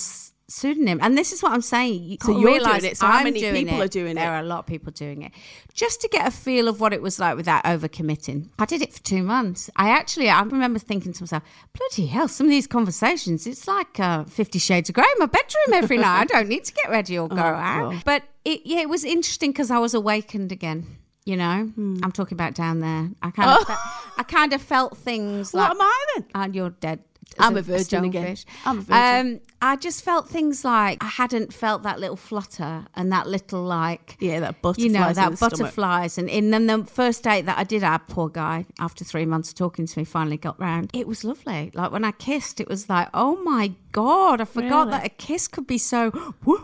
pseudonym. 0.51 0.99
And 1.03 1.17
this 1.17 1.33
is 1.33 1.43
what 1.43 1.53
I'm 1.53 1.63
saying. 1.63 2.03
You 2.03 2.17
so 2.21 2.39
you're 2.39 2.59
doing 2.59 2.85
it. 2.85 2.97
So 2.97 3.07
I'm 3.07 3.13
how 3.13 3.23
many 3.25 3.41
people 3.41 3.81
it. 3.81 3.85
are 3.85 3.89
doing 3.89 4.15
there 4.17 4.25
it? 4.25 4.27
There 4.27 4.33
are 4.33 4.41
a 4.41 4.47
lot 4.47 4.61
of 4.61 4.67
people 4.67 4.93
doing 4.93 5.23
it. 5.23 5.33
Just 5.73 6.01
to 6.03 6.09
get 6.09 6.27
a 6.27 6.31
feel 6.31 6.69
of 6.69 6.81
what 6.81 6.93
it 6.93 7.01
was 7.01 7.19
like 7.19 7.37
without 7.37 7.65
overcommitting. 7.65 8.49
I 8.59 8.65
did 8.65 8.83
it 8.83 8.93
for 8.93 9.03
two 9.03 9.23
months. 9.23 9.71
I 9.77 9.91
actually, 9.91 10.29
I 10.29 10.43
remember 10.43 10.79
thinking 10.79 11.13
to 11.13 11.23
myself, 11.23 11.43
bloody 11.73 12.07
hell, 12.07 12.29
some 12.29 12.47
of 12.47 12.51
these 12.51 12.67
conversations, 12.67 13.47
it's 13.47 13.67
like 13.67 13.99
uh, 14.01 14.25
Fifty 14.25 14.59
Shades 14.59 14.89
of 14.89 14.95
Grey 14.95 15.05
in 15.05 15.21
my 15.21 15.27
bedroom 15.27 15.83
every 15.83 15.99
night. 16.07 16.21
I 16.21 16.25
don't 16.25 16.49
need 16.49 16.65
to 16.65 16.73
get 16.73 16.91
ready 16.91 17.19
or 17.19 17.29
go 17.29 17.37
oh, 17.37 17.39
out. 17.39 17.93
God. 17.93 18.03
But 18.05 18.23
it, 18.45 18.63
yeah, 18.65 18.81
it 18.81 18.89
was 18.89 19.05
interesting 19.05 19.53
because 19.53 19.71
I 19.71 19.79
was 19.79 19.95
awakened 19.95 20.53
again. 20.53 20.99
You 21.27 21.37
know, 21.37 21.71
hmm. 21.75 21.99
I'm 22.03 22.13
talking 22.13 22.35
about 22.35 22.55
down 22.55 22.81
there. 22.81 23.11
I 23.23 23.31
kind 23.31 23.51
of, 23.51 23.59
oh. 23.61 23.65
felt, 23.65 23.79
I 24.19 24.23
kind 24.25 24.53
of 24.53 24.63
felt 24.63 24.97
things 24.97 25.55
like. 25.55 25.69
What 25.69 25.77
am 25.77 25.83
I 25.83 26.05
then? 26.15 26.25
And 26.35 26.55
you're 26.57 26.71
dead. 26.71 27.01
I'm 27.39 27.57
a 27.57 27.63
virgin 27.63 28.05
again. 28.05 28.37
I'm 28.65 28.79
a 28.79 28.83
virgin. 28.83 29.35
Um, 29.35 29.41
I 29.63 29.77
just 29.77 30.03
felt 30.03 30.29
things 30.29 30.65
like 30.65 31.03
I 31.05 31.07
hadn't 31.07 31.53
felt 31.53 31.83
that 31.83 32.01
little 32.01 32.17
flutter 32.17 32.87
and 32.95 33.13
that 33.13 33.27
little 33.27 33.63
like 33.63 34.17
yeah 34.19 34.41
that 34.41 34.63
butterflies 34.63 34.85
you 34.85 34.91
know 34.91 35.13
that 35.13 35.39
butterflies 35.39 36.15
stomach. 36.15 36.31
and 36.33 36.45
in 36.45 36.51
then 36.51 36.67
the 36.67 36.85
first 36.87 37.23
date 37.25 37.45
that 37.47 37.59
I 37.59 37.65
did 37.65 37.83
have 37.83 38.07
poor 38.09 38.31
guy 38.31 38.65
after 38.79 39.05
three 39.05 39.27
months 39.27 39.51
of 39.51 39.57
talking 39.57 39.87
to 39.87 39.99
me 39.99 40.05
finally 40.05 40.39
got 40.39 40.59
round 40.59 40.91
it 40.95 41.07
was 41.07 41.25
lovely 41.25 41.71
like 41.75 41.93
when 41.93 42.05
I 42.05 42.13
kissed 42.13 42.61
it 42.61 42.69
was 42.69 42.89
like 42.89 43.09
oh 43.13 43.37
my 43.43 43.73
god 43.93 44.41
I 44.41 44.45
forgot 44.45 44.87
really? 44.87 44.91
that 44.99 45.07
a 45.07 45.09
kiss 45.11 45.49
could 45.49 45.67
be 45.67 45.79
so 45.79 46.11
do 46.45 46.61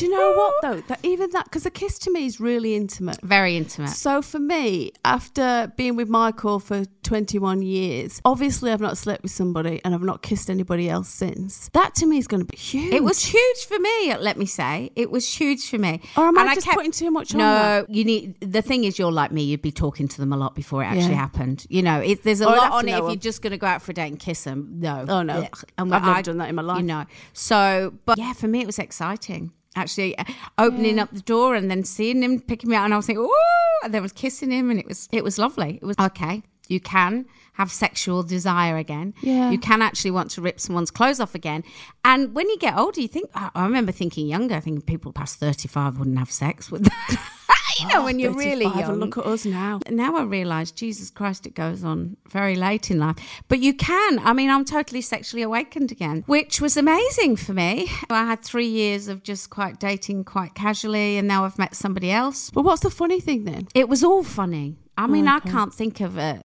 you 0.00 0.10
know 0.10 0.32
what 0.32 0.54
though 0.62 0.80
that 0.88 1.00
even 1.02 1.30
that 1.30 1.44
because 1.44 1.66
a 1.66 1.70
kiss 1.70 1.98
to 2.00 2.10
me 2.10 2.26
is 2.26 2.40
really 2.40 2.74
intimate 2.74 3.20
very 3.22 3.56
intimate 3.56 3.90
so 3.90 4.22
for 4.22 4.38
me 4.38 4.92
after 5.04 5.72
being 5.76 5.96
with 5.96 6.08
Michael 6.08 6.58
for 6.58 6.84
21 7.02 7.62
years 7.62 8.20
obviously 8.24 8.72
I've 8.72 8.80
not 8.80 8.98
slept 8.98 9.22
with 9.22 9.32
somebody 9.32 9.80
and 9.84 9.94
I've 9.94 10.02
not 10.02 10.22
kissed 10.22 10.50
anybody 10.50 10.88
else 10.88 11.08
since 11.08 11.70
that 11.72 11.94
to 11.96 12.06
me 12.06 12.18
is 12.18 12.26
going 12.26 12.40
to 12.40 12.46
be 12.46 12.56
huge. 12.56 12.92
It 12.92 13.04
was 13.04 13.24
huge 13.24 13.64
for 13.66 13.78
me. 13.78 14.16
Let 14.16 14.36
me 14.36 14.46
say, 14.46 14.90
it 14.96 15.10
was 15.10 15.32
huge 15.32 15.68
for 15.68 15.78
me. 15.78 16.00
Or 16.16 16.24
am 16.24 16.36
and 16.38 16.48
I 16.48 16.54
just 16.54 16.66
kept, 16.66 16.76
putting 16.76 16.92
too 16.92 17.10
much 17.10 17.34
on? 17.34 17.38
No, 17.38 17.86
you 17.88 18.04
need. 18.04 18.40
The 18.40 18.62
thing 18.62 18.84
is, 18.84 18.98
you're 18.98 19.12
like 19.12 19.32
me. 19.32 19.42
You'd 19.42 19.62
be 19.62 19.72
talking 19.72 20.08
to 20.08 20.18
them 20.18 20.32
a 20.32 20.36
lot 20.36 20.54
before 20.54 20.82
it 20.82 20.86
actually 20.86 21.10
yeah. 21.10 21.14
happened. 21.14 21.66
You 21.68 21.82
know, 21.82 22.00
it, 22.00 22.22
there's 22.24 22.40
a 22.40 22.48
or 22.48 22.56
lot 22.56 22.72
on 22.72 22.88
it. 22.88 22.92
If 22.92 22.98
them. 22.98 23.06
you're 23.08 23.16
just 23.16 23.42
going 23.42 23.52
to 23.52 23.58
go 23.58 23.66
out 23.66 23.82
for 23.82 23.92
a 23.92 23.94
date 23.94 24.08
and 24.08 24.18
kiss 24.18 24.44
them, 24.44 24.76
no. 24.78 25.04
Oh 25.08 25.22
no, 25.22 25.46
and 25.78 25.94
I've 25.94 26.02
never 26.02 26.22
done 26.22 26.38
that 26.38 26.48
in 26.48 26.55
my 26.56 26.62
life. 26.62 26.78
You 26.78 26.84
know, 26.84 27.04
so 27.32 27.94
but 28.04 28.18
yeah, 28.18 28.32
for 28.32 28.48
me 28.48 28.60
it 28.60 28.66
was 28.66 28.78
exciting 28.78 29.52
actually 29.76 30.16
uh, 30.18 30.24
opening 30.58 30.96
yeah. 30.96 31.02
up 31.02 31.12
the 31.12 31.20
door 31.20 31.54
and 31.54 31.70
then 31.70 31.84
seeing 31.84 32.22
him 32.22 32.40
picking 32.40 32.70
me 32.70 32.76
out 32.76 32.86
and 32.86 32.94
I 32.94 32.96
was 32.96 33.08
like, 33.08 33.18
oh, 33.20 33.80
and 33.84 33.92
then 33.92 34.00
I 34.00 34.02
was 34.02 34.12
kissing 34.12 34.50
him 34.50 34.70
and 34.70 34.80
it 34.80 34.86
was 34.86 35.08
it 35.12 35.22
was 35.22 35.38
lovely. 35.38 35.78
It 35.80 35.84
was 35.84 35.96
okay. 36.00 36.42
You 36.68 36.80
can 36.80 37.26
have 37.54 37.70
sexual 37.70 38.22
desire 38.22 38.76
again. 38.76 39.14
Yeah. 39.22 39.50
You 39.50 39.58
can 39.58 39.82
actually 39.82 40.10
want 40.10 40.30
to 40.32 40.42
rip 40.42 40.60
someone's 40.60 40.90
clothes 40.90 41.20
off 41.20 41.34
again. 41.34 41.64
And 42.04 42.34
when 42.34 42.48
you 42.48 42.58
get 42.58 42.76
older, 42.76 43.00
you 43.00 43.08
think, 43.08 43.30
I 43.34 43.62
remember 43.62 43.92
thinking 43.92 44.26
younger, 44.26 44.56
I 44.56 44.60
think 44.60 44.84
people 44.84 45.12
past 45.12 45.38
35 45.38 45.98
wouldn't 45.98 46.18
have 46.18 46.30
sex 46.30 46.70
with 46.70 46.84
that. 46.84 47.32
you 47.80 47.88
know, 47.88 48.02
oh, 48.02 48.04
when 48.04 48.18
you're 48.18 48.32
really 48.32 48.64
young. 48.64 48.82
And 48.84 49.00
look 49.00 49.18
at 49.18 49.26
us 49.26 49.44
now. 49.44 49.80
Now 49.90 50.16
I 50.16 50.22
realise, 50.22 50.70
Jesus 50.70 51.10
Christ, 51.10 51.46
it 51.46 51.54
goes 51.54 51.84
on 51.84 52.16
very 52.28 52.56
late 52.56 52.90
in 52.90 52.98
life. 52.98 53.16
But 53.48 53.60
you 53.60 53.74
can. 53.74 54.18
I 54.20 54.32
mean, 54.32 54.50
I'm 54.50 54.64
totally 54.64 55.00
sexually 55.00 55.42
awakened 55.42 55.92
again, 55.92 56.24
which 56.26 56.60
was 56.60 56.76
amazing 56.76 57.36
for 57.36 57.52
me. 57.52 57.90
I 58.10 58.24
had 58.24 58.42
three 58.42 58.68
years 58.68 59.08
of 59.08 59.22
just 59.22 59.50
quite 59.50 59.78
dating 59.78 60.24
quite 60.24 60.54
casually, 60.54 61.18
and 61.18 61.26
now 61.28 61.44
I've 61.44 61.58
met 61.58 61.74
somebody 61.74 62.10
else. 62.10 62.50
But 62.50 62.62
what's 62.62 62.82
the 62.82 62.90
funny 62.90 63.20
thing 63.20 63.44
then? 63.44 63.68
It 63.74 63.88
was 63.88 64.02
all 64.02 64.22
funny. 64.22 64.76
I 64.98 65.06
mean, 65.06 65.28
oh, 65.28 65.36
okay. 65.36 65.50
I 65.50 65.52
can't 65.52 65.74
think 65.74 66.00
of 66.00 66.16
it 66.16 66.45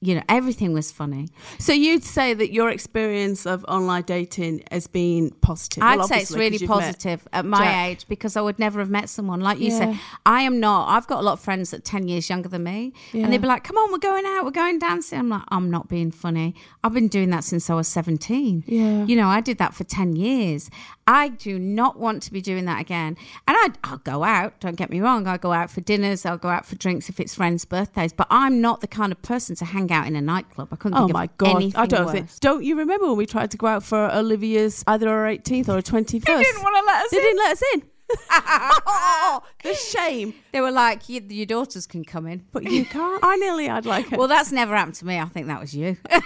you 0.00 0.14
know, 0.14 0.22
everything 0.28 0.72
was 0.72 0.92
funny. 0.92 1.28
So 1.58 1.72
you'd 1.72 2.04
say 2.04 2.32
that 2.32 2.52
your 2.52 2.70
experience 2.70 3.46
of 3.46 3.64
online 3.66 4.04
dating 4.04 4.62
has 4.70 4.86
been 4.86 5.30
positive. 5.40 5.82
I'd 5.82 5.98
well, 5.98 6.06
say 6.06 6.20
it's 6.20 6.30
really 6.30 6.64
positive 6.64 7.26
at 7.32 7.44
my 7.44 7.58
Jack. 7.58 7.86
age 7.86 8.08
because 8.08 8.36
I 8.36 8.40
would 8.40 8.60
never 8.60 8.78
have 8.78 8.90
met 8.90 9.08
someone 9.08 9.40
like 9.40 9.58
you 9.58 9.72
yeah. 9.72 9.78
said. 9.78 10.00
I 10.24 10.42
am 10.42 10.60
not. 10.60 10.88
I've 10.88 11.08
got 11.08 11.18
a 11.18 11.22
lot 11.22 11.32
of 11.32 11.40
friends 11.40 11.72
that 11.72 11.84
ten 11.84 12.06
years 12.06 12.30
younger 12.30 12.48
than 12.48 12.62
me, 12.62 12.92
yeah. 13.12 13.24
and 13.24 13.32
they'd 13.32 13.42
be 13.42 13.48
like, 13.48 13.64
"Come 13.64 13.76
on, 13.76 13.90
we're 13.90 13.98
going 13.98 14.24
out, 14.24 14.44
we're 14.44 14.52
going 14.52 14.78
dancing." 14.78 15.18
I'm 15.18 15.28
like, 15.30 15.42
I'm 15.48 15.68
not 15.68 15.88
being 15.88 16.12
funny. 16.12 16.54
I've 16.84 16.94
been 16.94 17.08
doing 17.08 17.30
that 17.30 17.42
since 17.42 17.68
I 17.68 17.74
was 17.74 17.88
seventeen. 17.88 18.62
Yeah, 18.68 19.04
you 19.04 19.16
know, 19.16 19.26
I 19.26 19.40
did 19.40 19.58
that 19.58 19.74
for 19.74 19.82
ten 19.82 20.14
years. 20.14 20.70
I 21.08 21.28
do 21.28 21.58
not 21.58 21.98
want 21.98 22.22
to 22.24 22.32
be 22.32 22.42
doing 22.42 22.66
that 22.66 22.82
again. 22.82 23.16
And 23.46 23.56
I, 23.56 23.70
I'll 23.82 23.96
go 23.96 24.24
out. 24.24 24.60
Don't 24.60 24.76
get 24.76 24.90
me 24.90 25.00
wrong. 25.00 25.26
I'll 25.26 25.38
go 25.38 25.52
out 25.52 25.70
for 25.70 25.80
dinners. 25.80 26.26
I'll 26.26 26.36
go 26.36 26.50
out 26.50 26.66
for 26.66 26.76
drinks 26.76 27.08
if 27.08 27.18
it's 27.18 27.34
friends' 27.34 27.64
birthdays. 27.64 28.12
But 28.12 28.26
I'm 28.30 28.60
not 28.60 28.82
the 28.82 28.86
kind 28.86 29.10
of 29.10 29.22
person 29.22 29.56
to 29.56 29.64
hang 29.64 29.87
out 29.90 30.06
in 30.06 30.16
a 30.16 30.20
nightclub. 30.20 30.68
I 30.72 30.76
couldn't. 30.76 30.98
Oh 30.98 31.08
my 31.08 31.28
god! 31.38 31.72
I 31.74 31.86
don't 31.86 32.06
worse. 32.06 32.12
think. 32.12 32.40
Don't 32.40 32.64
you 32.64 32.76
remember 32.76 33.06
when 33.08 33.16
we 33.16 33.26
tried 33.26 33.50
to 33.52 33.56
go 33.56 33.66
out 33.66 33.82
for 33.82 34.10
Olivia's 34.12 34.84
either 34.86 35.08
her 35.08 35.24
18th 35.26 35.68
or 35.68 35.72
her 35.74 35.82
21st? 35.82 36.24
they 36.24 36.42
didn't 36.42 36.62
want 36.62 36.76
to 36.76 36.84
let 36.84 37.04
us. 37.04 37.12
In. 37.12 37.18
They 37.18 37.22
in. 37.22 37.24
didn't 37.24 37.38
let 37.38 37.52
us 37.52 37.62
in. 37.74 37.82
oh, 38.30 39.42
the 39.62 39.74
shame. 39.74 40.34
They 40.58 40.62
were 40.62 40.72
like, 40.72 41.08
your 41.08 41.46
daughters 41.46 41.86
can 41.86 42.04
come 42.04 42.26
in, 42.26 42.44
but 42.50 42.64
you 42.64 42.84
can't. 42.84 43.20
I 43.24 43.36
nearly 43.36 43.68
had 43.68 43.86
like. 43.86 44.10
A- 44.10 44.16
well, 44.16 44.26
that's 44.26 44.50
never 44.50 44.74
happened 44.74 44.96
to 44.96 45.06
me. 45.06 45.16
I 45.16 45.26
think 45.26 45.46
that 45.46 45.60
was 45.60 45.72
you. 45.72 45.96
but 46.08 46.18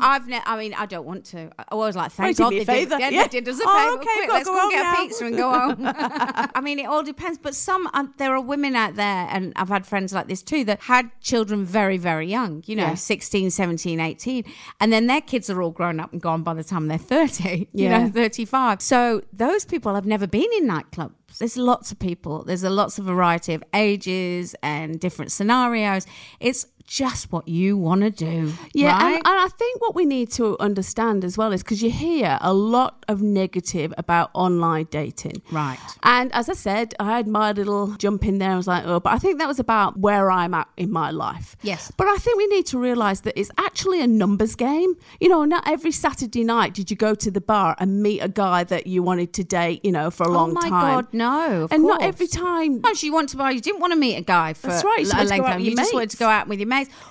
I've 0.00 0.26
never. 0.26 0.42
I 0.48 0.56
mean, 0.58 0.72
I 0.72 0.86
don't 0.86 1.04
want 1.04 1.26
to. 1.26 1.50
I 1.68 1.74
was 1.74 1.94
like, 1.94 2.12
thank 2.12 2.38
God 2.38 2.54
they 2.54 2.64
did. 2.64 2.88
Yeah, 2.88 3.10
yeah. 3.10 3.22
they 3.24 3.40
did 3.40 3.48
us 3.50 3.60
a 3.60 3.64
oh, 3.66 3.76
favour. 3.76 4.00
Okay, 4.00 4.16
Quick, 4.16 4.30
let's 4.30 4.48
go, 4.48 4.54
go, 4.54 4.70
get 4.70 4.82
now. 4.84 4.94
a 4.94 4.96
pizza 4.96 5.26
and 5.26 5.36
go 5.36 5.50
home. 5.50 5.76
I 6.54 6.60
mean, 6.62 6.78
it 6.78 6.86
all 6.86 7.02
depends. 7.02 7.36
But 7.36 7.54
some 7.54 7.90
uh, 7.92 8.06
there 8.16 8.34
are 8.34 8.40
women 8.40 8.74
out 8.74 8.94
there, 8.94 9.28
and 9.30 9.52
I've 9.56 9.68
had 9.68 9.84
friends 9.86 10.14
like 10.14 10.28
this 10.28 10.42
too 10.42 10.64
that 10.64 10.80
had 10.80 11.10
children 11.20 11.62
very, 11.62 11.98
very 11.98 12.26
young. 12.26 12.62
You 12.64 12.76
know, 12.76 12.86
yeah. 12.86 12.94
16, 12.94 13.50
17, 13.50 14.00
18, 14.00 14.44
and 14.80 14.90
then 14.90 15.08
their 15.08 15.20
kids 15.20 15.50
are 15.50 15.60
all 15.60 15.72
grown 15.72 16.00
up 16.00 16.10
and 16.12 16.22
gone 16.22 16.42
by 16.42 16.54
the 16.54 16.64
time 16.64 16.88
they're 16.88 16.96
thirty. 16.96 17.68
You 17.74 17.84
yeah. 17.90 18.04
know, 18.04 18.10
thirty-five. 18.10 18.80
So 18.80 19.20
those 19.30 19.66
people 19.66 19.94
have 19.94 20.06
never 20.06 20.26
been 20.26 20.48
in 20.56 20.66
nightclubs 20.66 21.12
there's 21.38 21.56
lots 21.56 21.92
of 21.92 21.98
people. 21.98 22.44
There's 22.44 22.62
a 22.62 22.70
lots 22.70 22.98
of 22.98 23.04
variety 23.04 23.54
of 23.54 23.62
ages 23.74 24.54
and 24.62 24.98
different 24.98 25.32
scenarios. 25.32 26.06
It's 26.40 26.66
just 26.86 27.32
what 27.32 27.48
you 27.48 27.76
want 27.76 28.02
to 28.02 28.10
do. 28.10 28.52
Yeah, 28.72 28.92
right? 28.92 29.16
and, 29.16 29.26
and, 29.26 29.40
I 29.40 29.48
think 29.48 29.80
what 29.80 29.94
we 29.94 30.04
need 30.04 30.30
to 30.32 30.56
understand 30.60 31.24
as 31.24 31.36
well 31.36 31.52
is 31.52 31.62
because 31.62 31.82
you 31.82 31.90
hear 31.90 32.38
a 32.40 32.52
lot 32.54 33.04
of 33.08 33.22
negative 33.22 33.92
about 33.98 34.30
online 34.34 34.86
dating. 34.90 35.42
Right. 35.50 35.78
And 36.02 36.32
as 36.32 36.48
I 36.48 36.54
said, 36.54 36.94
I 37.00 37.16
had 37.16 37.26
my 37.26 37.52
little 37.52 37.94
jump 37.96 38.24
in 38.24 38.38
there. 38.38 38.52
I 38.52 38.56
was 38.56 38.66
like, 38.66 38.84
oh, 38.86 39.00
but 39.00 39.12
I 39.12 39.18
think 39.18 39.38
that 39.38 39.48
was 39.48 39.58
about 39.58 39.98
where 39.98 40.30
I'm 40.30 40.54
at 40.54 40.68
in 40.76 40.90
my 40.90 41.10
life. 41.10 41.56
Yes. 41.62 41.92
But 41.96 42.06
I 42.06 42.16
think 42.16 42.38
we 42.38 42.46
need 42.46 42.66
to 42.66 42.78
realize 42.78 43.22
that 43.22 43.38
it's 43.38 43.50
actually 43.58 44.00
a 44.00 44.06
numbers 44.06 44.54
game. 44.54 44.94
You 45.20 45.28
know, 45.28 45.44
not 45.44 45.68
every 45.68 45.92
Saturday 45.92 46.44
night 46.44 46.74
did 46.74 46.90
you 46.90 46.96
go 46.96 47.14
to 47.14 47.30
the 47.30 47.40
bar 47.40 47.76
and 47.78 48.02
meet 48.02 48.20
a 48.20 48.28
guy 48.28 48.64
that 48.64 48.86
you 48.86 49.02
wanted 49.02 49.32
to 49.34 49.44
date, 49.44 49.84
you 49.84 49.92
know, 49.92 50.10
for 50.10 50.24
a 50.24 50.28
oh 50.28 50.32
long 50.32 50.54
time. 50.54 50.66
Oh 50.66 50.70
my 50.70 50.90
God, 50.94 51.06
no. 51.12 51.68
and 51.70 51.82
course. 51.82 51.82
not 51.82 52.02
every 52.02 52.26
time. 52.26 52.74
Sometimes 52.74 53.02
you 53.02 53.12
want 53.12 53.28
to 53.30 53.36
buy, 53.36 53.50
you 53.50 53.60
didn't 53.60 53.80
want 53.80 53.92
to 53.92 53.98
meet 53.98 54.16
a 54.16 54.22
guy 54.22 54.52
for 54.52 54.68
That's 54.68 54.84
right. 54.84 55.04
a 55.04 55.24
long 55.24 55.42
time. 55.42 55.60
You 55.60 55.74
just 55.74 55.92
wanted 55.92 56.10
to 56.10 56.16
go 56.16 56.28
out 56.28 56.48
with 56.48 56.60
your 56.60 56.68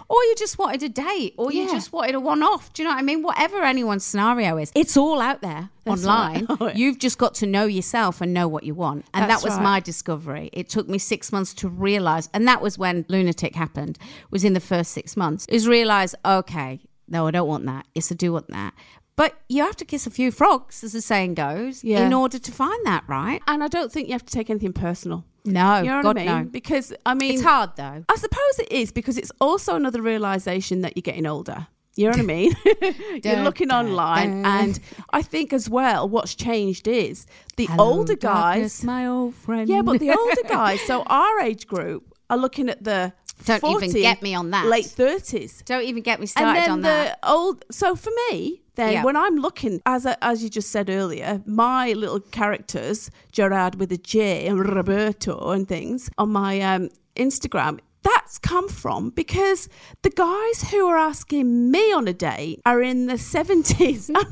or 0.10 0.17
you 0.23 0.36
just 0.38 0.58
wanted 0.58 0.84
a 0.84 0.89
date, 0.89 1.34
or 1.38 1.51
you 1.51 1.69
just 1.69 1.91
wanted 1.91 2.15
a 2.15 2.19
one 2.19 2.43
off. 2.43 2.71
Do 2.73 2.82
you 2.82 2.88
know 2.88 2.93
what 2.95 2.99
I 2.99 3.04
mean? 3.04 3.21
Whatever 3.21 3.63
anyone's 3.63 4.04
scenario 4.04 4.58
is, 4.58 4.71
it's 4.75 4.97
all 4.97 5.21
out 5.21 5.41
there 5.41 5.69
That's 5.84 6.06
online. 6.06 6.47
Right. 6.60 6.75
You've 6.75 6.99
just 6.99 7.17
got 7.17 7.36
to 7.36 7.45
know 7.45 7.65
yourself 7.65 8.21
and 8.21 8.34
know 8.34 8.47
what 8.47 8.63
you 8.63 8.73
want. 8.73 9.06
And 9.13 9.30
That's 9.30 9.41
that 9.41 9.47
was 9.47 9.58
right. 9.58 9.63
my 9.63 9.80
discovery. 9.80 10.49
It 10.54 10.69
took 10.69 10.88
me 10.88 10.97
six 10.97 11.32
months 11.32 11.54
to 11.56 11.67
realize, 11.67 12.30
and 12.34 12.47
that 12.47 12.62
was 12.62 12.78
when 12.78 13.06
lunatic 13.10 13.56
happened. 13.56 13.97
Was 14.32 14.43
in 14.43 14.54
the 14.54 14.60
first 14.60 14.91
six 14.91 15.17
months. 15.17 15.45
Is 15.47 15.67
realize, 15.67 16.15
okay, 16.23 16.82
no, 17.08 17.28
I 17.28 17.32
don't 17.32 17.47
want 17.47 17.65
that. 17.65 17.86
Yes, 17.93 18.12
I 18.12 18.15
do 18.15 18.34
want 18.34 18.47
that. 18.49 18.73
But 19.15 19.39
you 19.47 19.63
have 19.63 19.78
to 19.78 19.86
kiss 19.86 20.06
a 20.06 20.12
few 20.12 20.30
frogs, 20.32 20.84
as 20.84 20.91
the 20.93 21.01
saying 21.01 21.36
goes, 21.36 21.84
yeah. 21.84 22.06
in 22.06 22.13
order 22.13 22.38
to 22.38 22.51
find 22.51 22.86
that, 22.86 23.04
right? 23.08 23.41
And 23.47 23.63
I 23.63 23.67
don't 23.67 23.91
think 23.91 24.08
you 24.08 24.13
have 24.13 24.25
to 24.25 24.34
take 24.34 24.49
anything 24.49 24.73
personal. 24.73 25.23
No, 25.45 25.78
you 25.78 25.86
know 25.89 26.01
God, 26.01 26.17
what 26.17 26.17
I 26.17 26.25
mean? 26.25 26.45
No. 26.45 26.49
Because 26.49 26.91
I 27.06 27.13
mean, 27.13 27.36
it's 27.36 27.43
hard 27.43 27.75
though. 27.75 28.04
I 28.10 28.15
suppose 28.15 28.60
it 28.60 28.71
is 28.71 28.91
because 28.91 29.17
it's 29.17 29.32
also 29.39 29.75
another 29.75 30.01
realization 30.01 30.82
that 30.82 30.97
you're 30.97 31.01
getting 31.01 31.25
older. 31.25 31.67
You 31.95 32.06
know 32.06 32.12
what 32.12 32.19
I 32.19 32.23
mean? 32.23 32.51
You're 33.23 33.43
looking 33.43 33.71
online, 33.71 34.45
and 34.45 34.78
I 35.13 35.21
think 35.21 35.54
as 35.54 35.69
well, 35.69 36.10
what's 36.10 36.36
changed 36.36 36.89
is 36.89 37.25
the 37.56 37.67
Hello, 37.67 37.86
older 37.86 38.17
guys. 38.17 38.21
Darkness, 38.56 38.84
my 38.84 39.08
old 39.08 39.34
friend. 39.34 39.69
Yeah, 39.69 39.82
but 39.82 40.01
the 40.01 40.12
older 40.12 40.41
guys, 40.49 40.82
so 40.82 41.04
our 41.04 41.39
age 41.39 41.67
group, 41.67 42.13
are 42.30 42.38
looking 42.38 42.67
at 42.67 42.84
the 42.84 43.13
Don't 43.45 43.62
40, 43.62 43.86
even 43.88 44.01
get 44.01 44.21
me 44.21 44.34
on 44.36 44.51
that. 44.51 44.65
late 44.65 44.86
30s. 44.86 45.63
Don't 45.63 45.84
even 45.84 46.04
get 46.04 46.19
me 46.19 46.25
started 46.25 46.49
And 46.49 46.58
then 46.58 46.71
on 46.71 46.82
the 46.82 46.88
that. 46.88 47.19
old. 47.23 47.63
So 47.71 47.95
for 47.95 48.12
me, 48.30 48.62
then 48.75 48.93
Yeah. 48.93 49.03
when 49.03 49.15
I'm 49.15 49.35
looking, 49.38 49.81
as 49.85 50.05
I, 50.05 50.15
as 50.21 50.43
you 50.43 50.49
just 50.49 50.69
said 50.71 50.89
earlier, 50.89 51.41
my 51.45 51.93
little 51.93 52.19
characters, 52.19 53.09
Gerard 53.31 53.75
with 53.75 53.91
a 53.91 53.97
J 53.97 54.47
and 54.47 54.59
Roberto 54.59 55.51
and 55.51 55.67
things 55.67 56.09
on 56.17 56.31
my 56.31 56.59
um, 56.61 56.89
Instagram. 57.15 57.79
That's 58.03 58.38
come 58.38 58.69
from 58.69 59.09
because 59.09 59.67
the 60.03 60.11
guys 60.11 60.69
who 60.69 60.85
are 60.85 60.95
asking 60.97 61.71
me 61.71 61.91
on 61.91 62.07
a 62.07 62.13
date 62.13 62.61
are 62.63 62.79
in 62.79 63.07
the 63.07 63.15
70s. 63.15 64.11
I'm, 64.15 64.25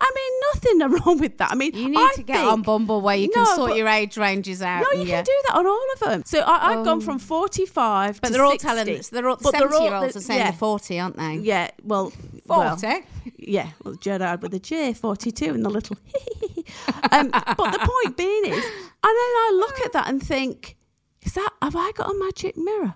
I 0.00 0.12
mean, 0.14 0.32
nothing 0.54 0.78
wrong 1.06 1.18
with 1.18 1.36
that. 1.38 1.50
I 1.50 1.56
mean, 1.56 1.74
You 1.74 1.88
need 1.88 1.98
I 1.98 2.12
to 2.14 2.22
get 2.22 2.36
think- 2.36 2.52
on 2.52 2.62
Bumble 2.62 3.00
where 3.00 3.16
you 3.16 3.28
can 3.28 3.44
sort 3.56 3.70
but- 3.70 3.78
your 3.78 3.88
age 3.88 4.16
ranges 4.16 4.62
out. 4.62 4.82
no, 4.82 4.92
you 4.92 5.00
and 5.00 5.08
can 5.10 5.24
do 5.24 5.32
that 5.48 5.56
on 5.56 5.66
all 5.66 5.86
of 5.94 5.98
them. 6.00 6.22
So 6.24 6.38
I, 6.38 6.74
I've 6.74 6.84
gone 6.84 7.00
from 7.00 7.18
45 7.18 8.20
But 8.20 8.28
to 8.28 8.32
they're 8.32 8.44
all 8.44 8.52
60. 8.52 8.64
telling 8.68 8.96
us 8.96 9.08
they're 9.08 9.28
all 9.28 9.38
But 9.42 9.52
they're 9.54 9.62
all- 9.64 9.70
70 9.72 9.84
year 9.84 9.94
olds 9.96 10.16
are 10.16 10.20
saying 10.20 10.38
yeah. 10.38 10.50
they're 10.52 10.58
40, 10.58 11.00
aren't 11.00 11.16
they? 11.16 11.34
Yeah, 11.38 11.70
well, 11.82 12.12
well, 12.48 12.76
40? 12.76 13.04
yeah, 13.38 13.70
well, 13.84 13.94
Gerard 13.94 14.42
with 14.42 14.54
a 14.54 14.58
J, 14.58 14.92
42, 14.92 15.54
and 15.54 15.64
the 15.64 15.70
little. 15.70 15.96
um, 17.12 17.30
but 17.30 17.72
the 17.72 17.90
point 18.04 18.16
being 18.16 18.44
is, 18.46 18.64
and 18.64 19.02
then 19.02 19.12
I 19.12 19.52
look 19.58 19.80
at 19.80 19.92
that 19.92 20.08
and 20.08 20.22
think, 20.22 20.76
is 21.22 21.34
that, 21.34 21.50
have 21.62 21.76
I 21.76 21.92
got 21.92 22.10
a 22.10 22.18
magic 22.18 22.56
mirror? 22.56 22.94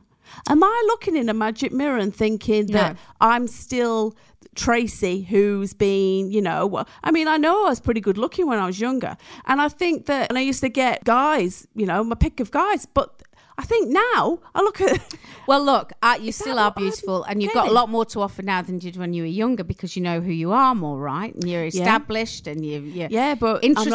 Am 0.48 0.62
I 0.62 0.84
looking 0.86 1.16
in 1.16 1.28
a 1.28 1.34
magic 1.34 1.72
mirror 1.72 1.98
and 1.98 2.14
thinking 2.14 2.66
that 2.66 2.96
I'm 3.20 3.48
still 3.48 4.16
Tracy, 4.54 5.22
who's 5.22 5.74
been, 5.74 6.30
you 6.30 6.42
know, 6.42 6.66
well, 6.66 6.88
I 7.04 7.12
mean, 7.12 7.28
I 7.28 7.36
know 7.36 7.66
I 7.66 7.68
was 7.68 7.80
pretty 7.80 8.00
good 8.00 8.18
looking 8.18 8.46
when 8.46 8.58
I 8.58 8.66
was 8.66 8.80
younger. 8.80 9.16
And 9.46 9.60
I 9.60 9.68
think 9.68 10.06
that, 10.06 10.28
and 10.28 10.38
I 10.38 10.40
used 10.40 10.60
to 10.60 10.68
get 10.68 11.04
guys, 11.04 11.68
you 11.74 11.86
know, 11.86 12.02
my 12.02 12.16
pick 12.16 12.40
of 12.40 12.50
guys, 12.50 12.84
but 12.84 13.22
I 13.60 13.64
think 13.64 13.88
now 13.90 14.38
I 14.54 14.62
look 14.62 14.80
at. 14.80 14.98
Well, 15.46 15.64
look, 15.64 15.92
uh, 16.00 16.16
you 16.20 16.30
still 16.30 16.60
are 16.60 16.66
what 16.70 16.74
I'm 16.76 16.82
beautiful, 16.84 17.24
and 17.24 17.42
you've 17.42 17.52
got 17.52 17.66
a 17.66 17.72
lot 17.72 17.88
more 17.88 18.04
to 18.12 18.20
offer 18.20 18.40
now 18.40 18.62
than 18.62 18.76
you 18.76 18.92
did 18.92 18.96
when 18.96 19.12
you 19.12 19.24
were 19.24 19.34
younger 19.44 19.64
because 19.64 19.96
you 19.96 20.02
know 20.02 20.20
who 20.20 20.30
you 20.30 20.52
are 20.52 20.76
more, 20.76 20.96
right? 20.96 21.34
And 21.34 21.48
you're 21.50 21.64
established, 21.64 22.46
and 22.46 22.64
you, 22.64 22.78
you're 22.82 23.08
Yeah, 23.10 23.34
but 23.34 23.64
interesting. 23.64 23.92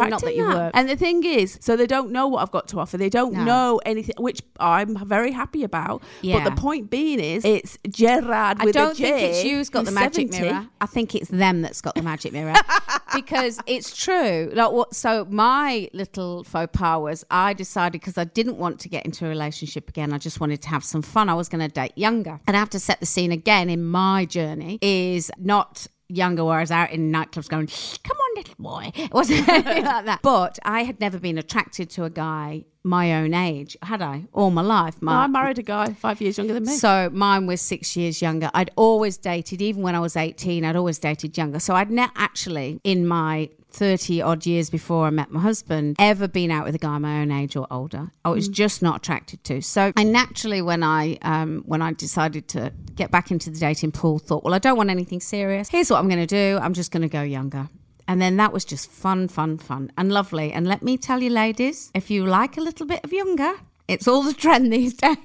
I'm 0.00 0.08
not, 0.08 0.10
not 0.10 0.22
that 0.22 0.34
you 0.34 0.46
that. 0.46 0.54
were. 0.56 0.70
And 0.72 0.88
the 0.88 0.96
thing 0.96 1.22
is, 1.22 1.58
so 1.60 1.76
they 1.76 1.86
don't 1.86 2.10
know 2.10 2.26
what 2.28 2.40
I've 2.40 2.50
got 2.52 2.68
to 2.68 2.80
offer. 2.80 2.96
They 2.96 3.10
don't 3.10 3.34
No. 3.34 3.44
know 3.44 3.80
anything, 3.84 4.14
which 4.18 4.40
I'm 4.58 4.96
very 5.06 5.32
happy 5.32 5.62
about. 5.62 6.02
Yeah. 6.22 6.42
But 6.42 6.54
the 6.54 6.56
point 6.58 6.88
being 6.88 7.20
is, 7.20 7.44
it's 7.44 7.76
Gerard 7.86 8.56
I 8.60 8.70
don't 8.70 8.96
think 8.96 9.20
it's 9.20 9.44
you's 9.44 9.68
got 9.68 9.84
the 9.84 9.90
magic 9.90 10.32
70. 10.32 10.40
mirror. 10.40 10.68
I 10.80 10.86
think 10.86 11.14
it's 11.14 11.28
them 11.28 11.60
that's 11.60 11.82
got 11.82 11.96
the 11.96 12.02
magic 12.02 12.32
mirror 12.32 12.54
because 13.14 13.60
it's 13.66 13.94
true. 13.94 14.50
Like 14.54 14.72
what? 14.72 14.94
So 14.94 15.26
my 15.28 15.90
little 15.92 16.44
faux 16.44 16.70
pas 16.72 16.98
was 16.98 17.24
I 17.30 17.52
decided 17.52 17.92
because 18.00 18.16
I 18.16 18.24
didn't 18.24 18.56
want 18.56 18.80
to 18.80 18.88
get 18.88 19.03
into 19.04 19.26
a 19.26 19.28
relationship 19.28 19.88
again. 19.88 20.12
I 20.12 20.18
just 20.18 20.40
wanted 20.40 20.62
to 20.62 20.68
have 20.68 20.84
some 20.84 21.02
fun. 21.02 21.28
I 21.28 21.34
was 21.34 21.48
going 21.48 21.60
to 21.66 21.72
date 21.72 21.92
younger, 21.96 22.40
and 22.46 22.56
I 22.56 22.60
have 22.60 22.70
to 22.70 22.78
set 22.80 23.00
the 23.00 23.06
scene 23.06 23.32
again 23.32 23.70
in 23.70 23.84
my 23.84 24.24
journey 24.24 24.78
is 24.80 25.30
not. 25.38 25.86
Younger, 26.10 26.44
where 26.44 26.58
I 26.58 26.60
was 26.60 26.70
out 26.70 26.90
in 26.90 27.10
nightclubs 27.10 27.48
going, 27.48 27.66
"Come 27.66 28.16
on, 28.18 28.36
little 28.36 28.54
boy," 28.58 28.92
it 28.94 29.10
wasn't 29.10 29.48
anything 29.48 29.84
like 29.92 30.04
that. 30.04 30.20
But 30.20 30.58
I 30.62 30.82
had 30.82 31.00
never 31.00 31.18
been 31.18 31.38
attracted 31.38 31.88
to 31.90 32.04
a 32.04 32.10
guy 32.10 32.66
my 32.84 33.14
own 33.14 33.32
age, 33.32 33.74
had 33.82 34.02
I? 34.02 34.26
All 34.34 34.50
my 34.50 34.60
life, 34.60 35.00
my 35.00 35.24
I 35.24 35.26
married 35.28 35.58
a 35.58 35.62
guy 35.62 35.94
five 35.94 36.20
years 36.20 36.36
younger 36.36 36.52
than 36.52 36.64
me. 36.64 36.74
so 36.76 37.08
mine 37.10 37.46
was 37.46 37.62
six 37.62 37.96
years 37.96 38.20
younger. 38.20 38.50
I'd 38.52 38.70
always 38.76 39.16
dated, 39.16 39.62
even 39.62 39.80
when 39.82 39.94
I 39.94 40.00
was 40.00 40.14
18, 40.14 40.62
I'd 40.62 40.76
always 40.76 40.98
dated 40.98 41.38
younger. 41.38 41.58
So 41.58 41.74
I'd 41.74 41.90
not 41.90 42.10
actually, 42.16 42.80
in 42.84 43.06
my 43.06 43.48
30 43.74 44.22
odd 44.22 44.46
years 44.46 44.70
before 44.70 45.06
I 45.06 45.10
met 45.10 45.30
my 45.30 45.40
husband, 45.40 45.96
ever 45.98 46.28
been 46.28 46.50
out 46.50 46.64
with 46.64 46.74
a 46.74 46.78
guy 46.78 46.96
my 46.98 47.20
own 47.20 47.30
age 47.30 47.56
or 47.56 47.66
older. 47.70 48.12
I 48.24 48.30
was 48.30 48.48
just 48.48 48.82
not 48.82 48.96
attracted 48.98 49.42
to. 49.44 49.60
So 49.60 49.92
I 49.96 50.04
naturally, 50.04 50.62
when 50.62 50.82
I, 50.82 51.18
um, 51.22 51.62
when 51.66 51.82
I 51.82 51.92
decided 51.92 52.48
to 52.48 52.72
get 52.94 53.10
back 53.10 53.30
into 53.30 53.50
the 53.50 53.58
dating 53.58 53.92
pool, 53.92 54.18
thought, 54.18 54.44
well, 54.44 54.54
I 54.54 54.58
don't 54.58 54.76
want 54.76 54.90
anything 54.90 55.20
serious. 55.20 55.68
Here's 55.68 55.90
what 55.90 55.98
I'm 55.98 56.08
going 56.08 56.24
to 56.24 56.26
do. 56.26 56.58
I'm 56.62 56.72
just 56.72 56.92
going 56.92 57.02
to 57.02 57.08
go 57.08 57.22
younger. 57.22 57.68
And 58.06 58.20
then 58.20 58.36
that 58.36 58.52
was 58.52 58.64
just 58.64 58.90
fun, 58.90 59.28
fun, 59.28 59.58
fun, 59.58 59.90
and 59.96 60.12
lovely. 60.12 60.52
And 60.52 60.66
let 60.66 60.82
me 60.82 60.96
tell 60.96 61.22
you, 61.22 61.30
ladies, 61.30 61.90
if 61.94 62.10
you 62.10 62.26
like 62.26 62.56
a 62.56 62.60
little 62.60 62.86
bit 62.86 63.00
of 63.02 63.12
younger, 63.12 63.54
it's 63.88 64.06
all 64.06 64.22
the 64.22 64.34
trend 64.34 64.72
these 64.72 64.94
days. 65.08 65.16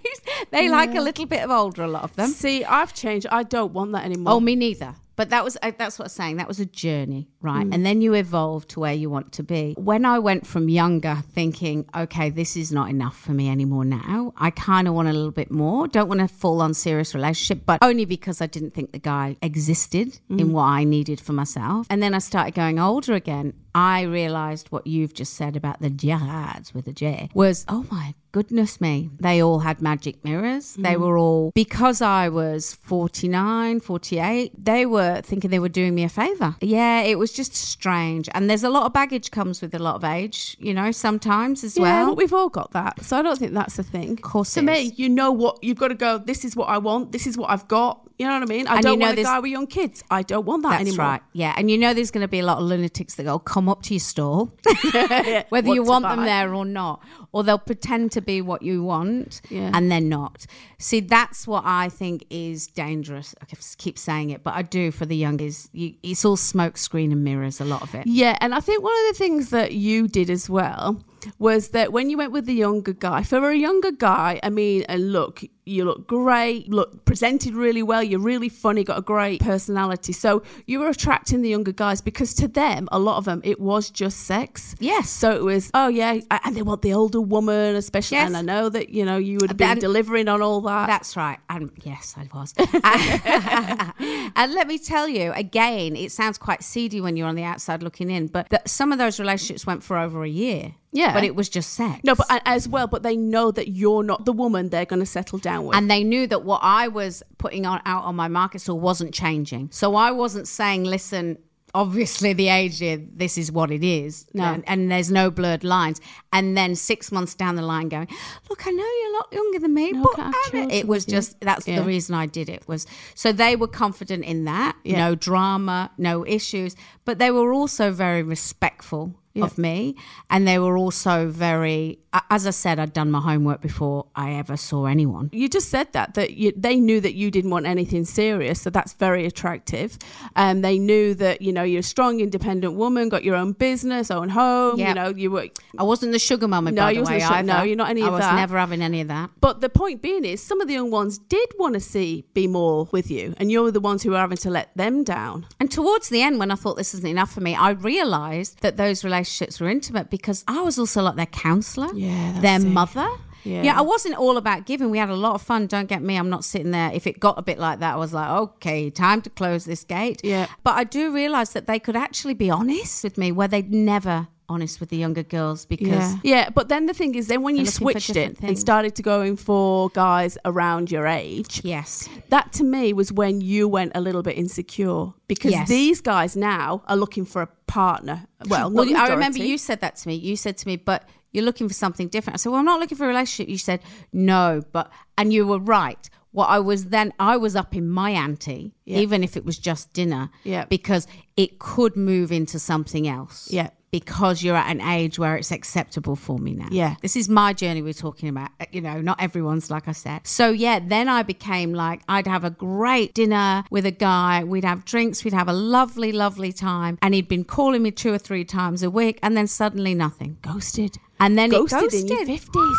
they 0.51 0.69
like 0.69 0.95
a 0.95 1.01
little 1.01 1.25
bit 1.25 1.43
of 1.43 1.51
older, 1.51 1.83
a 1.83 1.87
lot 1.87 2.03
of 2.03 2.15
them. 2.15 2.29
See, 2.29 2.63
I've 2.63 2.93
changed. 2.93 3.27
I 3.29 3.43
don't 3.43 3.73
want 3.73 3.91
that 3.91 4.05
anymore. 4.05 4.33
Oh, 4.33 4.39
me 4.39 4.55
neither. 4.55 4.95
But 5.19 5.31
that 5.31 5.43
was 5.43 5.57
uh, 5.61 5.73
that's 5.77 5.99
what 5.99 6.05
I'm 6.05 6.09
saying. 6.09 6.37
That 6.37 6.47
was 6.47 6.61
a 6.61 6.65
journey, 6.65 7.27
right? 7.41 7.65
Mm. 7.65 7.73
And 7.73 7.85
then 7.85 8.01
you 8.01 8.13
evolve 8.13 8.67
to 8.69 8.79
where 8.79 8.93
you 8.93 9.09
want 9.09 9.31
to 9.33 9.43
be. 9.43 9.75
When 9.77 10.05
I 10.05 10.19
went 10.19 10.45
from 10.45 10.69
younger, 10.69 11.23
thinking, 11.33 11.85
okay, 11.95 12.29
this 12.29 12.55
is 12.55 12.71
not 12.71 12.89
enough 12.89 13.17
for 13.17 13.31
me 13.31 13.49
anymore. 13.49 13.85
Now 13.85 14.33
I 14.37 14.49
kind 14.51 14.87
of 14.87 14.93
want 14.93 15.07
a 15.07 15.13
little 15.13 15.31
bit 15.31 15.51
more. 15.51 15.87
Don't 15.87 16.07
want 16.07 16.21
a 16.21 16.27
full 16.27 16.61
on 16.61 16.73
serious 16.73 17.15
relationship, 17.15 17.65
but 17.65 17.79
only 17.81 18.05
because 18.05 18.41
I 18.41 18.47
didn't 18.47 18.73
think 18.73 18.91
the 18.91 18.99
guy 18.99 19.37
existed 19.41 20.19
in 20.29 20.37
mm. 20.37 20.51
what 20.51 20.63
I 20.63 20.83
needed 20.83 21.19
for 21.19 21.33
myself. 21.33 21.87
And 21.89 22.01
then 22.03 22.13
I 22.13 22.19
started 22.19 22.53
going 22.53 22.79
older 22.79 23.13
again. 23.13 23.53
I 23.75 24.01
realized 24.01 24.71
what 24.71 24.87
you've 24.87 25.13
just 25.13 25.33
said 25.33 25.55
about 25.55 25.79
the 25.79 25.89
Gerards 25.89 26.73
with 26.73 26.87
a 26.87 26.91
J 26.91 27.29
was, 27.33 27.65
oh 27.67 27.85
my 27.91 28.15
goodness 28.31 28.79
me. 28.81 29.09
They 29.19 29.41
all 29.41 29.59
had 29.59 29.81
magic 29.81 30.23
mirrors. 30.23 30.73
They 30.73 30.95
mm. 30.95 30.99
were 30.99 31.17
all, 31.17 31.51
because 31.55 32.01
I 32.01 32.29
was 32.29 32.75
49, 32.75 33.79
48, 33.79 34.51
they 34.57 34.85
were 34.85 35.21
thinking 35.21 35.49
they 35.49 35.59
were 35.59 35.69
doing 35.69 35.95
me 35.95 36.03
a 36.03 36.09
favor. 36.09 36.55
Yeah, 36.61 37.01
it 37.01 37.17
was 37.17 37.28
just 37.31 37.55
strange. 37.55 38.29
And 38.33 38.49
there's 38.49 38.63
a 38.63 38.69
lot 38.69 38.85
of 38.85 38.93
baggage 38.93 39.31
comes 39.31 39.61
with 39.61 39.73
a 39.73 39.79
lot 39.79 39.95
of 39.95 40.03
age, 40.03 40.57
you 40.59 40.73
know, 40.73 40.91
sometimes 40.91 41.63
as 41.63 41.77
yeah, 41.77 41.83
well. 41.83 42.07
but 42.07 42.17
we've 42.17 42.33
all 42.33 42.49
got 42.49 42.71
that. 42.71 43.03
So 43.03 43.17
I 43.17 43.21
don't 43.21 43.37
think 43.37 43.53
that's 43.53 43.75
the 43.75 43.83
thing. 43.83 44.13
Of 44.13 44.21
course 44.21 44.53
To 44.55 44.61
me, 44.61 44.93
you 44.95 45.09
know 45.09 45.31
what 45.31 45.63
you've 45.63 45.77
got 45.77 45.89
to 45.89 45.95
go. 45.95 46.17
This 46.17 46.43
is 46.43 46.55
what 46.55 46.69
I 46.69 46.77
want. 46.77 47.11
This 47.11 47.27
is 47.27 47.37
what 47.37 47.49
I've 47.49 47.67
got. 47.67 48.08
You 48.19 48.27
know 48.27 48.33
what 48.33 48.43
I 48.43 48.45
mean? 48.47 48.67
I 48.67 48.75
And 48.75 48.83
don't 48.83 48.93
you 48.93 48.99
know 48.99 49.05
want 49.05 49.15
there's- 49.15 49.27
guy 49.31 49.39
with 49.39 49.51
young 49.51 49.65
kids. 49.67 50.03
I 50.11 50.23
don't 50.23 50.45
want 50.45 50.63
that 50.63 50.73
anymore. 50.81 50.83
That's 50.83 50.89
anymore. 50.99 51.05
right. 51.11 51.21
Yeah. 51.31 51.53
And 51.57 51.71
you 51.71 51.77
know 51.77 51.93
there's 51.93 52.11
going 52.11 52.21
to 52.21 52.27
be 52.27 52.39
a 52.39 52.45
lot 52.45 52.57
of 52.57 52.65
lunatics 52.65 53.15
that 53.15 53.23
go, 53.23 53.39
come 53.39 53.69
up 53.69 53.81
to 53.83 53.93
your 53.93 54.01
stall, 54.01 54.51
whether 55.49 55.73
you 55.73 55.83
want 55.83 56.03
them 56.03 56.25
there 56.25 56.53
or 56.53 56.65
not. 56.65 57.01
Or 57.31 57.43
they'll 57.43 57.57
pretend 57.59 58.11
to 58.13 58.21
be 58.21 58.41
what 58.41 58.61
you 58.61 58.83
want 58.83 59.41
Yeah. 59.49 59.71
and 59.73 59.89
they're 59.91 60.01
not. 60.01 60.45
See, 60.79 60.99
that's 60.99 61.47
what 61.47 61.63
I 61.65 61.87
think 61.89 62.25
is 62.29 62.67
dangerous. 62.67 63.33
I 63.41 63.45
keep 63.77 63.97
saying 63.97 64.31
it, 64.31 64.43
but 64.43 64.53
I 64.55 64.63
do 64.63 64.91
for 64.91 65.05
the 65.05 65.15
young 65.15 65.39
is 65.39 65.69
you, 65.71 65.93
it's 66.03 66.25
all 66.25 66.35
smoke 66.37 66.75
screen 66.77 67.11
and 67.11 67.23
mirrors, 67.23 67.61
a 67.61 67.65
lot 67.65 67.83
of 67.83 67.93
it. 67.95 68.05
Yeah, 68.07 68.37
and 68.41 68.53
I 68.53 68.59
think 68.59 68.83
one 68.83 68.93
of 69.07 69.15
the 69.15 69.17
things 69.23 69.49
that 69.51 69.73
you 69.73 70.07
did 70.07 70.29
as 70.29 70.49
well 70.49 71.03
was 71.37 71.69
that 71.69 71.91
when 71.93 72.09
you 72.09 72.17
went 72.17 72.31
with 72.31 72.45
the 72.47 72.53
younger 72.53 72.93
guy, 72.93 73.23
for 73.23 73.49
a 73.49 73.55
younger 73.55 73.91
guy, 73.91 74.39
I 74.41 74.49
mean, 74.49 74.83
and 74.89 75.11
look, 75.11 75.41
you 75.69 75.85
look 75.85 76.07
great, 76.07 76.67
look 76.69 77.05
presented 77.05 77.53
really 77.53 77.83
well, 77.83 78.03
you're 78.03 78.19
really 78.19 78.49
funny, 78.49 78.83
got 78.83 78.97
a 78.97 79.01
great 79.01 79.41
personality. 79.41 80.13
So 80.13 80.43
you 80.65 80.79
were 80.79 80.89
attracting 80.89 81.41
the 81.41 81.49
younger 81.49 81.71
guys 81.71 82.01
because 82.01 82.33
to 82.35 82.47
them, 82.47 82.89
a 82.91 82.99
lot 82.99 83.17
of 83.17 83.25
them, 83.25 83.41
it 83.43 83.59
was 83.59 83.89
just 83.89 84.21
sex. 84.21 84.75
Yes. 84.79 85.09
So 85.09 85.31
it 85.35 85.43
was, 85.43 85.69
oh 85.73 85.87
yeah, 85.87 86.19
and 86.43 86.55
they 86.55 86.61
want 86.61 86.81
the 86.81 86.93
older 86.93 87.21
woman, 87.21 87.75
especially. 87.75 88.17
Yes. 88.17 88.27
And 88.27 88.37
I 88.37 88.41
know 88.41 88.69
that 88.69 88.89
you 88.89 89.05
know 89.05 89.17
you 89.17 89.37
would 89.41 89.49
have 89.51 89.57
been 89.57 89.71
And- 89.71 89.81
delivering 89.81 90.27
on 90.27 90.41
all 90.41 90.61
that. 90.61 90.87
That's 90.87 91.15
right. 91.15 91.39
And 91.49 91.71
yes, 91.83 92.15
I 92.17 92.27
was. 92.33 92.53
and 94.35 94.53
let 94.53 94.67
me 94.67 94.77
tell 94.77 95.07
you, 95.07 95.31
again, 95.33 95.95
it 95.95 96.11
sounds 96.11 96.37
quite 96.37 96.63
seedy 96.63 97.01
when 97.01 97.15
you're 97.17 97.27
on 97.27 97.35
the 97.35 97.43
outside 97.43 97.83
looking 97.83 98.09
in, 98.09 98.27
but 98.27 98.67
some 98.67 98.91
of 98.91 98.97
those 98.97 99.19
relationships 99.19 99.65
went 99.65 99.83
for 99.83 99.97
over 99.97 100.23
a 100.23 100.29
year. 100.29 100.73
Yeah. 100.91 101.13
But 101.13 101.23
it 101.23 101.35
was 101.35 101.49
just 101.49 101.73
sex. 101.75 102.01
no, 102.03 102.15
but 102.15 102.25
uh, 102.31 102.39
as 102.45 102.67
well, 102.67 102.87
but 102.87 103.03
they 103.03 103.15
know 103.15 103.51
that 103.51 103.67
you're 103.69 104.01
not 104.01 104.25
the 104.25 104.33
woman 104.33 104.69
they're 104.69 104.85
going 104.85 105.01
to 105.01 105.05
settle 105.05 105.37
down 105.37 105.58
and 105.73 105.89
they 105.89 106.03
knew 106.03 106.27
that 106.27 106.43
what 106.43 106.61
I 106.63 106.87
was 106.87 107.23
putting 107.37 107.65
on 107.65 107.81
out 107.85 108.03
on 108.03 108.15
my 108.15 108.27
market 108.27 108.61
stall 108.61 108.79
wasn't 108.79 109.13
changing. 109.13 109.69
So 109.71 109.95
I 109.95 110.11
wasn't 110.11 110.47
saying, 110.47 110.83
listen, 110.85 111.37
obviously 111.75 112.33
the 112.33 112.47
age 112.49 112.79
here, 112.79 112.97
this 112.97 113.37
is 113.37 113.51
what 113.51 113.69
it 113.69 113.83
is. 113.83 114.25
No. 114.33 114.43
And, 114.45 114.63
and 114.67 114.91
there's 114.91 115.11
no 115.11 115.29
blurred 115.29 115.63
lines. 115.63 116.01
And 116.33 116.57
then 116.57 116.75
six 116.75 117.11
months 117.11 117.35
down 117.35 117.55
the 117.55 117.61
line 117.61 117.89
going, 117.89 118.07
look, 118.49 118.65
I 118.65 118.71
know 118.71 118.83
you're 118.83 119.11
a 119.11 119.13
lot 119.17 119.27
younger 119.33 119.59
than 119.59 119.73
me, 119.75 119.91
No, 119.91 120.01
but 120.03 120.15
can't 120.15 120.25
have 120.27 120.35
I'm- 120.35 120.51
children 120.51 120.71
it 120.71 120.87
was 120.87 121.05
with 121.05 121.11
you." 121.13 121.17
just, 121.17 121.39
that's 121.41 121.67
Yeah. 121.67 121.79
the 121.79 121.85
reason 121.85 122.15
I 122.15 122.25
did 122.25 122.49
it 122.49 122.67
was, 122.67 122.87
so 123.13 123.31
they 123.31 123.55
were 123.55 123.67
confident 123.67 124.25
in 124.25 124.45
that, 124.45 124.77
no 124.83 125.13
drama, 125.13 125.91
no 125.97 126.25
issues, 126.25 126.75
but 127.05 127.19
they 127.19 127.29
were 127.29 127.53
also 127.53 127.91
very 127.91 128.23
respectful 128.23 129.13
of 129.35 129.57
me. 129.57 129.95
And 130.29 130.47
they 130.47 130.59
were 130.59 130.77
also 130.77 131.27
very, 131.29 131.99
as 132.29 132.45
I 132.47 132.49
said, 132.49 132.79
I'd 132.79 132.93
done 132.93 133.09
my 133.11 133.19
homework 133.21 133.61
before 133.61 134.07
I 134.15 134.33
ever 134.33 134.57
saw 134.57 134.85
anyone. 134.85 135.29
you 135.31 135.47
just 135.47 135.69
said 135.69 135.93
that 135.93 136.15
that 136.15 136.33
you, 136.33 136.51
they 136.57 136.77
knew 136.79 136.99
that 136.99 137.13
you 137.13 137.31
didn't 137.31 137.51
want 137.51 137.65
anything 137.65 138.03
serious, 138.05 138.61
so 138.61 138.69
that's 138.69 138.93
very 138.93 139.25
attractive. 139.25 139.97
Um, 140.35 140.61
they 140.61 140.77
knew 140.79 141.13
that 141.15 141.41
you 141.41 141.53
know 141.53 141.63
you're 141.63 141.79
a 141.79 141.83
strong, 141.83 142.19
independent 142.19 142.73
woman, 142.73 143.07
got 143.09 143.23
your 143.23 143.35
own 143.35 143.53
business, 143.53 144.11
own 144.11 144.29
home. 144.29 144.79
Yeah. 144.79 144.89
You 144.89 144.93
know 144.95 145.09
you 145.15 145.31
were. 145.31 145.47
I 145.77 145.83
wasn't 145.83 146.11
the 146.11 146.19
sugar 146.19 146.47
mummy, 146.47 146.71
No, 146.71 146.81
by 146.83 146.91
you 146.91 147.05
the 147.05 147.11
way. 147.11 147.19
sugar- 147.19 147.43
no, 147.43 147.61
you're 147.61 147.75
not 147.77 147.89
any 147.91 148.01
I 148.03 148.07
of 148.07 148.13
was 148.13 148.25
never 148.33 148.57
having 148.57 148.81
any 148.81 148.99
of 149.01 149.07
that. 149.09 149.29
But 149.39 149.61
the 149.61 149.69
point 149.69 150.01
being 150.01 150.25
is, 150.25 150.41
some 150.43 150.59
of 150.59 150.67
the 150.67 150.73
young 150.73 150.91
ones 150.91 151.17
did 151.17 151.49
want 151.57 151.75
to 151.75 151.79
see 151.79 152.25
be 152.33 152.47
more 152.47 152.89
with 152.91 153.09
you, 153.11 153.35
and 153.37 153.51
you're 153.51 153.71
the 153.71 153.79
ones 153.79 154.03
who 154.03 154.13
are 154.15 154.19
having 154.19 154.37
to 154.37 154.49
let 154.49 154.75
them 154.75 155.03
down. 155.03 155.45
And 155.59 155.71
towards 155.71 156.09
the 156.09 156.21
end, 156.21 156.39
when 156.39 156.51
I 156.51 156.55
thought 156.55 156.75
this 156.75 156.93
isn't 156.95 157.07
enough 157.07 157.31
for 157.31 157.41
me, 157.41 157.55
I 157.55 157.69
realised 157.71 158.61
that 158.61 158.75
those 158.75 159.03
relationships 159.03 159.18
were 159.59 159.69
intimate 159.69 160.09
because 160.09 160.43
I 160.47 160.61
was 160.61 160.77
also 160.79 161.01
like 161.01 161.15
their 161.15 161.25
counsellor, 161.25 161.89
Yeah, 161.93 162.39
their 162.41 162.59
it. 162.59 162.63
mother. 162.65 163.07
Yeah. 163.45 163.63
Yeah. 163.63 163.77
I 163.79 163.81
wasn't 163.81 164.15
all 164.15 164.35
about 164.37 164.65
giving. 164.65 164.89
We 164.91 164.97
had 164.97 165.09
a 165.09 165.15
lot 165.15 165.33
of 165.35 165.41
fun. 165.41 165.67
Don't 165.67 165.87
get 165.87 166.01
me. 166.01 166.17
I'm 166.17 166.29
not 166.29 166.43
sitting 166.43 166.71
there. 166.71 166.91
If 166.93 167.07
it 167.07 167.19
got 167.21 167.39
a 167.39 167.41
bit 167.41 167.57
like 167.57 167.79
that, 167.79 167.93
I 167.93 167.97
was 167.97 168.13
like, 168.13 168.29
okay, 168.29 168.89
time 168.89 169.21
to 169.21 169.29
close 169.29 169.63
this 169.63 169.85
gate. 169.85 170.19
Yeah. 170.23 170.47
But 170.63 170.75
I 170.75 170.83
do 170.83 171.13
realize 171.13 171.53
that 171.53 171.65
they 171.65 171.79
could 171.79 171.95
actually 171.95 172.33
be 172.33 172.49
honest 172.49 173.03
with 173.03 173.17
me 173.17 173.31
where 173.31 173.47
they'd 173.47 173.71
never 173.73 174.27
honest 174.49 174.79
with 174.79 174.89
the 174.89 174.97
younger 174.97 175.23
girls 175.23 175.65
because 175.65 175.87
Yeah. 175.89 176.15
yeah, 176.23 176.49
but 176.49 176.67
then 176.69 176.85
the 176.87 176.93
thing 176.93 177.15
is, 177.15 177.27
then 177.27 177.41
when 177.43 177.55
you 177.55 177.63
They're 177.63 177.71
looking 177.71 177.87
for 177.87 177.99
switched 177.99 178.09
it 178.11 178.13
different 178.29 178.39
and 178.49 178.59
started 178.59 178.95
to 178.95 179.03
going 179.03 179.35
for 179.37 179.89
guys 179.89 180.37
around 180.45 180.91
your 180.91 181.05
age, 181.07 181.61
yes. 181.63 182.09
that 182.29 182.51
to 182.53 182.63
me 182.63 182.93
was 182.93 183.11
when 183.11 183.41
you 183.41 183.67
went 183.67 183.91
a 183.95 184.01
little 184.01 184.23
bit 184.23 184.37
insecure 184.37 185.13
because 185.27 185.51
Yes. 185.51 185.67
these 185.69 186.01
guys 186.01 186.35
now 186.35 186.81
are 186.87 186.97
looking 186.97 187.25
for 187.25 187.41
a 187.41 187.47
partner. 187.67 188.25
Well, 188.47 188.71
Well, 188.71 188.85
not 188.85 189.09
I 189.09 189.13
remember 189.13 189.39
you 189.39 189.57
said 189.57 189.79
that 189.81 189.95
to 189.97 190.07
me. 190.07 190.15
You 190.15 190.35
said 190.35 190.57
to 190.57 190.67
me, 190.67 190.75
but 190.77 191.07
you're 191.31 191.45
looking 191.45 191.67
for 191.67 191.75
something 191.75 192.07
different. 192.07 192.35
I 192.35 192.37
said, 192.37 192.49
well, 192.49 192.59
I'm 192.59 192.65
not 192.65 192.79
looking 192.79 192.97
for 192.97 193.05
a 193.05 193.07
relationship. 193.07 193.49
You 193.49 193.59
said, 193.59 193.81
no, 194.11 194.63
but, 194.71 194.91
and 195.17 195.31
you 195.31 195.45
were 195.45 195.59
right. 195.59 196.09
What 196.31 196.47
I 196.47 196.59
was 196.59 196.85
then, 196.85 197.11
I 197.19 197.37
was 197.37 197.55
up 197.55 197.75
in 197.75 197.89
my 197.89 198.11
ante, 198.11 198.73
Yeah. 198.85 198.97
even 198.99 199.23
if 199.23 199.35
it 199.37 199.45
was 199.45 199.57
just 199.59 199.93
dinner, 199.93 200.29
Yeah. 200.43 200.65
because 200.65 201.07
it 201.37 201.57
could 201.59 201.95
move 201.95 202.31
into 202.31 202.57
something 202.59 203.07
else. 203.07 203.47
Yeah. 203.51 203.69
Because 203.91 204.43
you're 204.43 204.55
at 204.55 204.69
an 204.69 204.81
age 204.81 205.17
where 205.17 205.35
it's 205.35 205.51
acceptable 205.51 206.15
for 206.15 206.37
me 206.37 206.53
now. 206.53 206.67
Yeah. 206.69 206.95
This 207.01 207.15
is 207.15 207.27
my 207.27 207.53
journey 207.53 207.81
we're 207.81 207.93
talking 207.93 208.29
about. 208.29 208.49
Uh, 208.59 208.65
You 208.71 208.81
know, 208.81 209.01
not 209.01 209.19
everyone's, 209.19 209.71
like 209.71 209.87
I 209.87 209.93
said. 209.93 210.27
So, 210.27 210.51
yeah, 210.51 210.79
then 210.79 211.09
I 211.09 211.23
became 211.23 211.73
like, 211.73 212.01
I'd 212.07 212.27
have 212.27 212.43
a 212.43 212.51
great 212.51 213.15
dinner 213.15 213.63
with 213.71 213.85
a 213.87 213.91
guy. 213.91 214.43
We'd 214.43 214.63
have 214.63 214.85
drinks. 214.85 215.23
We'd 215.23 215.33
have 215.33 215.47
a 215.47 215.53
lovely, 215.53 216.11
lovely 216.11 216.51
time. 216.53 216.99
And 217.01 217.13
he'd 217.15 217.27
been 217.27 217.43
calling 217.45 217.81
me 217.81 217.89
two 217.91 218.13
or 218.13 218.19
three 218.19 218.45
times 218.45 218.83
a 218.83 218.91
week. 218.91 219.17
And 219.23 219.35
then 219.35 219.47
suddenly 219.47 219.95
nothing. 219.95 220.37
ghosted. 220.43 220.97
And 221.19 221.37
then 221.37 221.49
Ghosted, 221.49 221.77
it 221.79 221.81
ghosted. 221.81 222.01
in 222.01 222.07
your 222.15 222.25
fifties. 222.25 222.77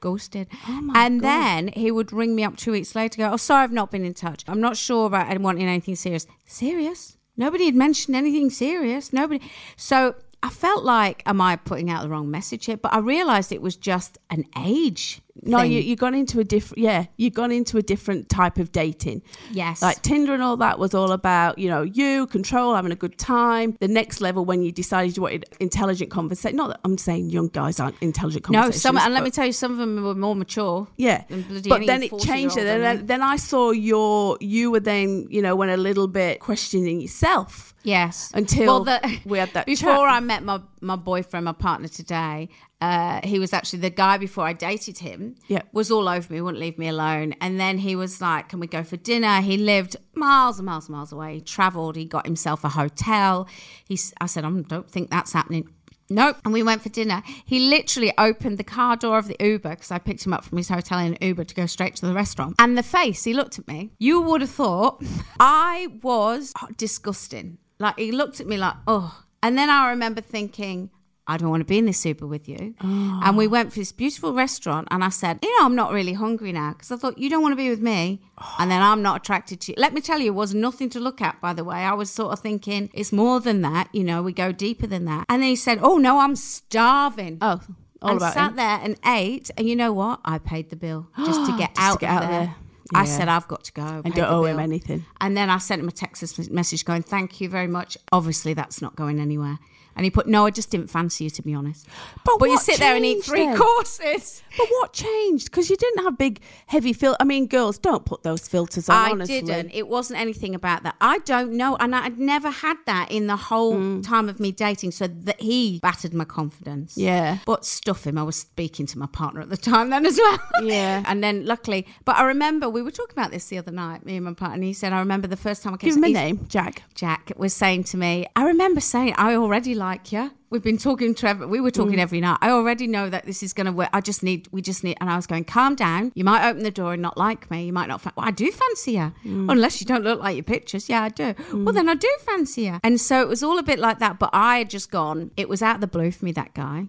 Ghosted. 0.00 0.48
Oh 0.68 0.80
my 0.80 1.04
and 1.06 1.20
God. 1.20 1.28
then 1.28 1.68
he 1.68 1.90
would 1.90 2.12
ring 2.12 2.34
me 2.34 2.42
up 2.44 2.56
two 2.56 2.72
weeks 2.72 2.94
later 2.94 3.18
go, 3.18 3.30
Oh, 3.32 3.36
sorry, 3.36 3.62
I've 3.64 3.72
not 3.72 3.90
been 3.90 4.04
in 4.04 4.14
touch. 4.14 4.44
I'm 4.48 4.60
not 4.60 4.76
sure 4.76 5.06
about 5.06 5.36
wanting 5.40 5.66
anything 5.68 5.94
serious. 5.96 6.26
Serious? 6.46 7.16
Nobody 7.36 7.66
had 7.66 7.74
mentioned 7.74 8.16
anything 8.16 8.50
serious. 8.50 9.12
Nobody. 9.12 9.40
So 9.76 10.14
I 10.42 10.48
felt 10.48 10.84
like, 10.84 11.22
am 11.24 11.40
I 11.40 11.56
putting 11.56 11.88
out 11.88 12.02
the 12.02 12.08
wrong 12.08 12.30
message 12.30 12.66
here? 12.66 12.76
But 12.76 12.92
I 12.92 12.98
realized 12.98 13.52
it 13.52 13.62
was 13.62 13.76
just 13.76 14.18
an 14.28 14.44
age. 14.58 15.20
No, 15.40 15.60
thing. 15.60 15.72
you 15.72 15.80
you 15.80 15.96
gone 15.96 16.14
into 16.14 16.40
a 16.40 16.44
different. 16.44 16.78
Yeah, 16.78 17.06
you've 17.16 17.32
gone 17.32 17.50
into 17.50 17.78
a 17.78 17.82
different 17.82 18.28
type 18.28 18.58
of 18.58 18.70
dating. 18.70 19.22
Yes. 19.50 19.80
Like 19.80 20.02
Tinder 20.02 20.34
and 20.34 20.42
all 20.42 20.58
that 20.58 20.78
was 20.78 20.92
all 20.94 21.12
about 21.12 21.58
you 21.58 21.68
know 21.68 21.82
you 21.82 22.26
control 22.26 22.74
having 22.74 22.92
a 22.92 22.96
good 22.96 23.16
time. 23.18 23.76
The 23.80 23.88
next 23.88 24.20
level 24.20 24.44
when 24.44 24.62
you 24.62 24.72
decided 24.72 25.16
you 25.16 25.22
wanted 25.22 25.46
intelligent 25.58 26.10
conversation. 26.10 26.56
Not 26.56 26.68
that 26.68 26.80
I'm 26.84 26.98
saying 26.98 27.30
young 27.30 27.48
guys 27.48 27.80
aren't 27.80 27.96
intelligent 28.00 28.42
no, 28.50 28.70
some, 28.70 28.98
and 28.98 29.14
let 29.14 29.22
me 29.22 29.30
tell 29.30 29.46
you, 29.46 29.52
some 29.52 29.72
of 29.72 29.78
them 29.78 30.02
were 30.02 30.14
more 30.14 30.36
mature. 30.36 30.86
Yeah, 30.96 31.24
but 31.28 31.86
then 31.86 32.02
it 32.02 32.10
changed. 32.18 32.56
40-year-old 32.56 32.58
And 32.58 32.82
then, 32.82 33.06
then 33.06 33.22
I 33.22 33.36
saw 33.36 33.70
your 33.70 34.36
you 34.40 34.70
were 34.70 34.80
then 34.80 35.26
you 35.30 35.40
know 35.40 35.56
went 35.56 35.70
a 35.70 35.76
little 35.76 36.08
bit 36.08 36.40
questioning 36.40 37.00
yourself. 37.00 37.72
Yes. 37.84 38.30
Until 38.34 38.84
the- 38.84 39.20
we 39.24 39.38
had 39.38 39.52
that 39.54 39.66
Before 39.72 39.92
chat. 39.92 40.14
I 40.14 40.20
met 40.20 40.44
my, 40.44 40.60
my 40.80 40.96
boyfriend, 40.96 41.44
my 41.44 41.52
partner 41.52 41.88
today, 41.88 42.48
uh, 42.82 43.20
he 43.22 43.38
was 43.38 43.52
actually 43.52 43.78
the 43.78 43.90
guy 43.90 44.18
before 44.18 44.44
I 44.44 44.52
dated 44.52 44.98
him. 44.98 45.36
Yeah. 45.46 45.62
Was 45.72 45.92
all 45.92 46.08
over 46.08 46.32
me, 46.32 46.40
wouldn't 46.40 46.60
leave 46.60 46.78
me 46.78 46.88
alone. 46.88 47.32
And 47.40 47.60
then 47.60 47.78
he 47.78 47.94
was 47.94 48.20
like, 48.20 48.48
Can 48.48 48.58
we 48.58 48.66
go 48.66 48.82
for 48.82 48.96
dinner? 48.96 49.40
He 49.40 49.56
lived 49.56 49.96
miles 50.14 50.58
and 50.58 50.66
miles 50.66 50.88
and 50.88 50.96
miles 50.96 51.12
away. 51.12 51.34
He 51.34 51.40
traveled, 51.40 51.94
he 51.94 52.04
got 52.04 52.26
himself 52.26 52.64
a 52.64 52.70
hotel. 52.70 53.46
He's, 53.84 54.12
I 54.20 54.26
said, 54.26 54.44
I 54.44 54.50
don't 54.50 54.90
think 54.90 55.10
that's 55.10 55.32
happening. 55.32 55.68
Nope. 56.10 56.38
And 56.44 56.52
we 56.52 56.64
went 56.64 56.82
for 56.82 56.88
dinner. 56.88 57.22
He 57.44 57.70
literally 57.70 58.12
opened 58.18 58.58
the 58.58 58.64
car 58.64 58.96
door 58.96 59.16
of 59.16 59.28
the 59.28 59.36
Uber 59.38 59.70
because 59.70 59.92
I 59.92 59.98
picked 59.98 60.26
him 60.26 60.32
up 60.32 60.44
from 60.44 60.58
his 60.58 60.68
hotel 60.68 60.98
in 60.98 61.16
Uber 61.20 61.44
to 61.44 61.54
go 61.54 61.66
straight 61.66 61.94
to 61.96 62.06
the 62.06 62.12
restaurant. 62.12 62.56
And 62.58 62.76
the 62.76 62.82
face, 62.82 63.22
he 63.22 63.32
looked 63.32 63.60
at 63.60 63.68
me. 63.68 63.92
You 64.00 64.20
would 64.22 64.40
have 64.40 64.50
thought 64.50 65.04
I 65.40 65.86
was 66.02 66.52
disgusting. 66.76 67.58
Like 67.78 67.96
he 67.96 68.10
looked 68.10 68.40
at 68.40 68.48
me 68.48 68.56
like, 68.56 68.74
oh. 68.88 69.22
And 69.40 69.56
then 69.56 69.70
I 69.70 69.90
remember 69.90 70.20
thinking, 70.20 70.90
I 71.26 71.36
don't 71.36 71.50
want 71.50 71.60
to 71.60 71.64
be 71.64 71.78
in 71.78 71.86
this 71.86 72.04
Uber 72.04 72.26
with 72.26 72.48
you. 72.48 72.74
Oh. 72.82 73.20
And 73.24 73.36
we 73.36 73.46
went 73.46 73.72
for 73.72 73.78
this 73.78 73.92
beautiful 73.92 74.34
restaurant, 74.34 74.88
and 74.90 75.04
I 75.04 75.08
said, 75.08 75.38
You 75.42 75.50
know, 75.60 75.66
I'm 75.66 75.76
not 75.76 75.92
really 75.92 76.14
hungry 76.14 76.50
now 76.52 76.72
because 76.72 76.90
I 76.90 76.96
thought, 76.96 77.16
You 77.16 77.30
don't 77.30 77.42
want 77.42 77.52
to 77.52 77.56
be 77.56 77.70
with 77.70 77.80
me. 77.80 78.20
And 78.58 78.70
then 78.70 78.82
I'm 78.82 79.02
not 79.02 79.20
attracted 79.20 79.60
to 79.62 79.72
you. 79.72 79.76
Let 79.78 79.94
me 79.94 80.00
tell 80.00 80.18
you, 80.18 80.28
it 80.32 80.34
was 80.34 80.52
nothing 80.52 80.90
to 80.90 81.00
look 81.00 81.20
at, 81.20 81.40
by 81.40 81.52
the 81.52 81.62
way. 81.62 81.76
I 81.76 81.92
was 81.92 82.10
sort 82.10 82.32
of 82.32 82.40
thinking, 82.40 82.90
It's 82.92 83.12
more 83.12 83.38
than 83.40 83.62
that. 83.62 83.88
You 83.92 84.02
know, 84.02 84.20
we 84.22 84.32
go 84.32 84.50
deeper 84.50 84.86
than 84.88 85.04
that. 85.04 85.26
And 85.28 85.42
then 85.42 85.48
he 85.50 85.56
said, 85.56 85.78
Oh, 85.80 85.96
no, 85.98 86.18
I'm 86.18 86.34
starving. 86.36 87.38
Oh, 87.40 87.60
all 88.00 88.10
and 88.10 88.16
about 88.18 88.34
sat 88.34 88.50
him. 88.50 88.56
there 88.56 88.80
and 88.82 88.96
ate. 89.06 89.50
And 89.56 89.68
you 89.68 89.76
know 89.76 89.92
what? 89.92 90.20
I 90.24 90.38
paid 90.38 90.70
the 90.70 90.76
bill 90.76 91.08
just 91.18 91.48
to 91.48 91.56
get 91.56 91.74
Just 91.76 91.76
to 91.76 91.82
out, 91.82 92.00
get 92.00 92.10
of 92.10 92.16
out 92.16 92.22
of 92.24 92.30
there. 92.30 92.40
there. 92.46 92.54
I 92.94 93.04
said, 93.04 93.28
I've 93.28 93.46
got 93.48 93.64
to 93.64 93.72
go. 93.72 94.02
and 94.04 94.12
don't 94.12 94.28
owe 94.30 94.44
him 94.44 94.58
anything. 94.58 95.06
And 95.20 95.36
then 95.36 95.48
I 95.48 95.58
sent 95.58 95.80
him 95.80 95.88
a 95.88 95.92
text 95.92 96.50
message 96.50 96.84
going, 96.84 97.02
Thank 97.02 97.40
you 97.40 97.48
very 97.48 97.68
much. 97.68 97.96
Obviously, 98.10 98.54
that's 98.54 98.82
not 98.82 98.96
going 98.96 99.20
anywhere. 99.20 99.60
And 99.96 100.04
he 100.04 100.10
put, 100.10 100.26
No, 100.26 100.46
I 100.46 100.50
just 100.50 100.70
didn't 100.70 100.88
fancy 100.88 101.24
you, 101.24 101.30
to 101.30 101.42
be 101.42 101.54
honest. 101.54 101.86
But 102.24 102.38
But 102.38 102.48
you 102.50 102.58
sit 102.58 102.78
there 102.78 102.94
and 102.96 103.04
eat 103.04 103.24
three 103.24 103.46
then? 103.46 103.56
courses. 103.58 104.42
But 104.56 104.66
what 104.68 104.92
changed? 104.92 105.46
Because 105.50 105.70
you 105.70 105.76
didn't 105.76 106.04
have 106.04 106.18
big, 106.18 106.40
heavy 106.66 106.92
fil. 106.92 107.16
I 107.20 107.24
mean, 107.24 107.46
girls 107.46 107.78
don't 107.78 108.04
put 108.04 108.22
those 108.22 108.46
filters 108.48 108.88
on. 108.88 108.96
I 108.96 109.10
honestly. 109.10 109.40
didn't. 109.42 109.70
It 109.72 109.88
wasn't 109.88 110.20
anything 110.20 110.54
about 110.54 110.82
that. 110.82 110.94
I 111.00 111.18
don't 111.20 111.52
know. 111.52 111.76
And 111.76 111.94
I'd 111.94 112.18
never 112.18 112.50
had 112.50 112.76
that 112.86 113.10
in 113.10 113.26
the 113.26 113.36
whole 113.36 113.74
Mm. 113.74 114.06
time 114.06 114.28
of 114.28 114.38
me 114.40 114.52
dating. 114.52 114.90
So 114.92 115.06
that 115.06 115.40
he 115.40 115.78
battered 115.80 116.12
my 116.14 116.24
confidence. 116.24 116.96
Yeah. 116.96 117.38
But 117.46 117.64
stuff 117.64 118.06
him. 118.06 118.18
I 118.18 118.22
was 118.22 118.36
speaking 118.36 118.86
to 118.86 118.98
my 118.98 119.06
partner 119.06 119.40
at 119.40 119.48
the 119.50 119.56
time 119.56 119.90
then 119.90 120.04
as 120.06 120.18
well. 120.18 120.38
Yeah. 120.62 121.02
and 121.06 121.22
then 121.24 121.46
luckily, 121.46 121.86
but 122.04 122.16
I 122.16 122.24
remember 122.24 122.68
we 122.68 122.82
were 122.82 122.90
talking 122.90 123.12
about 123.16 123.30
this 123.30 123.46
the 123.46 123.58
other 123.58 123.72
night, 123.72 124.04
me 124.04 124.16
and 124.16 124.24
my 124.24 124.34
partner. 124.34 124.54
And 124.56 124.64
he 124.64 124.72
said, 124.74 124.92
I 124.92 124.98
remember 124.98 125.26
the 125.28 125.36
first 125.36 125.62
time 125.62 125.72
I 125.74 125.76
came 125.78 125.88
Give 125.88 125.96
him 125.96 126.04
a 126.04 126.08
name, 126.08 126.46
Jack. 126.48 126.82
Jack 126.94 127.32
was 127.36 127.54
saying 127.54 127.84
to 127.84 127.96
me, 127.96 128.26
I 128.36 128.44
remember 128.44 128.80
saying, 128.80 129.14
I 129.16 129.34
already 129.34 129.74
like 129.82 130.12
you. 130.12 130.30
We've 130.50 130.62
been 130.62 130.76
talking 130.78 131.14
to 131.14 131.26
every, 131.28 131.46
we 131.46 131.60
were 131.60 131.70
talking 131.70 131.96
Mm. 131.96 132.02
every 132.06 132.20
night. 132.20 132.36
I 132.42 132.50
already 132.50 132.86
know 132.86 133.08
that 133.08 133.24
this 133.24 133.42
is 133.42 133.52
going 133.54 133.64
to 133.66 133.72
work. 133.72 133.88
I 133.92 134.00
just 134.02 134.22
need, 134.22 134.48
we 134.52 134.60
just 134.60 134.84
need, 134.84 134.98
and 135.00 135.08
I 135.08 135.16
was 135.16 135.26
going, 135.26 135.44
calm 135.44 135.74
down. 135.74 136.12
You 136.14 136.24
might 136.24 136.46
open 136.46 136.62
the 136.62 136.70
door 136.70 136.92
and 136.92 137.00
not 137.00 137.16
like 137.16 137.50
me. 137.50 137.64
You 137.64 137.72
might 137.72 137.86
not, 137.88 138.02
fa- 138.02 138.12
well, 138.16 138.26
I 138.26 138.32
do 138.32 138.50
fancy 138.50 138.96
her, 138.96 139.12
Mm. 139.24 139.50
Unless 139.50 139.80
you 139.80 139.86
don't 139.86 140.04
look 140.04 140.20
like 140.20 140.36
your 140.36 140.44
pictures. 140.44 140.88
Yeah, 140.90 141.02
I 141.04 141.08
do. 141.08 141.34
Well, 141.54 141.72
then 141.72 141.88
I 141.88 141.94
do 141.94 142.08
fancy 142.20 142.66
her. 142.66 142.80
And 142.84 143.00
so 143.00 143.22
it 143.22 143.28
was 143.28 143.42
all 143.42 143.58
a 143.58 143.62
bit 143.62 143.78
like 143.78 143.98
that. 144.00 144.18
But 144.18 144.30
I 144.34 144.58
had 144.58 144.68
just 144.70 144.90
gone, 144.90 145.30
it 145.38 145.48
was 145.48 145.62
out 145.62 145.76
of 145.76 145.80
the 145.80 145.86
blue 145.86 146.10
for 146.10 146.24
me, 146.26 146.32
that 146.32 146.52
guy. 146.54 146.86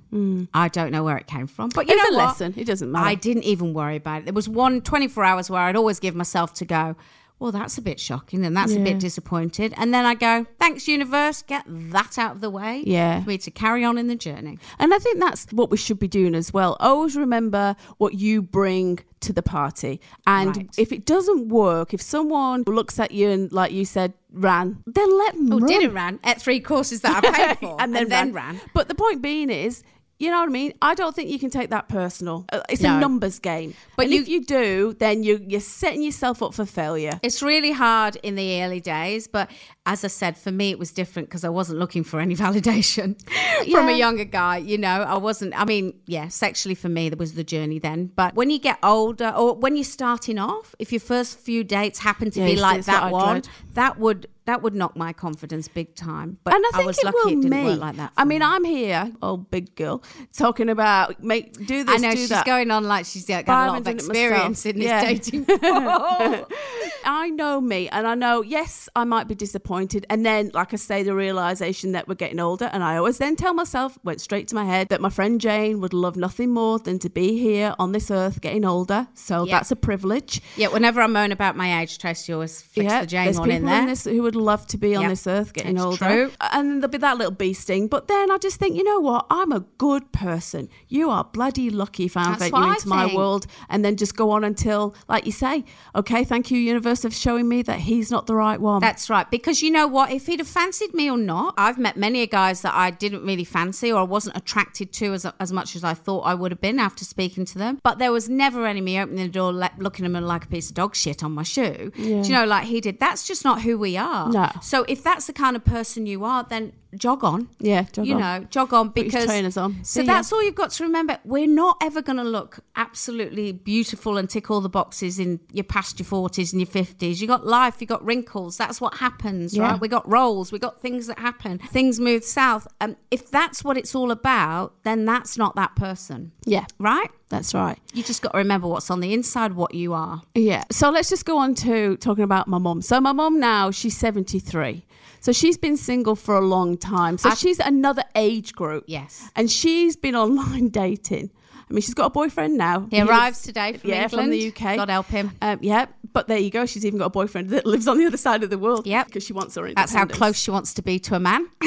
I 0.54 0.68
don't 0.68 0.92
know 0.92 1.04
where 1.04 1.18
it 1.18 1.28
came 1.28 1.48
from. 1.48 1.70
But 1.70 1.88
you 1.88 1.94
Mm. 1.96 1.98
It's 2.00 2.12
know 2.12 2.16
a 2.16 2.20
what? 2.20 2.28
lesson. 2.28 2.54
It 2.58 2.66
doesn't 2.66 2.92
matter. 2.92 3.08
I 3.08 3.16
didn't 3.16 3.44
even 3.44 3.74
worry 3.74 3.96
about 3.96 4.20
it. 4.22 4.26
There 4.26 4.34
was 4.34 4.50
one 4.50 4.82
24 4.82 5.24
hours 5.24 5.50
where 5.50 5.62
I'd 5.62 5.76
always 5.78 6.00
give 6.02 6.16
myself 6.16 6.54
to 6.56 6.66
go, 6.66 6.96
well, 7.44 7.52
that's 7.52 7.78
a 7.78 7.82
bit 7.82 8.00
shocking 8.00 8.46
and 8.46 8.56
that's 8.56 8.74
a 8.74 8.80
bit 8.80 9.00
disappointed. 9.00 9.74
And 9.76 9.94
then 9.94 10.06
I 10.06 10.16
go, 10.16 10.46
thanks, 10.62 10.88
universe, 10.88 11.42
get 11.42 11.64
that 11.68 12.18
out 12.18 12.36
of 12.36 12.42
the 12.42 12.50
way 12.50 12.84
Yeah. 12.88 13.22
for 13.22 13.28
me 13.28 13.38
to 13.40 13.52
carry 13.52 13.84
on 13.84 13.98
in 13.98 14.08
the 14.08 14.16
journey. 14.16 14.58
And 14.80 14.94
I 14.94 14.98
think 14.98 15.20
that's 15.20 15.48
what 15.52 15.70
we 15.70 15.76
should 15.76 16.00
be 16.00 16.08
doing 16.08 16.36
as 16.36 16.54
well. 16.54 16.78
Always 16.80 17.18
remember 17.18 17.76
what 17.98 18.14
you 18.14 18.42
bring 18.42 19.00
to 19.20 19.34
the 19.34 19.44
party. 19.44 20.00
And 20.26 20.56
Right. 20.56 20.70
if 20.78 20.94
it 20.94 21.06
doesn't 21.06 21.50
work, 21.50 21.94
if 21.94 22.02
someone 22.02 22.64
looks 22.66 22.98
at 22.98 23.12
you 23.12 23.30
and, 23.30 23.52
like 23.52 23.74
you 23.74 23.84
said, 23.84 24.14
ran, 24.32 24.82
then 24.88 25.18
let 25.18 25.34
them 25.34 25.52
Oh, 25.52 25.60
run. 25.60 25.68
didn't 25.68 25.94
ran 25.94 26.20
at 26.24 26.42
three 26.42 26.62
courses 26.62 27.02
that 27.02 27.26
I 27.26 27.32
paid 27.32 27.58
for 27.60 27.76
and 27.82 27.94
then, 27.94 28.32
ran. 28.32 28.62
But 28.74 28.88
the 28.88 28.96
point 28.96 29.22
being 29.22 29.50
is, 29.50 29.84
you 30.24 30.32
know 30.32 30.40
what 30.40 30.50
I 30.50 30.52
mean? 30.52 30.74
I 30.82 30.94
don't 30.96 31.16
think 31.16 31.30
you 31.30 31.40
can 31.40 31.50
take 31.50 31.70
that 31.70 31.88
personal. 31.88 32.46
Uh, 32.52 32.62
It's 32.70 32.82
No. 32.82 32.98
a 32.98 33.00
numbers 33.00 33.40
game. 33.40 33.74
But 33.98 34.10
you- 34.10 34.22
if 34.22 34.28
you 34.28 34.44
do, 34.44 34.96
then 35.00 35.24
you, 35.24 35.44
you're 35.48 35.60
setting 35.82 36.02
yourself 36.04 36.42
up 36.42 36.54
for 36.54 36.66
failure. 36.66 37.20
It's 37.22 37.42
really 37.42 37.72
hard 37.72 38.16
in 38.24 38.36
the 38.36 38.62
early 38.64 38.80
days, 38.80 39.28
but 39.28 39.50
as 39.86 40.04
I 40.04 40.08
said, 40.08 40.38
for 40.38 40.52
me 40.52 40.72
it 40.72 40.80
was 40.80 40.92
different 40.92 41.28
because 41.30 41.44
I 41.44 41.50
wasn't 41.50 41.80
looking 41.80 42.04
for 42.04 42.20
any 42.20 42.36
validation 42.46 43.16
from 43.72 43.90
a 43.90 43.92
younger 43.98 44.24
guy. 44.26 44.58
You 44.58 44.78
know, 44.78 45.04
I 45.04 45.18
wasn't. 45.18 45.60
I 45.60 45.66
mean, 45.66 45.94
yeah, 46.08 46.28
sexually 46.30 46.76
for 46.76 46.90
me 46.90 47.10
there 47.10 47.18
was 47.18 47.34
the 47.34 47.44
journey 47.44 47.80
then. 47.80 48.12
But 48.16 48.34
when 48.36 48.50
you 48.50 48.60
get 48.60 48.78
older, 48.82 49.34
or 49.36 49.56
when 49.56 49.76
you're 49.76 49.84
starting 49.84 50.40
off, 50.40 50.74
if 50.80 50.92
your 50.92 51.02
first 51.02 51.38
few 51.40 51.64
dates 51.64 52.00
happen 52.00 52.32
to 52.32 52.40
Yeah, 52.40 52.46
be 52.46 52.56
like 52.56 52.86
that 52.86 53.12
one, 53.12 53.44
that 53.74 54.00
would 54.00 54.28
that 54.46 54.62
would 54.62 54.76
knock 54.76 54.96
my 54.98 55.14
confidence 55.14 55.68
big 55.68 55.96
time. 55.96 56.38
But 56.44 56.54
and 56.56 56.64
I 56.66 56.78
think 56.78 56.88
was 56.88 56.98
it 57.00 57.06
lucky 57.06 57.16
will 57.18 57.28
it 57.28 57.42
didn't 57.42 57.50
me. 57.50 57.64
work 57.66 57.80
like 57.80 57.96
that. 57.98 58.12
I 58.18 58.26
mean, 58.26 58.40
me. 58.40 58.46
I'm 58.46 58.64
here, 58.64 59.12
old 59.22 59.50
big 59.50 59.74
girl, 59.76 60.04
talking 60.38 60.70
about 60.70 61.24
make 61.24 61.54
do 61.66 61.84
this, 61.84 61.96
I 61.96 61.98
know 61.98 62.12
she's 62.12 62.30
that. 62.30 62.46
going 62.46 62.70
on 62.72 62.84
like 62.86 63.06
she's 63.06 63.26
got 63.26 63.46
But 63.46 63.54
I 63.54 63.66
a 63.66 63.68
lot 63.70 63.78
of 63.80 63.84
done 63.86 63.94
it 63.94 64.08
myself. 64.08 64.10
experience 64.10 64.66
in 64.66 64.78
this 64.80 64.86
Yeah. 64.86 65.02
dating. 65.06 65.46
I 67.06 67.30
know 67.30 67.60
me 67.60 67.90
and 67.90 68.08
I 68.08 68.16
know, 68.16 68.42
yes, 68.42 68.88
I 68.96 69.04
might 69.04 69.28
be 69.28 69.36
disappointed. 69.36 70.06
And 70.10 70.26
then, 70.26 70.52
like 70.54 70.74
I 70.74 70.78
say, 70.78 71.04
the 71.04 71.14
realization 71.16 71.92
that 71.94 72.08
we're 72.08 72.16
getting 72.16 72.40
older. 72.40 72.70
And 72.72 72.84
I 72.84 72.98
always 72.98 73.18
then 73.18 73.36
tell 73.36 73.54
myself, 73.54 73.98
went 74.04 74.22
straight 74.22 74.48
to 74.50 74.56
my 74.56 74.66
head, 74.66 74.90
that 74.90 75.02
my 75.02 75.10
friend 75.10 75.40
Jane 75.42 75.82
would 75.82 75.94
love 75.94 76.16
nothing 76.16 76.52
more 76.52 76.80
than 76.80 77.00
to 77.00 77.10
be 77.10 77.38
here 77.38 77.76
on 77.80 77.92
this 77.92 78.10
earth 78.10 78.42
getting 78.42 78.66
older. 78.66 79.08
So 79.14 79.46
Yeah. 79.46 79.58
that's 79.58 79.72
a 79.72 79.76
privilege. 79.76 80.42
Yeah, 80.56 80.68
whenever 80.68 81.02
I 81.02 81.08
moan 81.08 81.32
about 81.32 81.56
my 81.58 81.82
age, 81.82 81.98
Tracy 81.98 82.32
always 82.34 82.62
fix 82.62 82.86
yeah, 82.86 83.02
the 83.02 83.08
Jane 83.08 83.36
one 83.36 83.52
in 83.52 83.66
there. 83.66 83.86
this 83.86 84.06
who 84.06 84.22
would 84.24 84.33
love 84.36 84.66
to 84.68 84.78
be 84.78 84.96
on 84.96 85.04
Yep. 85.04 85.10
this 85.12 85.28
earth 85.28 85.54
getting 85.54 85.76
It's 85.78 85.86
older. 85.86 85.98
true. 85.98 86.32
And 86.42 86.82
there'll 86.82 86.92
be 86.92 86.98
that 87.00 87.18
little 87.18 87.32
bee 87.34 87.54
sting. 87.54 87.88
But 87.88 88.08
then 88.08 88.32
I 88.32 88.38
just 88.38 88.58
think, 88.60 88.76
you 88.76 88.84
know 88.84 89.00
what? 89.00 89.26
I'm 89.30 89.52
a 89.52 89.62
good 89.78 90.12
person. 90.12 90.70
You 90.90 91.10
are 91.10 91.24
bloody 91.24 91.70
lucky 91.70 92.06
if 92.06 92.18
I 92.18 92.34
invite 92.34 92.52
you 92.54 92.64
into 92.72 92.88
my 92.88 93.14
world 93.14 93.46
and 93.70 93.84
then 93.84 93.96
just 93.98 94.16
go 94.16 94.32
on 94.32 94.44
until, 94.44 94.96
like 95.08 95.26
you 95.26 95.32
say, 95.32 95.64
okay, 95.96 96.24
thank 96.24 96.52
you, 96.52 96.58
universe, 96.58 97.02
for 97.02 97.12
showing 97.12 97.48
me 97.48 97.62
that 97.64 97.80
he's 97.80 98.10
not 98.12 98.28
the 98.28 98.36
right 98.36 98.60
one. 98.60 98.82
That's 98.82 99.10
right. 99.10 99.30
Because 99.30 99.62
you 99.62 99.72
know 99.72 99.88
what? 99.88 100.12
If 100.12 100.26
he'd 100.28 100.40
have 100.40 100.48
fancied 100.48 100.94
me 100.94 101.10
or 101.10 101.18
not, 101.18 101.54
I've 101.58 101.78
met 101.78 101.98
many 101.98 102.22
a 102.22 102.28
guys 102.28 102.62
that 102.62 102.74
I 102.74 102.92
didn't 102.92 103.26
really 103.26 103.44
fancy 103.44 103.92
or 103.92 104.00
I 104.00 104.04
wasn't 104.04 104.38
attracted 104.38 104.92
to 104.94 105.14
as, 105.14 105.26
as 105.40 105.52
much 105.52 105.76
as 105.76 105.84
I 105.84 105.94
thought 105.94 106.22
I 106.22 106.34
would 106.34 106.52
have 106.52 106.62
been 106.62 106.80
after 106.80 107.06
speaking 107.06 107.46
to 107.46 107.58
them. 107.58 107.80
But 107.84 108.00
there 108.00 108.12
was 108.12 108.30
never 108.30 108.66
any 108.66 108.82
me 108.82 109.00
opening 109.00 109.24
the 109.26 109.32
door, 109.32 109.52
le- 109.54 109.72
looking 109.78 110.06
at 110.06 110.12
him 110.12 110.24
like 110.24 110.46
a 110.46 110.48
piece 110.48 110.70
of 110.70 110.76
dog 110.76 110.96
shit 110.96 111.24
on 111.24 111.32
my 111.32 111.44
shoe. 111.44 111.92
Do 111.96 112.02
you 112.04 112.30
know, 112.30 112.46
like 112.46 112.66
he 112.66 112.82
did? 112.82 113.00
That's 113.00 113.28
just 113.28 113.44
not 113.44 113.62
who 113.62 113.78
we 113.78 113.98
are. 113.98 114.23
No. 114.32 114.50
So 114.62 114.86
if 114.88 115.04
that's 115.04 115.28
the 115.28 115.34
kind 115.34 115.56
of 115.56 115.64
person 115.66 116.06
you 116.06 116.24
are, 116.24 116.44
then 116.48 116.74
jog 116.96 117.24
on. 117.24 117.50
yeah, 117.60 117.84
jog 117.92 118.06
you 118.06 118.14
on. 118.16 118.20
know, 118.22 118.48
jog 118.52 118.72
on 118.74 118.90
because 118.90 119.26
trainers 119.26 119.58
on. 119.58 119.84
So 119.84 120.02
See 120.02 120.06
ya. 120.06 120.14
that's 120.14 120.32
all 120.32 120.44
you've 120.44 120.54
got 120.54 120.70
to 120.72 120.84
remember. 120.84 121.18
We're 121.26 121.48
not 121.48 121.78
ever 121.82 122.02
going 122.04 122.18
to 122.18 122.24
look 122.24 122.60
absolutely 122.76 123.52
beautiful 123.52 124.18
and 124.18 124.30
tick 124.30 124.52
all 124.52 124.62
the 124.62 124.70
boxes 124.70 125.18
in 125.18 125.40
your 125.52 125.64
past 125.64 125.98
your 126.00 126.06
forties 126.06 126.54
and 126.54 126.62
your 126.62 126.68
fifties. 126.68 127.20
You 127.22 127.28
got 127.28 127.46
life, 127.48 127.82
you 127.82 127.88
got 127.88 128.06
wrinkles. 128.06 128.58
That's 128.58 128.80
what 128.80 128.96
happens, 128.96 129.56
Yeah. 129.56 129.72
right? 129.72 129.82
We 129.82 129.88
got 129.88 130.08
roles, 130.10 130.52
we 130.52 130.60
got 130.60 130.82
things 130.82 131.08
that 131.08 131.18
happen. 131.20 131.58
Things 131.58 132.00
move 132.00 132.24
south. 132.24 132.68
And 132.80 132.96
if 133.10 133.32
that's 133.32 133.64
what 133.64 133.76
it's 133.78 133.96
all 133.96 134.12
about, 134.12 134.74
then 134.84 135.06
that's 135.06 135.38
not 135.38 135.56
that 135.56 135.76
person, 135.76 136.32
Yeah, 136.46 136.66
right? 136.80 137.10
That's 137.34 137.54
right. 137.54 137.78
You 137.94 138.04
just 138.04 138.22
got 138.22 138.32
to 138.32 138.38
remember 138.38 138.68
what's 138.68 138.90
on 138.90 139.00
the 139.00 139.14
inside, 139.14 139.54
what 139.54 139.74
you 139.74 139.94
are. 139.94 140.22
Yeah. 140.36 140.64
So 140.72 140.90
let's 140.90 141.10
just 141.10 141.26
go 141.26 141.38
on 141.38 141.56
to 141.56 141.98
talking 141.98 142.24
about 142.24 142.48
my 142.48 142.58
mum. 142.58 142.82
So 142.82 143.02
my 143.02 143.12
mum 143.12 143.40
now, 143.40 143.72
she's 143.72 143.98
73. 143.98 144.86
So 145.20 145.32
she's 145.32 145.58
been 145.58 145.78
single 145.78 146.16
for 146.16 146.36
a 146.36 146.42
long 146.42 146.78
time. 146.78 147.18
So 147.18 147.30
I- 147.30 147.34
she's 147.36 147.60
another 147.60 148.04
age 148.16 148.54
group. 148.54 148.84
Yes. 148.88 149.30
And 149.36 149.50
she's 149.50 149.96
been 149.96 150.16
online 150.26 150.70
dating. 150.70 151.32
I 151.70 151.74
mean, 151.74 151.82
she's 151.82 151.94
got 151.94 152.08
a 152.08 152.10
boyfriend 152.10 152.58
now. 152.58 152.88
He 152.92 153.02
arrives 153.02 153.42
today 153.42 153.74
from 153.78 153.90
yeah, 153.90 154.04
England. 154.04 154.26
from 154.26 154.30
the 154.32 154.48
UK. 154.50 154.76
God 154.76 154.90
help 154.90 155.08
him. 155.08 155.32
Um, 155.42 155.60
yeah, 155.62 155.86
but 156.12 156.28
there 156.28 156.38
you 156.38 156.52
go. 156.52 156.66
She's 156.66 156.86
even 156.86 157.00
got 157.00 157.06
a 157.06 157.10
boyfriend 157.10 157.50
that 157.52 157.66
lives 157.66 157.88
on 157.88 157.98
the 157.98 158.06
other 158.06 158.18
side 158.18 158.44
of 158.44 158.50
the 158.50 158.58
world. 158.60 158.86
Yep. 158.86 159.08
because 159.08 159.24
she 159.24 159.34
wants 159.34 159.56
her. 159.56 159.74
That's 159.74 159.94
how 159.94 160.06
close 160.06 160.38
she 160.38 160.52
wants 160.52 160.74
to 160.76 160.82
be 160.84 161.00
to 161.00 161.16
a 161.16 161.20
man. 161.20 161.48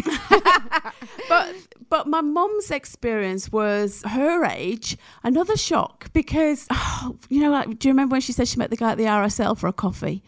But 1.28 1.54
but 1.88 2.06
my 2.06 2.20
mum's 2.20 2.70
experience 2.70 3.50
was 3.52 4.02
her 4.06 4.44
age 4.44 4.96
another 5.22 5.56
shock 5.56 6.12
because 6.12 6.66
oh, 6.70 7.16
you 7.28 7.40
know 7.40 7.50
like, 7.50 7.78
do 7.78 7.88
you 7.88 7.92
remember 7.92 8.12
when 8.14 8.20
she 8.20 8.32
said 8.32 8.48
she 8.48 8.56
met 8.58 8.70
the 8.70 8.76
guy 8.76 8.92
at 8.92 8.98
the 8.98 9.04
RSL 9.04 9.56
for 9.58 9.66
a 9.66 9.72
coffee 9.72 10.22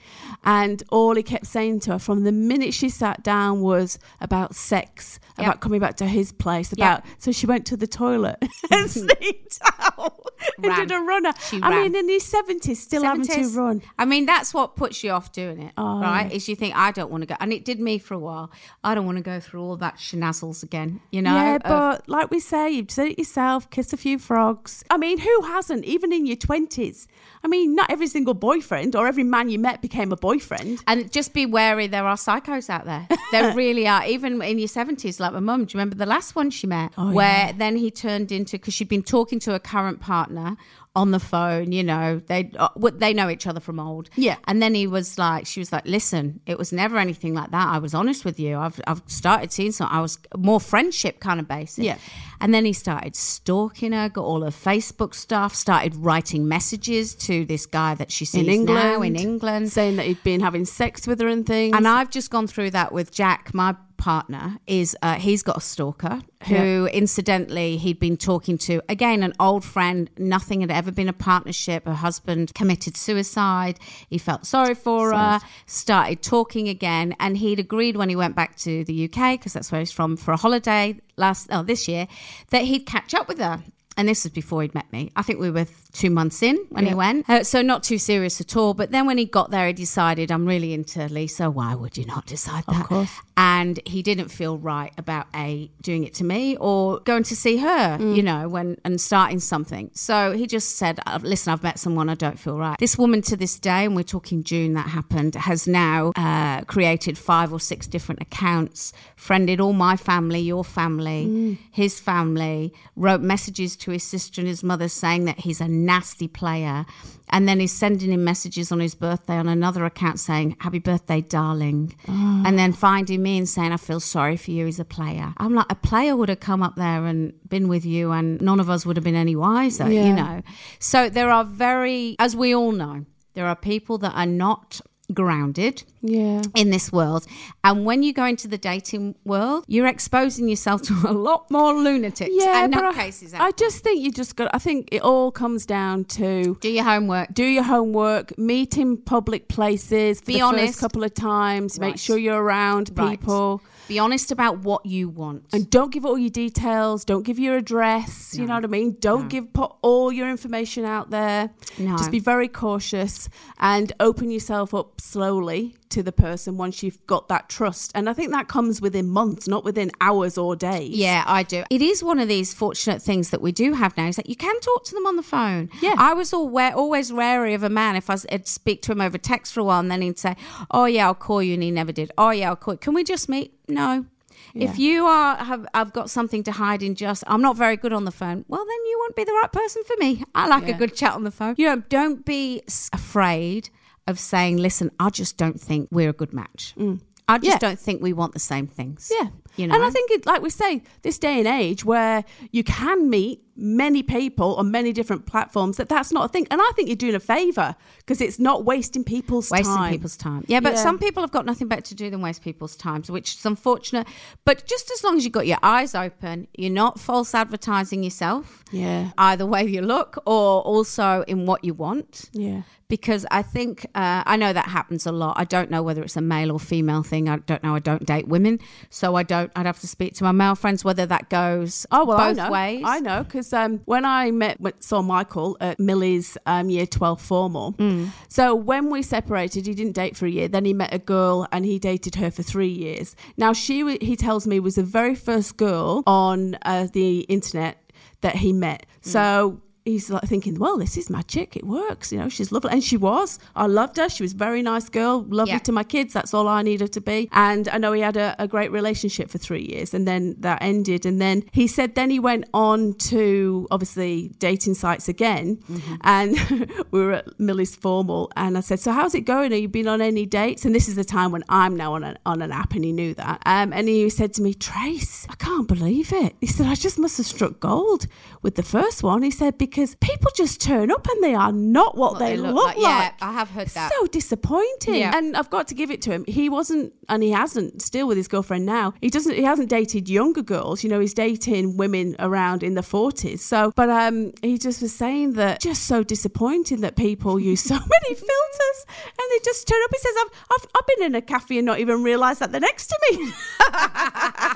and 0.45 0.83
all 0.91 1.15
he 1.15 1.23
kept 1.23 1.47
saying 1.47 1.81
to 1.81 1.93
her 1.93 1.99
from 1.99 2.25
the 2.25 2.33
minute 2.33 2.73
she 2.75 2.89
sat 2.89 3.23
down 3.23 3.61
was 3.61 3.99
about 4.21 4.55
sex 4.55 5.19
Yep. 5.39 5.47
about 5.47 5.61
coming 5.61 5.79
back 5.81 5.97
to 5.99 6.07
his 6.07 6.33
place 6.33 6.73
Yep. 6.77 6.79
about 6.79 7.05
so 7.19 7.31
she 7.33 7.47
went 7.47 7.65
to 7.67 7.77
the 7.77 7.87
toilet 7.87 8.37
and 8.73 8.91
sneaked 9.01 9.59
out 9.81 10.27
and 10.57 10.67
Ran. 10.67 10.81
did 10.89 10.91
a 10.97 11.01
runner 11.01 11.33
She 11.49 11.61
I 11.63 11.71
ran. 11.71 11.93
mean 11.93 11.97
in 11.97 12.09
his 12.09 12.25
70s 12.25 12.77
still 12.77 13.05
having 13.05 13.25
to 13.27 13.49
run 13.51 13.83
I 13.99 14.05
mean, 14.05 14.27
that's 14.27 14.53
what 14.53 14.75
puts 14.77 15.03
you 15.05 15.11
off 15.13 15.31
doing 15.33 15.61
it, 15.63 15.73
Oh, 15.77 16.01
right? 16.01 16.31
Is 16.33 16.49
you 16.49 16.57
think 16.57 16.75
I 16.77 16.91
don't 16.91 17.11
want 17.11 17.23
to 17.23 17.27
go, 17.27 17.37
and 17.41 17.53
it 17.53 17.65
did 17.65 17.79
me 17.81 17.99
for 17.99 18.15
a 18.15 18.19
while. 18.19 18.51
I 18.83 18.95
don't 18.95 19.07
want 19.07 19.19
to 19.19 19.23
go 19.23 19.39
through 19.41 19.63
all 19.63 19.77
that 19.77 19.97
shenazzles 19.99 20.63
again, 20.63 21.01
you 21.11 21.23
know? 21.23 21.35
Yeah, 21.35 21.48
of- 21.57 21.63
but 21.63 22.09
like 22.09 22.31
we 22.31 22.41
say, 22.41 22.71
you've 22.71 22.91
said 22.91 23.09
it 23.09 23.19
yourself, 23.19 23.69
kiss 23.71 23.93
a 23.93 23.97
few 23.97 24.19
frogs. 24.19 24.85
I 24.91 24.97
mean, 24.97 25.19
who 25.19 25.43
hasn't, 25.43 25.85
even 25.85 26.13
in 26.13 26.27
your 26.27 26.37
20s? 26.37 27.07
I 27.45 27.49
mean, 27.49 27.75
not 27.75 27.91
every 27.91 28.09
single 28.09 28.35
boyfriend 28.35 28.97
or 28.97 29.07
every 29.07 29.23
man 29.25 29.49
you 29.49 29.59
met 29.59 29.81
became 29.81 30.11
a 30.13 30.17
boyfriend. 30.17 30.83
and 30.87 31.11
just 31.13 31.33
be 31.35 31.47
wary, 31.47 31.87
there 31.87 32.07
are 32.07 32.17
psychos 32.17 32.69
out 32.69 32.85
there. 32.85 33.07
There 33.31 33.55
really 33.63 33.87
are. 33.87 34.05
Even 34.07 34.43
in 34.43 34.59
your 34.59 34.69
70s, 34.69 35.21
like 35.21 35.33
my 35.33 35.41
mum, 35.41 35.65
do 35.65 35.77
you 35.77 35.79
remember 35.79 35.97
the 35.97 36.07
last 36.07 36.35
one 36.35 36.51
she 36.51 36.67
met? 36.67 36.93
Oh, 36.99 37.13
where 37.13 37.47
yeah. 37.47 37.53
then 37.53 37.77
he 37.77 37.91
turned 37.91 38.33
into, 38.33 38.53
because 38.59 38.75
she'd 38.75 38.89
been 38.89 39.03
talking 39.03 39.39
to 39.41 39.53
her 39.53 39.59
current 39.59 40.01
partner 40.01 40.57
on 40.97 41.13
the 41.13 41.21
phone, 41.21 41.71
you 41.71 41.85
know, 41.85 42.21
they 42.27 42.51
uh, 42.59 42.69
they 42.95 43.13
know 43.15 43.29
each 43.29 43.47
other 43.47 43.61
from 43.61 43.79
old. 43.79 44.11
Yeah. 44.17 44.37
And 44.47 44.61
then 44.61 44.75
he 44.75 44.87
was 44.87 45.17
like, 45.19 45.47
she 45.47 45.61
was 45.61 45.73
like, 45.73 45.87
listen, 45.87 46.41
it 46.47 46.59
was 46.59 46.73
never 46.73 46.99
anything 46.99 47.35
like 47.35 47.51
that. 47.53 47.69
I 47.69 47.79
was 47.79 47.95
honest 47.95 48.25
with 48.25 48.41
you. 48.41 48.59
I've, 48.59 48.81
I've 48.87 49.03
started 49.07 49.53
seeing 49.53 49.73
some, 49.73 49.89
I 49.91 50.01
was 50.01 50.19
more 50.37 50.61
friendship 50.61 51.21
kind 51.21 51.39
of 51.39 51.47
basis. 51.47 51.85
Yeah. 51.85 51.99
And 52.41 52.53
then 52.53 52.65
he 52.65 52.73
started 52.73 53.15
stalking 53.17 53.93
her, 53.93 54.09
got 54.09 54.25
all 54.25 54.43
her 54.43 54.51
Facebook 54.51 55.15
stuff, 55.15 55.55
started 55.55 55.95
writing 55.97 56.49
messages 56.49 57.15
to 57.17 57.45
this 57.45 57.67
guy 57.67 57.95
that 57.95 58.11
she 58.11 58.25
sees 58.25 58.47
In 58.47 58.53
England, 58.53 58.83
now 58.83 59.03
in 59.03 59.17
England. 59.17 59.71
saying 59.73 59.97
that 59.97 60.07
he'd 60.07 60.23
been 60.25 60.41
having 60.41 60.65
sex 60.65 61.07
with 61.07 61.21
her 61.21 61.29
and 61.29 61.47
things. 61.47 61.77
And 61.77 61.87
I've 61.87 62.11
just 62.11 62.31
gone 62.31 62.47
through 62.47 62.71
that 62.71 62.93
with 62.93 63.13
Jack, 63.13 63.53
my 63.55 63.77
partner. 63.99 64.59
Is 64.67 64.97
uh, 65.03 65.15
he's 65.15 65.43
got 65.43 65.59
a 65.59 65.61
stalker 65.61 66.21
who, 66.47 66.89
incidentally, 66.93 67.77
he'd 67.77 68.01
been 68.01 68.17
talking 68.17 68.57
to 68.59 68.81
again 68.89 69.23
an 69.23 69.35
old 69.39 69.65
friend. 69.65 70.09
Nothing 70.17 70.63
had 70.63 70.71
ever 70.71 70.91
been 70.91 71.09
a 71.09 71.13
partnership. 71.13 71.85
Her 71.85 71.95
husband 71.95 72.55
committed 72.55 72.97
suicide. 72.97 73.79
He 74.09 74.17
felt 74.17 74.47
sorry 74.47 74.75
for 74.75 75.13
her. 75.13 75.41
Started 75.67 76.23
talking 76.23 76.69
again, 76.69 77.15
and 77.21 77.37
he'd 77.37 77.59
agreed 77.59 77.97
when 77.97 78.09
he 78.09 78.17
went 78.17 78.35
back 78.35 78.57
to 78.57 78.85
the 78.85 79.05
UK 79.05 79.39
because 79.39 79.53
that's 79.53 79.71
where 79.71 79.81
he's 79.81 79.93
from 79.93 80.17
for 80.17 80.33
a 80.33 80.37
holiday 80.37 80.99
last 81.17 81.49
oh 81.51 81.63
this 81.63 81.89
year 81.89 82.07
that 82.51 82.63
he'd 82.63 82.87
catch 82.87 83.13
up 83.13 83.29
with 83.29 83.39
her. 83.39 83.63
And 83.99 84.09
this 84.09 84.25
was 84.25 84.33
before 84.33 84.63
he'd 84.63 84.75
met 84.75 84.91
me. 84.93 85.11
I 85.17 85.23
think 85.23 85.41
we 85.41 85.51
were 85.51 85.67
two 85.93 86.09
months 86.09 86.43
in 86.43 86.57
when 86.71 86.87
he 86.87 86.95
went. 86.95 87.29
Uh, 87.29 87.43
so 87.43 87.63
not 87.63 87.83
too 87.83 87.99
serious 87.99 88.41
at 88.41 88.57
all. 88.57 88.73
But 88.73 88.93
then 88.93 89.07
when 89.07 89.19
he 89.19 89.25
got 89.27 89.51
there, 89.51 89.67
he 89.67 89.73
decided, 89.73 90.31
I'm 90.31 90.47
really 90.47 90.73
into 90.73 91.07
Lisa. 91.09 91.51
Why 91.51 91.75
would 91.75 91.99
you 91.99 92.07
not 92.07 92.25
decide 92.25 92.65
that? 92.69 92.83
Of 92.83 92.87
course. 92.87 93.11
And 93.37 93.81
he 93.85 94.03
didn't 94.03 94.29
feel 94.29 94.57
right 94.57 94.93
about 94.97 95.27
A, 95.35 95.71
doing 95.83 96.05
it 96.05 96.15
to 96.15 96.25
me 96.25 96.57
or 96.59 97.01
going 97.01 97.25
to 97.25 97.37
see 97.37 97.57
her, 97.59 97.99
Mm. 97.99 98.17
you 98.17 98.23
know, 98.23 98.49
when 98.49 98.77
and 98.85 99.01
starting 99.01 99.41
something. 99.41 99.91
So 99.95 100.33
he 100.33 100.47
just 100.47 100.77
said, 100.77 101.01
"Uh, 101.07 101.19
listen, 101.23 101.53
I've 101.53 101.63
met 101.65 101.79
someone, 101.79 102.09
I 102.09 102.15
don't 102.15 102.39
feel 102.39 102.57
right. 102.57 102.79
This 102.79 102.97
woman 102.97 103.21
to 103.23 103.37
this 103.37 103.59
day, 103.59 103.85
and 103.85 103.97
we're 103.97 104.03
talking 104.05 104.45
June 104.45 104.75
that 104.75 104.89
happened, 104.89 105.35
has 105.35 105.67
now 105.67 106.13
uh, 106.17 106.61
created 106.63 107.19
five 107.19 107.53
or 107.53 107.59
six 107.61 107.87
different 107.89 108.23
accounts, 108.23 108.93
friended 109.17 109.61
all 109.61 109.73
my 109.73 109.97
family, 109.97 110.41
your 110.41 110.65
family, 110.65 111.27
Mm. 111.27 111.59
his 111.73 111.99
family, 111.99 112.73
wrote 112.97 113.21
messages 113.21 113.75
to 113.77 113.88
his 113.93 114.05
sister 114.05 114.41
and 114.41 114.49
his 114.49 114.63
mother 114.63 114.89
saying 114.89 115.25
that 115.27 115.41
he's 115.41 115.61
a 115.61 115.69
nasty 115.69 116.29
player. 116.29 116.87
And 117.31 117.47
then 117.47 117.61
he's 117.61 117.73
sending 117.73 118.11
him 118.11 118.25
messages 118.25 118.73
on 118.73 118.81
his 118.81 118.95
birthday 118.95 119.37
on 119.37 119.49
another 119.49 119.85
account 119.85 120.19
saying, 120.19 120.57
Happy 120.61 120.79
birthday, 120.79 121.21
darling. 121.21 121.95
Oh. 122.09 122.43
And 122.47 122.59
then 122.59 122.73
finding 122.73 123.23
me 123.23 123.37
and 123.37 123.49
saying, 123.49 123.73
I 123.73 123.77
feel 123.77 124.01
sorry 124.01 124.37
for 124.39 124.51
you. 124.51 124.65
He's 124.65 124.81
a 124.81 124.85
player. 124.85 125.35
I'm 125.37 125.55
like, 125.55 125.67
a 125.69 125.75
player 125.75 126.17
would 126.17 126.31
have 126.31 126.41
come 126.41 126.63
up 126.63 126.77
there 126.77 127.05
and 127.05 127.35
been 127.49 127.69
with 127.69 127.85
you, 127.85 128.13
and 128.13 128.41
none 128.41 128.61
of 128.61 128.71
us 128.71 128.87
would 128.87 128.97
have 128.97 129.05
been 129.05 129.15
any 129.15 129.37
wiser, 129.37 129.91
Yeah. 129.91 130.07
you 130.07 130.15
know? 130.15 130.43
So 130.79 131.11
there 131.11 131.31
are 131.31 131.45
very, 131.45 132.17
as 132.19 132.35
we 132.35 132.55
all 132.55 132.73
know, 132.73 133.05
there 133.35 133.47
are 133.47 133.57
people 133.57 133.99
that 133.99 134.15
are 134.15 134.27
not 134.27 134.81
grounded 135.15 135.85
yeah. 136.03 136.43
in 136.55 136.71
this 136.71 136.93
world. 136.93 137.27
And 137.65 137.85
when 137.85 138.03
you 138.03 138.13
go 138.13 138.25
into 138.25 138.49
the 138.49 138.59
dating 138.59 139.15
world, 139.25 139.65
you're 139.67 139.87
exposing 139.87 140.49
yourself 140.49 140.83
to 140.83 140.95
a 141.07 141.13
lot 141.13 141.51
more 141.51 141.73
lunatics 141.75 142.31
Yeah, 142.33 142.65
and 142.65 142.73
but 142.73 142.85
I, 142.85 143.13
I 143.35 143.51
just 143.53 143.83
think 143.83 144.01
you 144.01 144.11
just 144.13 144.37
got. 144.37 144.51
I 144.55 144.59
think 144.59 144.89
it 144.93 145.03
all 145.03 145.31
comes 145.31 145.67
down 145.67 146.05
to 146.05 146.57
do 146.61 146.69
your 146.69 146.85
homework. 146.85 147.33
do 147.33 147.45
your 147.45 147.63
homework, 147.63 148.37
meet 148.39 148.77
in 148.77 148.97
public 148.97 149.49
places. 149.49 150.21
Be 150.21 150.35
the 150.35 150.41
honest. 150.43 150.67
First 150.67 150.81
couple 150.81 151.05
of 151.05 151.15
times, 151.15 151.79
Right. 151.79 151.89
make 151.89 151.99
sure 151.99 152.19
you're 152.19 152.43
around 152.43 152.91
Right. 152.95 153.19
people. 153.19 153.63
Be 153.89 153.99
honest 153.99 154.31
about 154.31 154.59
what 154.59 154.85
you 154.85 155.09
want. 155.09 155.47
And 155.53 155.71
don't 155.71 155.91
give 155.91 156.05
all 156.05 156.19
your 156.19 156.29
details. 156.29 157.07
Don't 157.07 157.23
give 157.23 157.39
your 157.39 157.57
address. 157.57 158.37
You 158.37 158.45
know 158.45 158.55
what 158.55 158.65
I 158.65 158.69
mean. 158.69 158.97
Don't 159.01 159.29
give 159.29 159.51
put 159.55 159.73
all 159.81 160.13
your 160.13 160.29
information 160.29 160.85
out 160.85 161.09
there. 161.09 161.49
No. 161.79 161.97
Just 161.97 162.11
be 162.11 162.21
very 162.21 162.49
cautious 162.49 163.31
and 163.59 163.91
open 163.99 164.31
yourself 164.31 164.75
up 164.75 165.01
slowly 165.01 165.78
to 165.91 166.03
the 166.03 166.13
person 166.13 166.57
once 166.57 166.83
you've 166.83 167.05
got 167.07 167.29
that 167.29 167.49
trust. 167.49 167.93
And 167.95 168.09
I 168.09 168.13
think 168.13 168.31
that 168.33 168.49
comes 168.49 168.81
within 168.81 169.09
months, 169.09 169.49
not 169.49 169.65
within 169.65 169.91
hours 170.01 170.39
or 170.39 170.57
days. 170.57 170.91
Yeah, 170.91 171.25
I 171.27 171.43
do. 171.43 171.65
It 171.71 171.83
is 171.83 172.03
one 172.03 172.19
of 172.19 172.29
these 172.29 172.55
fortunate 172.55 173.03
things 173.03 173.31
that 173.31 173.41
we 173.41 173.53
do 173.53 173.75
have 173.75 173.97
now 173.97 174.09
is 174.09 174.17
that 174.17 174.29
you 174.29 174.37
can 174.37 174.59
talk 174.61 174.85
to 174.85 174.95
them 174.95 175.07
on 175.07 175.17
the 175.17 175.23
phone. 175.23 175.71
Yeah. 175.81 175.95
I 175.97 176.15
was 176.15 176.33
always 176.33 177.13
wary 177.13 177.55
of 177.55 177.63
a 177.63 177.69
man 177.69 177.97
if 177.97 178.11
I'd 178.11 178.47
speak 178.47 178.83
to 178.83 178.93
him 178.93 179.01
over 179.01 179.19
text 179.19 179.53
for 179.53 179.61
a 179.61 179.65
while 179.65 179.81
and 179.81 179.91
then 179.91 180.03
he'd 180.03 180.19
say, 180.19 180.37
Oh, 180.71 180.85
yeah, 180.85 181.07
I'll 181.07 181.15
call 181.15 181.43
you. 181.43 181.55
And 181.55 181.63
he 181.63 181.71
never 181.71 181.93
did. 181.93 182.11
Oh, 182.19 182.31
yeah, 182.31 182.49
I'll 182.49 182.57
call 182.57 182.75
you. 182.75 182.79
Can 182.79 182.95
we 182.95 183.05
just 183.05 183.29
meet? 183.29 183.55
No. 183.69 184.07
If 184.55 184.79
you 184.79 185.07
are 185.07 185.37
have 185.37 185.67
I've 185.75 185.93
got 185.93 186.11
something 186.11 186.43
to 186.45 186.53
hide 186.53 186.83
in 186.83 186.95
just 186.95 187.23
I'm 187.27 187.43
not 187.43 187.57
very 187.57 187.77
good 187.77 187.93
on 187.93 188.05
the 188.05 188.11
phone. 188.11 188.45
Well, 188.49 188.65
then 188.65 188.87
you 188.87 188.99
won't 189.01 189.17
be 189.17 189.25
the 189.25 189.33
right 189.33 189.53
person 189.53 189.83
for 189.85 189.95
me. 189.99 190.25
I 190.35 190.49
like 190.49 190.69
a 190.69 190.73
good 190.73 190.95
chat 190.95 191.15
on 191.15 191.25
the 191.25 191.31
phone. 191.31 191.55
You 191.59 191.67
know, 191.67 191.83
don't 191.89 192.25
be 192.25 192.63
afraid 192.93 193.71
of 194.09 194.19
saying, 194.19 194.57
listen, 194.57 194.91
I 194.99 195.11
just 195.11 195.37
don't 195.37 195.61
think 195.61 195.89
we're 195.93 196.11
a 196.11 196.13
good 196.15 196.33
match. 196.33 196.75
Mm. 196.77 197.01
I 197.29 197.37
just 197.39 197.47
Yeah. 197.47 197.59
don't 197.59 197.79
think 197.79 198.03
we 198.03 198.13
want 198.15 198.33
the 198.33 198.39
same 198.41 198.67
things. 198.67 199.13
Yeah. 199.15 199.29
You 199.57 199.67
know? 199.67 199.75
And 199.75 199.85
I 199.85 199.91
think, 199.91 200.11
it, 200.11 200.25
like 200.27 200.41
we 200.41 200.51
say, 200.51 200.83
this 201.03 201.19
day 201.19 201.39
and 201.39 201.47
age 201.47 201.85
where 201.85 202.25
you 202.51 202.65
can 202.65 203.11
meet 203.11 203.43
many 203.61 204.03
people 204.05 204.55
on 204.57 204.71
many 204.71 204.93
different 204.93 205.27
platforms, 205.27 205.77
that 205.79 205.89
that's 205.89 206.13
not 206.13 206.25
a 206.27 206.29
thing. 206.29 206.47
And 206.51 206.61
I 206.63 206.71
think 206.77 206.89
you're 206.89 206.97
doing 206.97 207.17
a 207.17 207.21
favour 207.21 207.75
because 207.99 208.21
it's 208.21 208.39
not 208.39 208.65
wasting 208.65 209.03
people's 209.05 209.49
time. 209.49 209.59
wasting 209.59 209.75
time. 209.77 209.93
people's 209.93 210.17
time. 210.17 210.45
Yeah, 210.47 210.61
but 210.61 210.75
Yeah. 210.75 210.83
some 210.83 210.99
people 210.99 211.23
have 211.23 211.33
got 211.33 211.45
nothing 211.45 211.67
better 211.67 211.83
to 211.83 211.95
do 211.95 212.09
than 212.09 212.21
waste 212.23 212.43
people's 212.43 212.77
time, 212.77 213.03
which 213.09 213.35
is 213.35 213.45
unfortunate. 213.45 214.07
But 214.45 214.65
just 214.67 214.91
as 214.93 215.03
long 215.03 215.17
as 215.17 215.25
you've 215.25 215.33
got 215.33 215.47
your 215.49 215.59
eyes 215.63 215.95
open, 215.95 216.47
you're 216.57 216.71
not 216.71 217.01
false 217.01 217.35
advertising 217.35 218.03
yourself. 218.05 218.63
Yeah. 218.71 219.11
Either 219.19 219.45
way 219.45 219.65
you 219.65 219.83
look 219.83 220.17
or 220.25 220.63
also 220.63 221.25
in 221.27 221.45
what 221.45 221.65
you 221.65 221.75
want. 221.75 222.31
Yeah. 222.33 222.63
Because 222.89 223.27
I 223.31 223.43
think, 223.43 223.85
uh, 223.95 224.23
I 224.25 224.37
know 224.37 224.55
that 224.55 224.69
happens 224.69 225.05
a 225.05 225.13
lot. 225.13 225.35
I 225.39 225.45
don't 225.45 225.71
know 225.71 225.83
whether 225.83 226.03
it's 226.03 226.17
a 226.17 226.23
male 226.23 226.51
or 226.51 226.59
female 226.59 227.03
thing. 227.03 227.29
I 227.29 227.37
don't 227.37 227.63
know. 227.63 227.75
I 227.75 227.81
don't 227.81 228.07
date 228.07 228.29
women. 228.29 228.61
So 228.89 229.15
I 229.15 229.25
don't, 229.25 229.53
I'd 229.55 229.67
have 229.67 229.79
to 229.81 229.87
speak 229.87 230.15
to 230.15 230.25
my 230.25 230.33
male 230.33 230.55
friends 230.55 230.85
whether 230.87 231.05
that 231.05 231.29
goes 231.29 231.85
Oh 231.91 232.07
well, 232.07 232.17
both 232.17 232.39
I 232.39 232.47
know. 232.47 232.51
ways. 232.51 232.83
I 232.87 233.01
know 233.01 233.25
because 233.25 233.48
um, 233.53 233.81
when 233.85 234.05
I 234.05 234.31
met 234.31 234.59
saw 234.81 235.03
Michael 235.03 235.57
at 235.61 235.79
Millie's 235.79 236.37
um, 236.47 236.71
year 236.71 236.87
twelve 236.87 237.21
formal, 237.21 237.73
Mm. 237.75 238.11
so 238.29 238.55
when 238.55 238.91
we 238.91 239.03
separated, 239.03 239.67
he 239.67 239.75
didn't 239.75 239.93
date 239.93 240.17
for 240.17 240.27
a 240.27 240.31
year. 240.31 240.49
Then 240.49 240.65
he 240.65 240.73
met 240.73 240.93
a 240.93 240.99
girl 240.99 241.47
and 241.53 241.65
he 241.65 241.79
dated 241.79 242.15
her 242.17 242.31
for 242.31 242.43
three 242.43 242.69
years. 242.69 243.15
Now 243.37 243.53
she, 243.53 243.97
he 243.99 244.17
tells 244.17 244.47
me, 244.47 244.61
was 244.61 244.77
the 244.77 244.83
very 244.83 245.15
first 245.15 245.57
girl 245.57 246.03
on 246.07 246.57
uh, 246.63 246.89
the 246.93 247.21
internet 247.21 247.93
that 248.21 248.37
he 248.37 248.53
met. 248.53 248.87
Mm. 249.03 249.09
So. 249.11 249.61
He's 249.89 250.11
like 250.11 250.25
thinking, 250.25 250.59
well, 250.59 250.77
this 250.79 250.97
is 250.97 251.09
magic. 251.09 251.57
It 251.57 251.65
works. 251.67 252.13
You 252.13 252.19
know, 252.19 252.29
she's 252.29 252.53
lovely. 252.53 252.71
And 252.73 252.85
she 252.85 252.97
was. 252.97 253.39
I 253.57 253.67
loved 253.67 253.97
her. 253.97 254.09
She 254.09 254.23
was 254.23 254.35
a 254.35 254.37
very 254.37 254.63
nice 254.63 254.89
girl, 254.89 255.25
lovely 255.29 255.53
Yeah. 255.55 255.59
to 255.69 255.73
my 255.73 255.85
kids. 255.85 256.13
That's 256.13 256.35
all 256.35 256.47
I 256.47 256.63
need 256.63 256.81
her 256.81 256.89
to 256.89 257.01
be. 257.01 257.29
And 257.33 257.69
I 257.69 257.79
know 257.79 257.93
he 257.93 258.03
had 258.03 258.17
a, 258.17 258.37
a 258.39 258.47
great 258.47 258.71
relationship 258.71 259.31
for 259.31 259.39
three 259.39 259.63
years 259.73 259.95
and 259.95 260.07
then 260.07 260.37
that 260.41 260.59
ended. 260.63 261.07
And 261.07 261.21
then 261.21 261.43
he 261.53 261.67
said, 261.67 261.95
then 261.95 262.11
he 262.11 262.21
went 262.21 262.45
on 262.53 262.95
to 263.13 263.67
obviously 263.71 264.29
dating 264.39 264.75
sites 264.75 265.09
again. 265.09 265.57
Mm-hmm. 265.71 265.95
And 266.03 266.81
we 266.91 267.01
were 267.01 267.13
at 267.21 267.41
Millie's 267.41 267.75
formal. 267.75 268.31
And 268.37 268.59
I 268.59 268.61
said, 268.61 268.81
so 268.81 268.93
how's 268.93 269.15
it 269.15 269.23
going? 269.23 269.53
Have 269.53 269.61
you 269.61 269.69
been 269.69 269.89
on 269.89 270.01
any 270.03 270.27
dates? 270.27 270.65
And 270.67 270.75
this 270.75 270.89
is 270.89 270.97
the 270.97 271.05
time 271.05 271.33
when 271.33 271.45
I'm 271.49 271.77
now 271.77 271.95
on, 271.95 272.05
a, 272.05 272.17
on 272.27 272.43
an 272.43 272.53
app 272.53 272.75
and 272.75 272.85
he 272.85 272.93
knew 272.93 273.15
that. 273.15 273.41
Um, 273.47 273.73
and 273.73 273.89
he 273.89 274.11
said 274.11 274.35
to 274.35 274.43
me, 274.43 274.53
Trace, 274.53 275.27
I 275.31 275.35
can't 275.37 275.67
believe 275.67 276.13
it. 276.13 276.35
He 276.43 276.47
said, 276.47 276.67
I 276.67 276.75
just 276.75 276.99
must 276.99 277.17
have 277.17 277.27
struck 277.27 277.59
gold 277.61 278.07
with 278.43 278.57
the 278.57 278.63
first 278.63 279.03
one. 279.03 279.23
He 279.23 279.31
said, 279.31 279.57
because 279.57 279.78
people 280.01 280.31
just 280.35 280.61
turn 280.61 280.91
up 280.91 281.07
and 281.07 281.23
they 281.23 281.35
are 281.35 281.53
not 281.53 281.97
what, 281.97 282.19
they, 282.19 282.37
look, 282.37 282.55
like. 282.55 282.77
Yeah, 282.79 283.13
I 283.21 283.33
have 283.33 283.51
heard 283.51 283.69
that. 283.69 283.93
So 283.93 284.07
disappointing. 284.07 284.95
Yeah. 284.95 285.17
And 285.17 285.37
I've 285.37 285.51
got 285.51 285.69
to 285.69 285.75
give 285.75 285.91
it 285.91 286.03
to 286.03 286.13
him. 286.13 286.25
He 286.27 286.49
wasn't, 286.49 286.93
and 287.09 287.23
he 287.23 287.31
hasn't 287.31 287.83
still 287.83 288.07
with 288.07 288.17
his 288.17 288.29
girlfriend 288.29 288.67
now. 288.67 288.95
He 289.01 289.11
doesn't. 289.11 289.35
He 289.35 289.43
hasn't 289.43 289.69
dated 289.69 290.09
younger 290.09 290.43
girls. 290.43 290.83
You 290.83 290.91
know, 290.91 291.01
he's 291.01 291.15
dating 291.15 291.77
women 291.77 292.17
around 292.19 292.63
in 292.63 292.75
the 292.75 292.83
forties. 292.83 293.45
So, 293.45 293.73
but 293.77 293.89
um, 293.91 294.33
he 294.43 294.59
just 294.59 294.83
was 294.83 294.95
saying 294.95 295.35
that 295.35 295.61
just 295.61 295.85
so 295.85 296.03
disappointing 296.03 296.81
that 296.81 296.97
people 296.97 297.39
use 297.39 297.63
so 297.63 297.75
many 297.75 298.15
filters 298.15 298.87
and 299.07 299.31
they 299.31 299.39
just 299.45 299.67
turn 299.67 299.79
up. 299.85 299.91
He 299.91 299.99
says, 299.99 300.15
"I've 300.21 300.45
I've, 300.53 300.67
I've 300.77 300.87
been 300.87 301.07
in 301.07 301.15
a 301.15 301.23
cafe 301.23 301.59
and 301.59 301.67
not 301.67 301.79
even 301.81 302.03
realised 302.03 302.41
that 302.41 302.53
they're 302.53 302.61
next 302.61 302.89
to 302.89 302.99
me." 303.11 303.33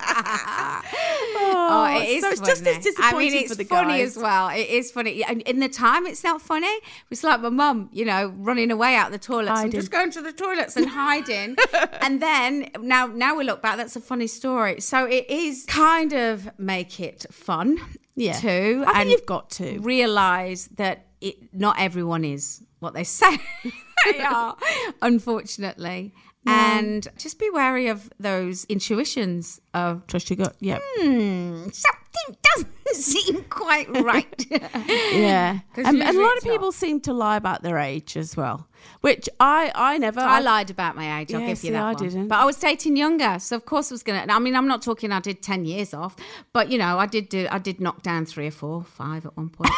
Oh, 1.72 1.84
oh, 1.84 2.00
it 2.02 2.08
is 2.08 2.22
so 2.22 2.30
it's 2.30 2.40
funny. 2.40 2.52
just 2.52 2.66
as 2.66 2.84
disappointing 2.84 3.14
I 3.14 3.18
mean, 3.18 3.34
it's 3.42 3.50
for 3.52 3.58
the 3.58 3.64
funny 3.64 3.98
guys. 3.98 4.16
as 4.16 4.22
well. 4.22 4.48
It 4.48 4.68
is 4.68 4.90
funny. 4.90 5.24
And 5.24 5.42
in 5.42 5.60
the 5.60 5.68
time, 5.68 6.06
it's 6.06 6.22
not 6.24 6.40
funny. 6.42 6.72
It's 7.10 7.24
like 7.24 7.40
my 7.40 7.48
mum, 7.48 7.88
you 7.92 8.04
know, 8.04 8.32
running 8.36 8.70
away 8.70 8.94
out 8.94 9.10
the 9.10 9.18
toilets 9.18 9.60
and 9.60 9.72
just 9.72 9.90
going 9.90 10.10
to 10.12 10.20
the 10.22 10.32
toilets 10.32 10.76
and 10.76 10.86
hiding. 10.88 11.56
and 12.00 12.20
then 12.22 12.68
now, 12.80 13.06
now 13.06 13.36
we 13.36 13.44
look 13.44 13.62
back, 13.62 13.76
that's 13.76 13.96
a 13.96 14.00
funny 14.00 14.26
story. 14.26 14.80
So 14.80 15.04
it 15.06 15.28
is 15.30 15.64
kind 15.66 16.12
of 16.12 16.50
make 16.58 17.00
it 17.00 17.26
fun, 17.30 17.78
Yeah. 18.14 18.32
too. 18.34 18.84
I 18.86 18.92
think 18.92 18.96
and 18.98 19.10
you've 19.10 19.26
got 19.26 19.50
to. 19.52 19.78
realize 19.80 20.68
that 20.76 21.06
it, 21.20 21.54
not 21.54 21.76
everyone 21.78 22.24
is 22.24 22.62
what 22.80 22.94
they 22.94 23.04
say 23.04 23.38
they 24.12 24.20
are, 24.20 24.56
unfortunately. 25.00 26.12
And 26.46 27.06
just 27.18 27.38
be 27.38 27.48
wary 27.50 27.86
of 27.88 28.10
those 28.18 28.64
intuitions 28.64 29.60
of 29.74 30.06
Trust 30.08 30.28
your 30.28 30.38
gut. 30.38 30.56
Yeah. 30.60 30.78
hmm, 30.98 31.68
something 31.70 32.36
doesn't 32.54 32.72
seem 32.94 33.44
quite 33.44 33.88
right. 34.02 34.46
Yeah, 35.12 35.60
'Cause 35.74 35.86
and, 35.86 36.02
and 36.02 36.16
a 36.16 36.20
lot 36.20 36.36
it's 36.36 36.44
of 36.44 36.50
people 36.50 36.72
seem 36.72 37.00
to 37.02 37.12
lie 37.12 37.36
about 37.36 37.62
their 37.62 37.78
age 37.78 38.16
as 38.16 38.36
well, 38.36 38.66
which 39.02 39.28
I 39.38 39.70
I 39.74 39.98
never. 39.98 40.20
I 40.20 40.40
lied 40.40 40.70
about 40.70 40.96
my 40.96 41.20
age. 41.20 41.32
I'll 41.32 41.40
Yeah, 41.40 41.46
give 41.48 41.58
see, 41.58 41.68
you 41.68 41.72
that 41.74 41.82
I 41.82 41.92
one. 41.92 42.02
didn't. 42.02 42.28
But 42.28 42.40
I 42.40 42.44
was 42.44 42.56
dating 42.56 42.96
younger, 42.96 43.38
so 43.38 43.54
of 43.56 43.64
course 43.64 43.92
I 43.92 43.94
was 43.94 44.02
gonna. 44.02 44.26
I 44.28 44.38
mean, 44.40 44.56
I'm 44.56 44.66
not 44.68 44.82
talking. 44.82 45.12
I 45.12 45.20
did 45.20 45.42
ten 45.42 45.64
years 45.64 45.94
off, 45.94 46.16
but 46.52 46.70
you 46.70 46.78
know, 46.78 46.98
I 46.98 47.06
did 47.06 47.28
do. 47.28 47.46
I 47.50 47.58
did 47.58 47.80
knock 47.80 48.02
down 48.02 48.26
three 48.26 48.48
or 48.48 48.50
four, 48.50 48.82
five 48.84 49.24
at 49.26 49.36
one 49.36 49.48
point. 49.50 49.70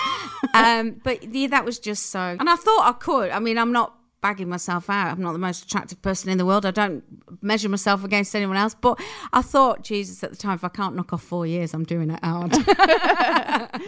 um, 0.55 1.01
but 1.05 1.23
yeah, 1.35 1.49
that 1.49 1.65
was 1.65 1.79
just 1.79 2.07
so. 2.07 2.37
And 2.41 2.49
I 2.49 2.57
thought 2.57 2.89
I 2.89 2.93
could. 2.93 3.31
I 3.31 3.39
mean, 3.39 3.59
I'm 3.59 3.73
not 3.73 3.95
bagging 4.25 4.49
myself 4.49 4.89
out. 4.89 5.13
I'm 5.13 5.21
not 5.21 5.33
the 5.35 5.39
most 5.39 5.65
attractive 5.67 6.01
person 6.01 6.31
in 6.31 6.39
the 6.39 6.47
world. 6.47 6.65
I 6.65 6.71
don't 6.71 7.05
measure 7.43 7.69
myself 7.69 8.05
against 8.05 8.35
anyone 8.35 8.57
else. 8.57 8.75
But 8.75 8.99
I 9.35 9.43
thought, 9.43 9.85
Jesus, 9.85 10.25
at 10.25 10.31
the 10.31 10.37
time, 10.37 10.55
if 10.55 10.65
I 10.65 10.71
can't 10.71 10.97
knock 10.97 11.13
off 11.13 11.23
four 11.23 11.47
years, 11.47 11.75
I'm 11.75 11.85
doing 11.85 12.11
it 12.11 12.25
hard. 12.25 12.57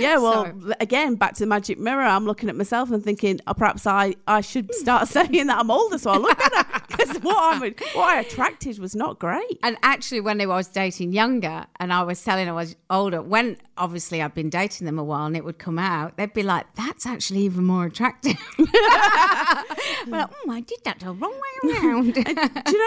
Yeah, 0.00 0.16
well, 0.18 0.46
So- 0.46 0.72
again, 0.80 1.14
back 1.14 1.34
to 1.34 1.40
the 1.40 1.46
magic 1.46 1.78
mirror. 1.78 2.02
I'm 2.02 2.24
looking 2.24 2.48
at 2.48 2.56
myself 2.56 2.90
and 2.90 3.02
thinking, 3.04 3.38
oh, 3.46 3.54
perhaps 3.54 3.86
I, 3.86 4.16
I 4.26 4.40
should 4.40 4.74
start 4.74 5.06
saying 5.16 5.46
that 5.46 5.58
I'm 5.58 5.70
older, 5.70 5.98
so 5.98 6.10
I 6.10 6.16
look 6.16 6.36
better 6.36 6.64
because 6.96 7.16
what 7.22 7.36
I 7.62 7.68
what 7.94 8.16
I 8.16 8.20
attracted 8.20 8.78
was 8.78 8.94
not 8.94 9.18
great. 9.18 9.58
And 9.62 9.76
actually, 9.82 10.20
when 10.20 10.40
I 10.40 10.46
was 10.46 10.68
dating 10.68 11.12
younger, 11.12 11.66
and 11.80 11.92
I 11.92 12.02
was 12.02 12.22
telling 12.22 12.48
I 12.48 12.52
was 12.52 12.76
older, 12.90 13.22
when 13.22 13.56
obviously 13.76 14.22
I'd 14.22 14.34
been 14.34 14.50
dating 14.50 14.84
them 14.86 14.98
a 14.98 15.04
while, 15.04 15.26
and 15.26 15.36
it 15.36 15.44
would 15.44 15.58
come 15.58 15.78
out, 15.78 16.16
they'd 16.16 16.32
be 16.32 16.42
like, 16.42 16.66
"That's 16.74 17.06
actually 17.06 17.40
even 17.40 17.64
more 17.64 17.86
attractive." 17.86 18.36
We're 18.58 18.64
like, 20.18 20.30
"Oh, 20.46 20.50
I 20.50 20.60
did 20.60 20.78
that 20.84 21.00
the 21.00 21.12
wrong 21.12 21.32
way 21.32 21.70
around." 21.72 22.14
Do 22.14 22.20
you 22.20 22.34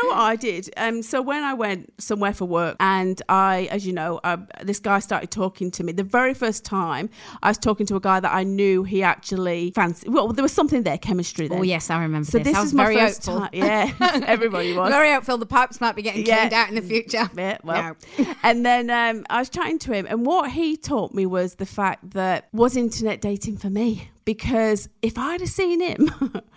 know 0.04 0.10
what 0.10 0.20
I 0.20 0.36
did? 0.36 0.70
Um, 0.78 1.02
so 1.02 1.22
when 1.22 1.44
I 1.44 1.54
went 1.54 1.92
somewhere 2.02 2.34
for 2.34 2.46
work, 2.46 2.78
and 2.80 3.22
I, 3.30 3.68
as 3.72 3.86
you 3.86 3.94
know, 3.94 4.20
uh, 4.24 4.38
this 4.64 4.80
guy 4.80 5.00
started 5.00 5.32
talking 5.32 5.72
to 5.72 5.84
me. 5.84 5.92
The 5.94 6.04
very 6.04 6.34
first 6.34 6.64
time 6.66 7.10
I 7.44 7.50
was 7.50 7.58
talking 7.58 7.86
to 7.88 7.96
a 7.96 8.00
guy 8.00 8.20
that 8.20 8.34
I 8.34 8.44
knew 8.44 8.84
he 8.84 9.04
actually 9.04 9.72
fancied. 9.72 10.14
Well, 10.14 10.30
there 10.30 10.44
was 10.44 10.54
something 10.54 10.84
there, 10.84 10.98
chemistry 10.98 11.48
there. 11.48 11.60
oh 11.60 11.64
yes, 11.64 11.90
I 11.90 12.02
remember 12.02 12.30
So 12.30 12.38
this. 12.38 12.48
this 12.48 12.58
was 12.58 12.68
is 12.68 12.74
my 12.74 12.84
very 12.86 12.96
first 12.98 13.26
hopeful. 13.26 13.42
time. 13.42 13.50
Yeah, 13.54 13.92
everybody 14.26 14.74
was. 14.74 14.90
Very 14.90 15.12
hopeful. 15.12 15.38
The 15.38 15.46
pipes 15.46 15.80
might 15.82 15.96
be 15.96 16.02
getting 16.02 16.26
Yeah. 16.26 16.38
cleaned 16.40 16.54
out 16.54 16.70
in 16.70 16.76
the 16.76 16.82
future. 16.82 17.30
Yeah, 17.38 17.58
well, 17.64 17.96
No. 18.18 18.26
and 18.44 18.66
then 18.66 18.90
um, 18.90 19.26
I 19.30 19.40
was 19.40 19.50
chatting 19.50 19.80
to 19.80 19.94
him, 19.94 20.06
and 20.10 20.26
what 20.26 20.52
he 20.52 20.76
taught 20.78 21.14
me 21.14 21.26
was 21.26 21.56
the 21.56 21.66
fact 21.66 22.12
that 22.12 22.48
was 22.52 22.76
internet 22.76 23.22
dating 23.22 23.58
for 23.58 23.70
me 23.70 24.10
because 24.26 24.90
if 25.02 25.18
I'd 25.18 25.40
have 25.42 25.50
seen 25.50 25.80
him 25.82 26.10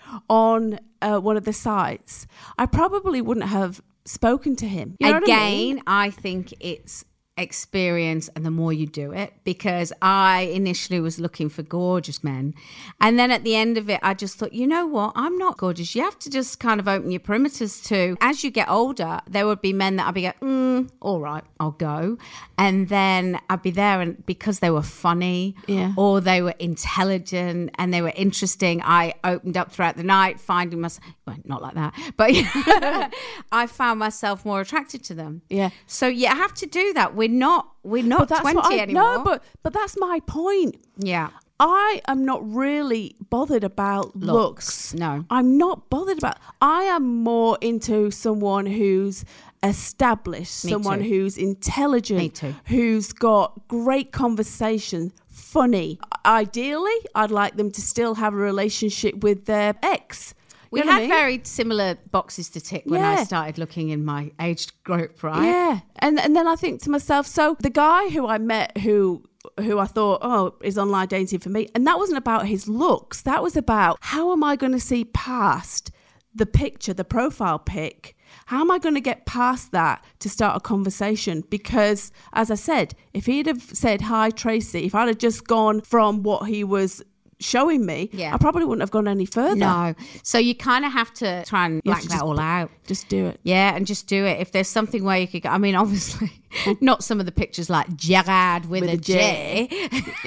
on 0.29 0.79
uh, 1.03 1.19
one 1.19 1.37
of 1.37 1.45
the 1.45 1.53
sites, 1.53 2.27
I 2.59 2.67
probably 2.67 3.21
wouldn't 3.21 3.47
have 3.47 3.81
spoken 4.05 4.57
to 4.57 4.67
him. 4.67 4.97
You 4.99 5.07
know 5.09 5.13
what 5.15 5.23
I 5.23 5.27
Again, 5.27 5.51
mean? 5.53 5.83
I 5.87 6.11
think 6.11 6.53
it's 6.61 7.05
experience 7.41 8.29
and 8.35 8.45
the 8.47 8.51
more 8.51 8.73
you 8.73 8.87
do 8.87 9.13
it 9.13 9.33
because 9.45 9.93
I 10.03 10.43
initially 10.53 11.01
was 11.01 11.19
looking 11.19 11.49
for 11.49 11.63
gorgeous 11.63 12.23
men 12.23 12.55
and 13.01 13.19
then 13.19 13.31
at 13.31 13.45
the 13.45 13.55
end 13.57 13.79
of 13.79 13.89
it 13.91 13.99
I 14.03 14.15
just 14.15 14.37
thought 14.39 14.53
you 14.53 14.67
know 14.67 14.87
what 14.87 15.13
I'm 15.17 15.37
not 15.39 15.57
gorgeous 15.59 15.95
you 15.95 16.03
have 16.03 16.19
to 16.21 16.31
just 16.31 16.61
kind 16.61 16.79
of 16.81 16.87
open 16.87 17.11
your 17.11 17.21
perimeters 17.21 17.83
to 17.89 18.17
as 18.21 18.45
you 18.45 18.51
get 18.51 18.69
older 18.69 19.21
there 19.29 19.47
would 19.47 19.61
be 19.63 19.73
men 19.73 19.97
that 19.97 20.07
I'd 20.09 20.15
be 20.15 20.23
going 20.23 20.35
mm, 20.43 20.91
all 21.01 21.21
right 21.21 21.43
I'll 21.59 21.71
go 21.73 22.19
and 22.59 22.89
then 22.89 23.41
I'd 23.49 23.63
be 23.63 23.71
there 23.71 24.01
and 24.01 24.25
because 24.27 24.59
they 24.61 24.71
were 24.71 24.83
funny 24.83 25.55
Yeah. 25.67 25.93
or 25.97 26.21
they 26.21 26.43
were 26.43 26.55
intelligent 26.59 27.71
and 27.77 27.93
they 27.95 28.03
were 28.03 28.13
interesting 28.17 28.83
I 28.85 29.15
opened 29.25 29.57
up 29.57 29.73
throughout 29.73 29.97
the 29.97 30.03
night 30.05 30.41
finding 30.41 30.81
myself 30.81 31.05
well, 31.27 31.37
not 31.45 31.63
like 31.63 31.75
that 31.75 31.95
but 32.17 32.31
I 33.53 33.67
found 33.67 33.99
myself 33.99 34.45
more 34.45 34.61
attracted 34.61 35.03
to 35.05 35.15
them 35.15 35.43
Yeah. 35.49 35.71
so 35.87 36.07
you 36.07 36.27
have 36.29 36.55
to 36.55 36.67
do 36.67 36.93
that. 36.95 37.15
We're 37.15 37.29
not 37.31 37.69
we're 37.83 38.03
not 38.03 38.29
that's 38.29 38.41
twenty 38.43 38.77
I, 38.79 38.83
anymore. 38.83 39.03
No, 39.19 39.25
but 39.25 39.43
but 39.63 39.73
that's 39.73 39.97
my 39.99 40.21
point. 40.27 40.77
yeah. 40.99 41.31
I 41.63 42.01
am 42.09 42.25
not 42.25 42.41
really 42.51 43.17
bothered 43.29 43.65
about 43.65 44.17
looks. 44.17 44.95
no. 44.95 45.27
I'm 45.29 45.59
not 45.59 45.91
bothered 45.91 46.17
about. 46.17 46.39
I 46.63 46.85
am 46.85 47.23
more 47.23 47.59
into 47.61 48.11
someone 48.11 48.65
who's 48.65 49.27
established, 49.63 50.65
Me 50.65 50.71
someone 50.73 51.01
too. 51.03 51.09
who's 51.11 51.37
intelligent, 51.37 52.19
Me 52.19 52.29
too. 52.31 52.55
who's 52.67 53.13
got 53.13 53.69
great 53.69 54.11
conversation, 54.11 55.13
funny. 55.29 55.99
Ideally, 56.25 56.97
I'd 57.15 57.31
like 57.31 57.57
them 57.57 57.71
to 57.73 57.81
still 57.83 58.15
have 58.15 58.33
a 58.33 58.39
relationship 58.39 59.23
with 59.23 59.45
their 59.45 59.75
ex. 59.83 60.33
You 60.73 60.77
We 60.77 60.81
know 60.81 60.87
what 60.87 60.93
I 60.93 61.01
had 61.01 61.01
mean? 61.01 61.11
very 61.11 61.41
similar 61.45 61.97
boxes 62.11 62.49
to 62.51 62.61
tick 62.61 62.85
when 62.87 63.01
I 63.03 63.25
started 63.25 63.59
looking 63.59 63.89
in 63.89 64.05
my 64.05 64.31
age 64.41 64.69
group, 64.85 65.23
right? 65.23 65.45
Yeah. 65.45 65.81
And 65.97 66.19
and 66.21 66.37
then 66.37 66.47
I 66.47 66.57
think 66.57 66.81
to 66.83 66.91
myself, 66.91 67.27
so 67.27 67.57
the 67.61 67.71
guy 67.71 68.09
who 68.11 68.27
I 68.27 68.39
met 68.39 68.79
who 68.79 69.25
who 69.59 69.79
I 69.79 69.87
thought, 69.87 70.21
oh, 70.23 70.55
is 70.63 70.77
online 70.79 71.09
dating 71.09 71.41
for 71.41 71.49
me. 71.49 71.69
And 71.75 71.87
that 71.87 71.99
wasn't 71.99 72.19
about 72.19 72.47
his 72.47 72.69
looks. 72.69 73.23
That 73.23 73.43
was 73.43 73.57
about 73.57 73.99
how 74.01 74.33
am 74.33 74.45
I 74.45 74.55
going 74.55 74.73
to 74.73 74.81
see 74.81 75.05
past 75.07 75.91
the 76.35 76.47
picture, 76.47 76.93
the 76.95 77.05
profile 77.05 77.59
pic? 77.59 78.17
How 78.47 78.61
am 78.61 78.71
I 78.71 78.79
going 78.79 78.95
to 78.95 79.01
get 79.01 79.27
past 79.27 79.73
that 79.73 80.05
to 80.21 80.29
start 80.29 80.57
a 80.57 80.61
conversation? 80.61 81.43
Because, 81.51 82.13
as 82.33 82.51
I 82.51 82.55
said, 82.55 82.95
if 83.13 83.27
he'd 83.27 83.47
have 83.47 83.63
said, 83.63 84.03
Hi, 84.03 84.31
Tracy, 84.31 84.85
if 84.85 84.95
I'd 84.95 85.09
have 85.09 85.19
just 85.19 85.47
gone 85.47 85.81
from 85.81 86.23
what 86.23 86.49
he 86.49 86.63
was 86.63 87.03
showing 87.41 87.85
me, 87.87 88.11
Yeah. 88.13 88.35
I 88.35 88.39
probably 88.39 88.65
wouldn't 88.65 88.83
have 88.83 88.91
gone 88.91 89.09
any 89.09 89.27
further. 89.27 89.57
No. 89.57 89.95
So 90.23 90.39
you 90.39 90.55
kind 90.55 90.85
of 90.85 90.93
have 90.93 91.13
to 91.15 91.45
try 91.45 91.67
and 91.67 91.83
black 91.83 92.03
that 92.03 92.11
just 92.11 92.23
all 92.23 92.39
out. 92.39 92.71
Just 92.87 93.09
do 93.09 93.27
it. 93.27 93.41
Yeah, 93.43 93.75
and 93.75 93.87
just 93.87 94.07
do 94.07 94.25
it. 94.25 94.41
If 94.41 94.53
there's 94.53 94.69
something 94.69 95.05
where 95.05 95.19
you 95.19 95.27
could 95.29 95.43
go, 95.43 95.49
I 95.49 95.59
mean, 95.59 95.75
obviously, 95.75 96.33
not 96.81 97.03
some 97.05 97.21
of 97.21 97.27
the 97.27 97.33
pictures 97.33 97.71
like 97.71 97.95
Gerard 97.97 98.67
with, 98.67 98.83
With 98.83 98.91
a 98.91 98.95
a 98.95 98.97
J. 98.97 99.69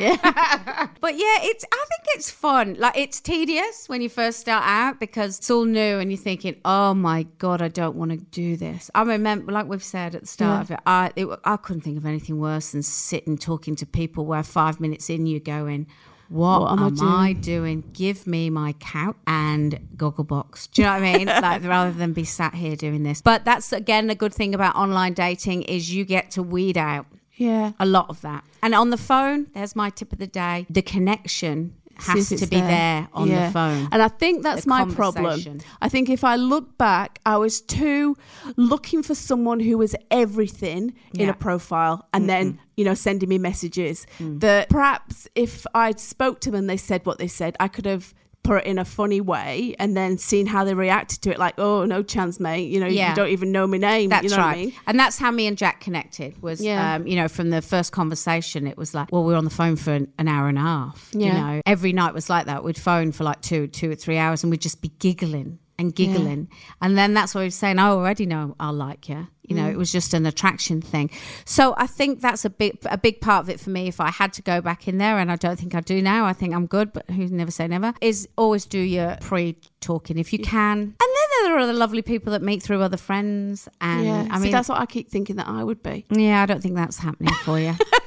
but 1.01 1.17
yeah, 1.17 1.37
it's. 1.41 1.65
I 1.71 1.85
think 1.89 2.15
it's 2.15 2.31
fun. 2.31 2.75
Like 2.79 2.97
it's 2.97 3.19
tedious 3.19 3.87
when 3.87 4.01
you 4.01 4.09
first 4.09 4.39
start 4.39 4.63
out 4.65 4.99
because 4.99 5.37
it's 5.37 5.51
all 5.51 5.65
new 5.65 5.99
and 5.99 6.11
you're 6.11 6.17
thinking, 6.17 6.55
oh 6.65 6.93
my 6.93 7.23
god, 7.37 7.61
I 7.61 7.67
don't 7.67 7.95
want 7.95 8.11
to 8.11 8.17
do 8.17 8.55
this. 8.55 8.89
I 8.95 9.03
remember, 9.03 9.51
like 9.51 9.67
we've 9.67 9.83
said 9.83 10.15
at 10.15 10.21
the 10.21 10.27
start 10.27 10.63
of 10.63 10.71
it, 10.71 10.79
I 10.85 11.11
it, 11.15 11.27
I 11.43 11.57
couldn't 11.57 11.81
think 11.81 11.97
of 11.97 12.05
anything 12.05 12.39
worse 12.39 12.71
than 12.71 12.83
sitting 12.83 13.37
talking 13.37 13.75
to 13.77 13.85
people 13.85 14.25
where 14.25 14.43
five 14.43 14.79
minutes 14.79 15.09
in 15.09 15.25
you're 15.27 15.39
going. 15.39 15.87
What, 16.29 16.61
What 16.61 16.71
am 16.73 16.79
am, 16.79 17.01
I 17.01 17.27
I 17.29 17.33
doing? 17.33 17.83
Give 17.93 18.25
me 18.25 18.49
my 18.49 18.73
couch 18.73 19.15
and 19.27 19.79
goggle 19.97 20.23
box. 20.23 20.67
Do 20.67 20.81
you 20.81 20.87
know 20.87 20.93
what 20.95 21.03
I 21.03 21.17
mean? 21.17 21.27
like 21.41 21.63
rather 21.63 21.91
than 21.91 22.13
be 22.13 22.23
sat 22.23 22.55
here 22.55 22.75
doing 22.75 23.03
this. 23.03 23.21
But 23.21 23.45
that's 23.45 23.71
again 23.71 24.09
a 24.09 24.15
good 24.15 24.33
thing 24.33 24.55
about 24.55 24.75
online 24.75 25.13
dating 25.13 25.63
is 25.63 25.93
you 25.93 26.05
get 26.05 26.31
to 26.31 26.41
weed 26.43 26.77
out 26.77 27.05
Yeah. 27.35 27.73
a 27.79 27.85
lot 27.85 28.09
of 28.09 28.21
that. 28.21 28.43
And 28.61 28.73
on 28.73 28.89
the 28.89 28.97
phone, 28.97 29.47
there's 29.53 29.75
my 29.75 29.89
tip 29.89 30.13
of 30.13 30.19
the 30.19 30.27
day. 30.27 30.65
The 30.69 30.81
connection 30.81 31.75
has 31.95 32.29
to 32.29 32.47
be 32.47 32.59
there, 32.59 33.07
on 33.13 33.27
Yeah. 33.27 33.47
the 33.47 33.51
phone. 33.53 33.87
And 33.91 34.01
I 34.01 34.07
think 34.07 34.43
that's 34.43 34.63
The 34.63 34.69
my 34.69 34.85
problem. 34.85 35.59
I 35.81 35.89
think 35.89 36.09
if 36.09 36.23
I 36.23 36.35
look 36.35 36.77
back, 36.77 37.19
I 37.25 37.37
was 37.37 37.61
too 37.61 38.17
looking 38.55 39.03
for 39.03 39.15
someone 39.15 39.59
who 39.59 39.77
was 39.77 39.95
everything 40.11 40.93
in 41.13 41.29
a 41.29 41.33
profile 41.33 42.07
and 42.13 42.29
then, 42.29 42.59
you 42.77 42.83
know, 42.85 42.93
sending 42.93 43.29
me 43.29 43.37
messages. 43.37 44.07
Mm. 44.19 44.39
That 44.39 44.69
perhaps 44.69 45.27
if 45.35 45.65
I'd 45.75 45.99
spoke 45.99 46.39
to 46.41 46.51
them 46.51 46.59
and 46.61 46.69
they 46.69 46.77
said 46.77 47.05
what 47.05 47.17
they 47.19 47.27
said, 47.27 47.55
I 47.59 47.67
could 47.67 47.85
have 47.85 48.13
put 48.43 48.57
it 48.57 48.65
in 48.65 48.77
a 48.77 48.85
funny 48.85 49.21
way 49.21 49.75
and 49.79 49.95
then 49.95 50.17
seeing 50.17 50.45
how 50.45 50.63
they 50.65 50.73
reacted 50.73 51.21
to 51.21 51.31
it 51.31 51.39
like 51.39 51.53
oh 51.57 51.85
no 51.85 52.03
chance 52.03 52.39
mate 52.39 52.69
you 52.71 52.79
know 52.79 52.87
Yeah. 52.87 53.09
you 53.11 53.15
don't 53.15 53.29
even 53.29 53.51
know 53.51 53.65
my 53.67 53.77
name 53.77 54.09
That's 54.09 54.23
you 54.23 54.29
know 54.29 54.37
right. 54.37 54.45
what 54.47 54.57
I 54.57 54.61
mean 54.65 54.73
And 54.87 54.99
that's 54.99 55.17
how 55.17 55.31
me 55.31 55.47
and 55.47 55.57
Jack 55.57 55.79
connected 55.81 56.41
was, 56.41 56.61
Yeah. 56.61 56.95
um, 56.95 57.07
you 57.07 57.15
know, 57.15 57.27
from 57.27 57.49
the 57.49 57.61
first 57.61 57.91
conversation, 57.91 58.67
it 58.67 58.77
was 58.77 58.93
like, 58.93 59.11
well, 59.11 59.23
we 59.23 59.31
were 59.33 59.37
on 59.37 59.45
the 59.45 59.49
phone 59.49 59.75
for 59.75 59.91
an, 59.93 60.11
an 60.19 60.27
hour 60.27 60.47
and 60.49 60.57
a 60.57 60.61
half. 60.61 61.09
yeah. 61.13 61.27
You 61.27 61.33
know, 61.33 61.61
every 61.65 61.93
night 61.93 62.13
was 62.13 62.29
like 62.29 62.45
that. 62.47 62.63
We'd 62.63 62.77
phone 62.77 63.11
for 63.11 63.23
like 63.23 63.41
two, 63.41 63.67
two 63.67 63.89
or 63.91 63.95
three 63.95 64.17
hours 64.17 64.43
and 64.43 64.51
we'd 64.51 64.61
just 64.61 64.81
be 64.81 64.89
giggling 64.99 65.59
and 65.79 65.93
giggling. 65.95 66.49
And 66.81 66.97
then 66.97 67.13
that's 67.13 67.33
what 67.33 67.41
we 67.41 67.47
were 67.47 67.51
saying, 67.51 67.79
I 67.79 67.87
already 67.87 68.25
know 68.25 68.55
I'll 68.59 68.73
like 68.73 69.09
you. 69.09 69.27
You 69.43 69.55
Mm. 69.55 69.59
know, 69.59 69.69
it 69.69 69.77
was 69.77 69.91
just 69.91 70.13
an 70.13 70.25
attraction 70.25 70.81
thing. 70.81 71.09
So 71.45 71.73
I 71.77 71.85
think 71.87 72.21
that's 72.21 72.45
a 72.45 72.49
big, 72.49 72.77
a 72.85 72.97
big 72.97 73.19
part 73.19 73.43
of 73.43 73.49
it 73.49 73.59
for 73.59 73.71
me. 73.71 73.87
If 73.87 73.99
I 73.99 74.09
had 74.09 74.31
to 74.33 74.41
go 74.41 74.61
back 74.61 74.87
in 74.87 74.99
there, 74.99 75.19
and 75.19 75.29
I 75.31 75.35
don't 75.35 75.59
think 75.59 75.75
I 75.75 75.81
do 75.81 76.01
now, 76.01 76.25
I 76.25 76.31
think 76.33 76.53
I'm 76.53 76.65
good, 76.65 76.93
but 76.93 77.09
who 77.09 77.27
never 77.27 77.51
say 77.51 77.67
never, 77.67 77.93
is 77.99 78.27
always 78.37 78.65
do 78.65 78.79
your 78.79 79.17
pre 79.19 79.57
talking 79.81 80.17
if 80.17 80.31
you 80.31 80.39
can. 80.39 80.77
And 80.79 80.95
then 80.99 81.43
there 81.43 81.55
are 81.55 81.59
other 81.59 81.73
lovely 81.73 82.01
people 82.01 82.31
that 82.31 82.41
meet 82.41 82.63
through 82.63 82.81
other 82.81 82.95
friends. 82.97 83.67
And 83.81 84.05
yeah 84.05 84.27
I 84.31 84.37
See, 84.37 84.43
mean, 84.43 84.51
that's 84.51 84.69
what 84.69 84.79
I 84.79 84.85
keep 84.85 85.09
thinking 85.09 85.35
that 85.35 85.47
I 85.47 85.63
would 85.63 85.83
be 85.83 86.05
yeah, 86.09 86.41
I 86.41 86.45
don't 86.45 86.61
think 86.61 86.75
that's 86.75 86.99
happening 86.99 87.33
for 87.43 87.59
you. 87.59 87.75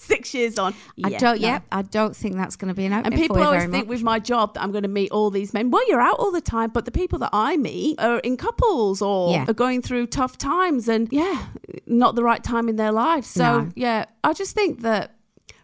six 0.00 0.32
years 0.34 0.58
on 0.58 0.74
I 1.04 1.08
Yeah, 1.10 1.18
don't. 1.18 1.40
no. 1.40 1.46
Yeah, 1.48 1.60
I 1.70 1.82
don't 1.82 2.16
think 2.16 2.36
that's 2.36 2.56
going 2.56 2.68
to 2.68 2.74
be 2.74 2.86
an 2.86 2.92
opening 2.92 3.12
And 3.12 3.20
people 3.22 3.42
always 3.42 3.62
think 3.64 3.86
much. 3.86 3.86
with 3.86 4.02
my 4.02 4.18
job 4.18 4.54
that 4.54 4.62
I'm 4.62 4.72
going 4.72 4.82
to 4.82 4.88
meet 4.88 5.10
all 5.12 5.30
these 5.30 5.52
men. 5.52 5.70
Well, 5.70 5.86
you're 5.88 6.00
out 6.00 6.16
all 6.18 6.30
the 6.32 6.40
time, 6.40 6.70
but 6.70 6.84
the 6.86 6.90
people 6.90 7.18
that 7.20 7.30
I 7.32 7.56
meet 7.56 8.00
are 8.00 8.18
in 8.20 8.36
couples 8.36 9.02
or 9.02 9.32
Yeah. 9.32 9.44
are 9.48 9.52
going 9.54 9.82
through 9.82 10.06
tough 10.08 10.38
times 10.38 10.88
and, 10.88 11.08
yeah, 11.12 11.46
not 11.86 12.14
the 12.14 12.22
right 12.24 12.42
time 12.42 12.68
in 12.68 12.76
their 12.76 12.92
lives. 12.92 13.26
So, 13.28 13.42
No. 13.62 13.68
yeah, 13.76 14.06
I 14.24 14.32
just 14.32 14.54
think 14.54 14.80
that 14.82 15.12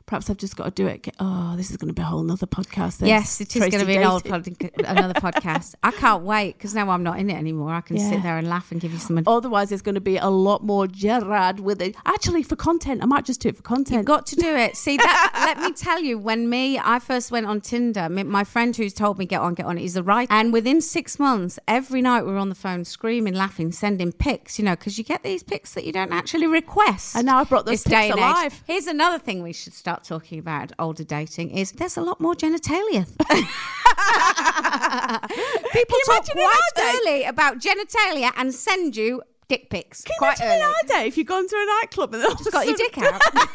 perhaps 0.07 0.30
I've 0.30 0.36
just 0.36 0.57
got 0.57 0.64
to 0.64 0.70
do 0.70 0.86
it. 0.86 1.09
Oh, 1.18 1.54
this 1.57 1.70
is 1.70 1.76
going 1.76 1.88
to 1.88 1.94
be 1.94 2.02
a 2.02 2.04
whole 2.04 2.22
nother 2.22 2.46
podcast. 2.46 3.07
Yes, 3.07 3.40
it 3.40 3.48
is 3.48 3.61
Tracy 3.61 3.70
going 3.70 3.80
to 3.80 3.86
be 3.86 3.96
an 3.96 4.04
old 4.04 4.24
pod- 4.24 4.46
another 4.84 5.14
podcast. 5.14 5.74
I 5.82 5.90
can't 5.90 6.22
wait 6.22 6.57
because 6.57 6.74
now 6.74 6.88
I'm 6.90 7.02
not 7.02 7.18
in 7.18 7.28
it 7.28 7.34
anymore. 7.34 7.72
I 7.72 7.80
can 7.80 7.96
Yeah. 7.96 8.11
sit 8.11 8.22
there 8.22 8.38
and 8.38 8.48
laugh 8.48 8.70
and 8.70 8.80
give 8.80 8.92
you 8.92 8.98
some. 8.98 9.22
Otherwise, 9.26 9.68
there's 9.70 9.82
going 9.82 9.96
to 9.96 10.00
be 10.00 10.16
a 10.16 10.28
lot 10.28 10.62
more 10.64 10.86
Gerard 10.86 11.61
with 11.61 11.82
it. 11.82 11.96
Actually, 12.04 12.42
for 12.42 12.57
content, 12.57 13.02
I 13.02 13.07
might 13.07 13.24
just 13.24 13.40
do 13.40 13.48
it 13.48 13.57
for 13.57 13.62
content. 13.62 13.98
You've 13.98 14.07
got 14.07 14.26
to 14.26 14.36
do 14.36 14.54
it. 14.54 14.76
See 14.76 14.96
that? 14.96 15.30
let 15.57 15.59
me 15.59 15.72
tell 15.72 16.00
you, 16.00 16.18
when 16.18 16.48
me, 16.48 16.78
I 16.78 16.98
first 16.98 17.30
went 17.30 17.46
on 17.46 17.61
Tinder. 17.61 18.09
My 18.09 18.44
friend 18.44 18.76
who's 18.76 18.92
told 18.94 19.18
me 19.18 19.26
get 19.26 19.40
on, 19.40 19.54
get 19.54 19.66
on, 19.66 19.76
is 19.78 19.94
the 19.94 20.02
right. 20.02 20.28
And 20.30 20.52
within 20.52 20.80
six 20.80 21.18
months, 21.18 21.59
every 21.66 22.00
night 22.00 22.22
we 22.24 22.32
were 22.32 22.38
on 22.38 22.48
the 22.48 22.54
phone, 22.54 22.84
screaming, 22.84 23.34
laughing, 23.34 23.72
sending 23.72 24.12
pics. 24.12 24.59
You 24.59 24.64
know, 24.66 24.76
because 24.76 24.98
you 24.98 25.04
get 25.04 25.22
these 25.22 25.42
pics 25.42 25.74
that 25.74 25.84
you 25.84 25.92
don't 25.92 26.12
actually 26.12 26.46
request. 26.46 27.16
And 27.16 27.26
now 27.26 27.38
I've 27.38 27.48
brought 27.48 27.66
those 27.66 27.82
this 27.82 27.92
pics 27.92 28.14
alive. 28.14 28.62
Here's 28.66 28.86
another 28.86 29.18
thing 29.18 29.42
we 29.42 29.52
should 29.52 29.74
start 29.74 29.95
talking 30.05 30.38
about 30.38 30.72
older 30.78 31.05
dating 31.05 31.51
is 31.51 31.72
there's 31.72 31.97
a 31.97 32.03
lot 32.03 32.20
more 32.20 32.34
genitalia. 32.34 33.07
People 35.72 35.99
talk 36.07 36.24
quite 36.26 36.61
early 36.78 37.24
about 37.24 37.59
genitalia 37.61 38.30
and 38.36 38.55
send 38.55 38.97
you 38.97 39.22
dick 39.49 39.70
pics. 39.70 40.03
Can 40.03 40.14
you 40.14 40.18
quite 40.18 40.40
imagine 40.40 40.57
in 40.57 40.62
early. 40.62 40.74
our 40.74 40.88
day 41.03 41.07
if 41.09 41.16
you've 41.18 41.26
gone 41.26 41.49
to 41.49 41.57
a 41.57 41.66
nightclub 41.82 42.14
and 42.14 42.22
they'll 42.22 42.34
Just 42.34 42.53
got 42.53 42.66
your 42.66 42.76
dick 42.76 42.97
out. 42.99 43.20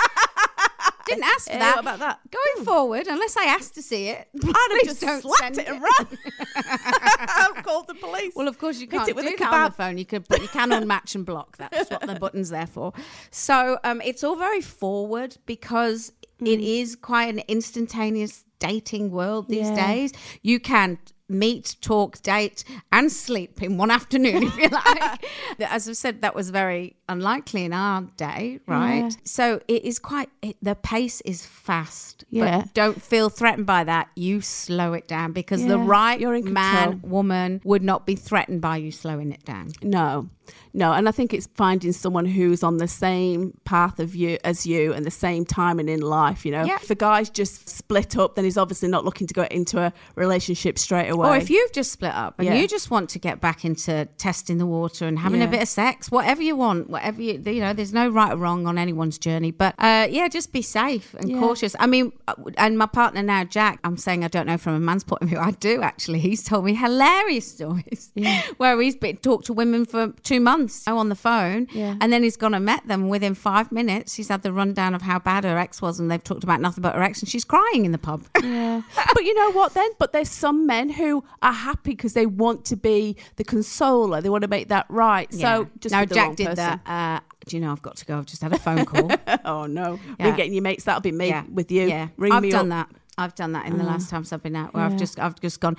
Didn't 1.08 1.24
ask 1.26 1.48
for 1.48 1.54
Eh, 1.54 1.60
that. 1.60 1.80
about 1.80 2.00
that? 2.00 2.20
Going 2.30 2.66
forward, 2.66 3.08
unless 3.08 3.36
I 3.36 3.46
asked 3.46 3.74
to 3.76 3.82
see 3.82 4.10
it, 4.10 4.28
I'd 4.44 4.68
have 4.72 4.84
just 4.86 5.02
don't 5.02 5.22
slapped 5.22 5.56
send 5.56 5.58
it 5.58 5.68
and 5.68 5.82
run. 5.82 6.08
I've 6.56 7.64
called 7.64 7.88
the 7.88 7.96
police. 7.96 8.34
Well, 8.36 8.48
of 8.48 8.60
course 8.60 8.80
you 8.80 8.88
can't 8.88 9.10
it 9.10 9.16
with 9.16 9.26
do 9.26 9.34
a 9.34 9.38
that 9.38 9.52
on 9.52 9.64
the 9.64 9.70
kebab. 9.72 9.76
phone. 9.76 9.98
You 9.98 10.06
could, 10.06 10.28
but 10.30 10.42
you 10.42 10.48
can 10.48 10.70
unmatch 10.70 11.16
and 11.16 11.26
block. 11.26 11.58
That's 11.58 11.90
what 11.90 12.02
the 12.02 12.16
button's 12.16 12.50
there 12.52 12.68
for. 12.68 12.94
So 13.32 13.80
um, 13.84 14.00
it's 14.02 14.24
all 14.24 14.36
very 14.36 14.62
forward 14.62 15.38
because 15.48 16.14
it 16.42 16.60
Mm. 16.60 16.82
is 16.82 16.96
quite 16.96 17.30
an 17.34 17.42
instantaneous 17.48 18.46
dating 18.60 19.12
world 19.12 19.48
these 19.50 19.70
Yeah. 19.70 19.88
days. 19.88 20.12
You 20.42 20.60
can 20.60 20.98
meet, 21.30 21.78
talk, 21.80 22.22
date, 22.24 22.66
and 22.92 23.10
sleep 23.10 23.64
in 23.64 23.78
one 23.78 23.90
afternoon 24.00 24.44
if 24.44 24.58
you 24.58 24.68
like. 24.72 25.26
As 25.60 25.88
I've 25.88 25.96
said, 25.96 26.22
that 26.22 26.36
was 26.36 26.50
very 26.50 26.98
unlikely 27.08 27.64
in 27.64 27.72
our 27.74 28.02
day, 28.18 28.60
right? 28.68 29.04
Yeah. 29.04 29.10
So 29.24 29.62
it 29.70 29.86
is 29.86 29.98
quite. 29.98 30.30
It, 30.42 30.58
the 30.62 30.76
pace 30.76 31.22
is 31.22 31.46
fast. 31.46 32.26
Yeah. 32.30 32.62
But 32.64 32.74
don't 32.74 33.02
feel 33.02 33.30
threatened 33.30 33.66
by 33.66 33.86
that. 33.86 34.10
You 34.16 34.42
slow 34.42 34.92
it 34.94 35.08
down 35.08 35.32
because 35.32 35.66
the 35.66 35.78
right 35.78 36.20
man, 36.44 37.00
woman 37.02 37.62
would 37.64 37.82
not 37.84 38.06
be 38.06 38.16
threatened 38.16 38.60
by 38.62 38.76
you 38.78 38.92
slowing 38.92 39.32
it 39.32 39.46
down. 39.46 39.70
No, 39.82 40.30
no, 40.74 40.94
and 40.94 41.08
I 41.08 41.12
think 41.12 41.34
it's 41.34 41.48
finding 41.56 41.92
someone 41.92 42.26
who's 42.26 42.64
on 42.64 42.78
the 42.78 42.88
same 42.88 43.58
path 43.66 44.00
of 44.00 44.16
you 44.16 44.38
as 44.44 44.66
you 44.66 44.94
and 44.94 45.06
the 45.06 45.12
same 45.12 45.46
timing 45.46 45.90
in 45.90 46.02
life. 46.02 46.46
You 46.46 46.52
know, 46.54 46.64
Yeah. 46.64 46.78
if 46.82 46.90
a 46.90 46.96
guy's 46.96 47.30
just 47.30 47.68
split 47.70 48.18
up, 48.18 48.36
then 48.36 48.46
he's 48.46 48.58
obviously 48.58 48.88
not 48.90 49.04
looking 49.04 49.28
to 49.28 49.34
go 49.34 49.44
into 49.52 49.80
a 49.80 49.92
relationship 50.16 50.80
straight 50.80 51.10
away. 51.10 51.28
Or 51.30 51.36
if 51.38 51.50
you've 51.50 51.72
just 51.74 51.92
split 51.92 52.14
up 52.14 52.36
and 52.40 52.48
Yeah. 52.48 52.56
you 52.56 52.68
just 52.68 52.90
want 52.92 53.10
to 53.12 53.20
get 53.20 53.42
back 53.42 53.66
into 53.66 54.08
testing 54.18 54.58
the 54.60 54.66
water 54.66 55.06
and 55.08 55.20
having 55.20 55.42
a 55.42 55.48
bit 55.48 55.62
of 55.62 55.68
sex, 55.68 56.10
whatever 56.10 56.42
you 56.42 56.56
want, 56.56 56.90
whatever 56.90 57.22
you, 57.22 57.42
you 57.46 57.60
know, 57.60 57.74
there's 57.74 57.94
no 57.94 58.08
right 58.08 58.32
or 58.34 58.38
wrong 58.38 58.66
on 58.68 58.78
anyone's 58.78 59.18
journey. 59.18 59.52
But 59.52 59.76
uh, 59.78 60.08
yeah, 60.10 60.28
just 60.28 60.52
be 60.54 60.62
safe 60.62 61.14
and 61.16 61.30
Yeah. 61.30 61.40
cautious. 61.40 61.76
I 61.80 61.88
mean, 61.88 62.12
uh, 62.28 62.36
and 62.58 62.78
my 62.78 62.86
partner 62.86 63.22
now, 63.24 63.44
Jack, 63.44 63.80
I'm 63.84 63.98
saying 63.98 64.24
I 64.24 64.28
don't 64.30 64.48
know 64.48 64.58
from 64.58 64.74
a 64.76 64.80
man's 64.80 65.04
point 65.04 65.22
of 65.22 65.30
view. 65.30 65.40
I 65.40 65.52
do 65.52 65.82
actually. 65.82 66.20
He's 66.20 66.44
told 66.44 66.64
me 66.66 66.76
hilarious 66.76 67.52
stories 67.52 68.12
where 68.58 68.80
he's 68.80 68.96
been 68.96 69.18
talked 69.18 69.46
to 69.48 69.54
women 69.54 69.86
for 69.86 70.14
two 70.24 70.40
months 70.40 70.61
on 70.88 71.10
the 71.10 71.16
phone, 71.16 71.68
Yeah. 71.72 71.96
and 72.02 72.12
then 72.12 72.24
he's 72.24 72.38
gone 72.38 72.54
and 72.54 72.66
met 72.66 72.88
them. 72.88 73.08
Within 73.10 73.34
five 73.36 73.72
minutes, 73.72 74.16
he's 74.16 74.28
had 74.28 74.42
the 74.44 74.52
rundown 74.52 74.94
of 74.96 75.02
how 75.04 75.20
bad 75.20 75.44
her 75.44 75.58
ex 75.58 75.82
was, 75.82 76.00
and 76.00 76.10
they've 76.12 76.24
talked 76.24 76.44
about 76.44 76.62
nothing 76.62 76.82
but 76.82 76.96
her 76.96 77.02
ex, 77.04 77.22
and 77.22 77.30
she's 77.30 77.46
crying 77.46 77.86
in 77.86 77.92
the 77.92 77.98
pub. 77.98 78.26
Yeah. 78.44 78.82
but 79.14 79.24
you 79.24 79.34
know 79.34 79.52
what 79.52 79.74
then? 79.74 79.90
But 80.00 80.14
there's 80.14 80.30
some 80.30 80.66
men 80.66 80.90
who 80.90 81.24
are 81.42 81.54
happy 81.54 81.92
because 81.92 82.14
they 82.14 82.26
want 82.26 82.66
to 82.66 82.76
be 82.76 83.16
the 83.38 83.44
consoler. 83.44 84.22
They 84.22 84.30
want 84.30 84.42
to 84.44 84.48
make 84.48 84.68
that 84.70 84.86
right. 84.90 85.32
So 85.34 85.68
just 85.80 85.94
no, 85.94 86.02
with 86.02 86.10
the 86.10 86.16
Jack 86.16 86.36
did 86.36 86.48
person. 86.48 86.80
that. 86.86 86.90
Uh, 86.90 87.20
do 87.48 87.56
you 87.58 87.62
know 87.62 87.72
I've 87.72 87.82
got 87.82 87.96
to 87.98 88.06
go? 88.06 88.18
I've 88.18 88.26
just 88.26 88.42
had 88.42 88.54
a 88.54 88.60
phone 88.60 88.86
call. 88.86 89.12
oh 89.46 89.66
no. 89.66 90.00
Yeah. 90.20 90.26
Ring 90.28 90.36
getting 90.36 90.54
your 90.54 90.62
mates, 90.64 90.84
that'll 90.86 91.02
be 91.02 91.12
me 91.12 91.30
yeah, 91.30 91.44
with 91.52 91.72
you. 91.72 91.88
Yeah, 91.88 92.10
Ring 92.18 92.32
I've 92.32 92.42
me 92.44 92.52
done 92.52 92.72
up. 92.72 92.90
that. 92.90 92.98
I've 93.18 93.36
done 93.36 93.52
that 93.54 93.66
in 93.68 93.78
the 93.78 93.84
last 93.84 94.10
times 94.10 94.32
I've 94.32 94.42
been 94.44 94.56
out, 94.56 94.74
where 94.74 94.84
I've 94.84 94.98
just 94.98 95.20
I've 95.20 95.40
just 95.40 95.60
gone, 95.60 95.76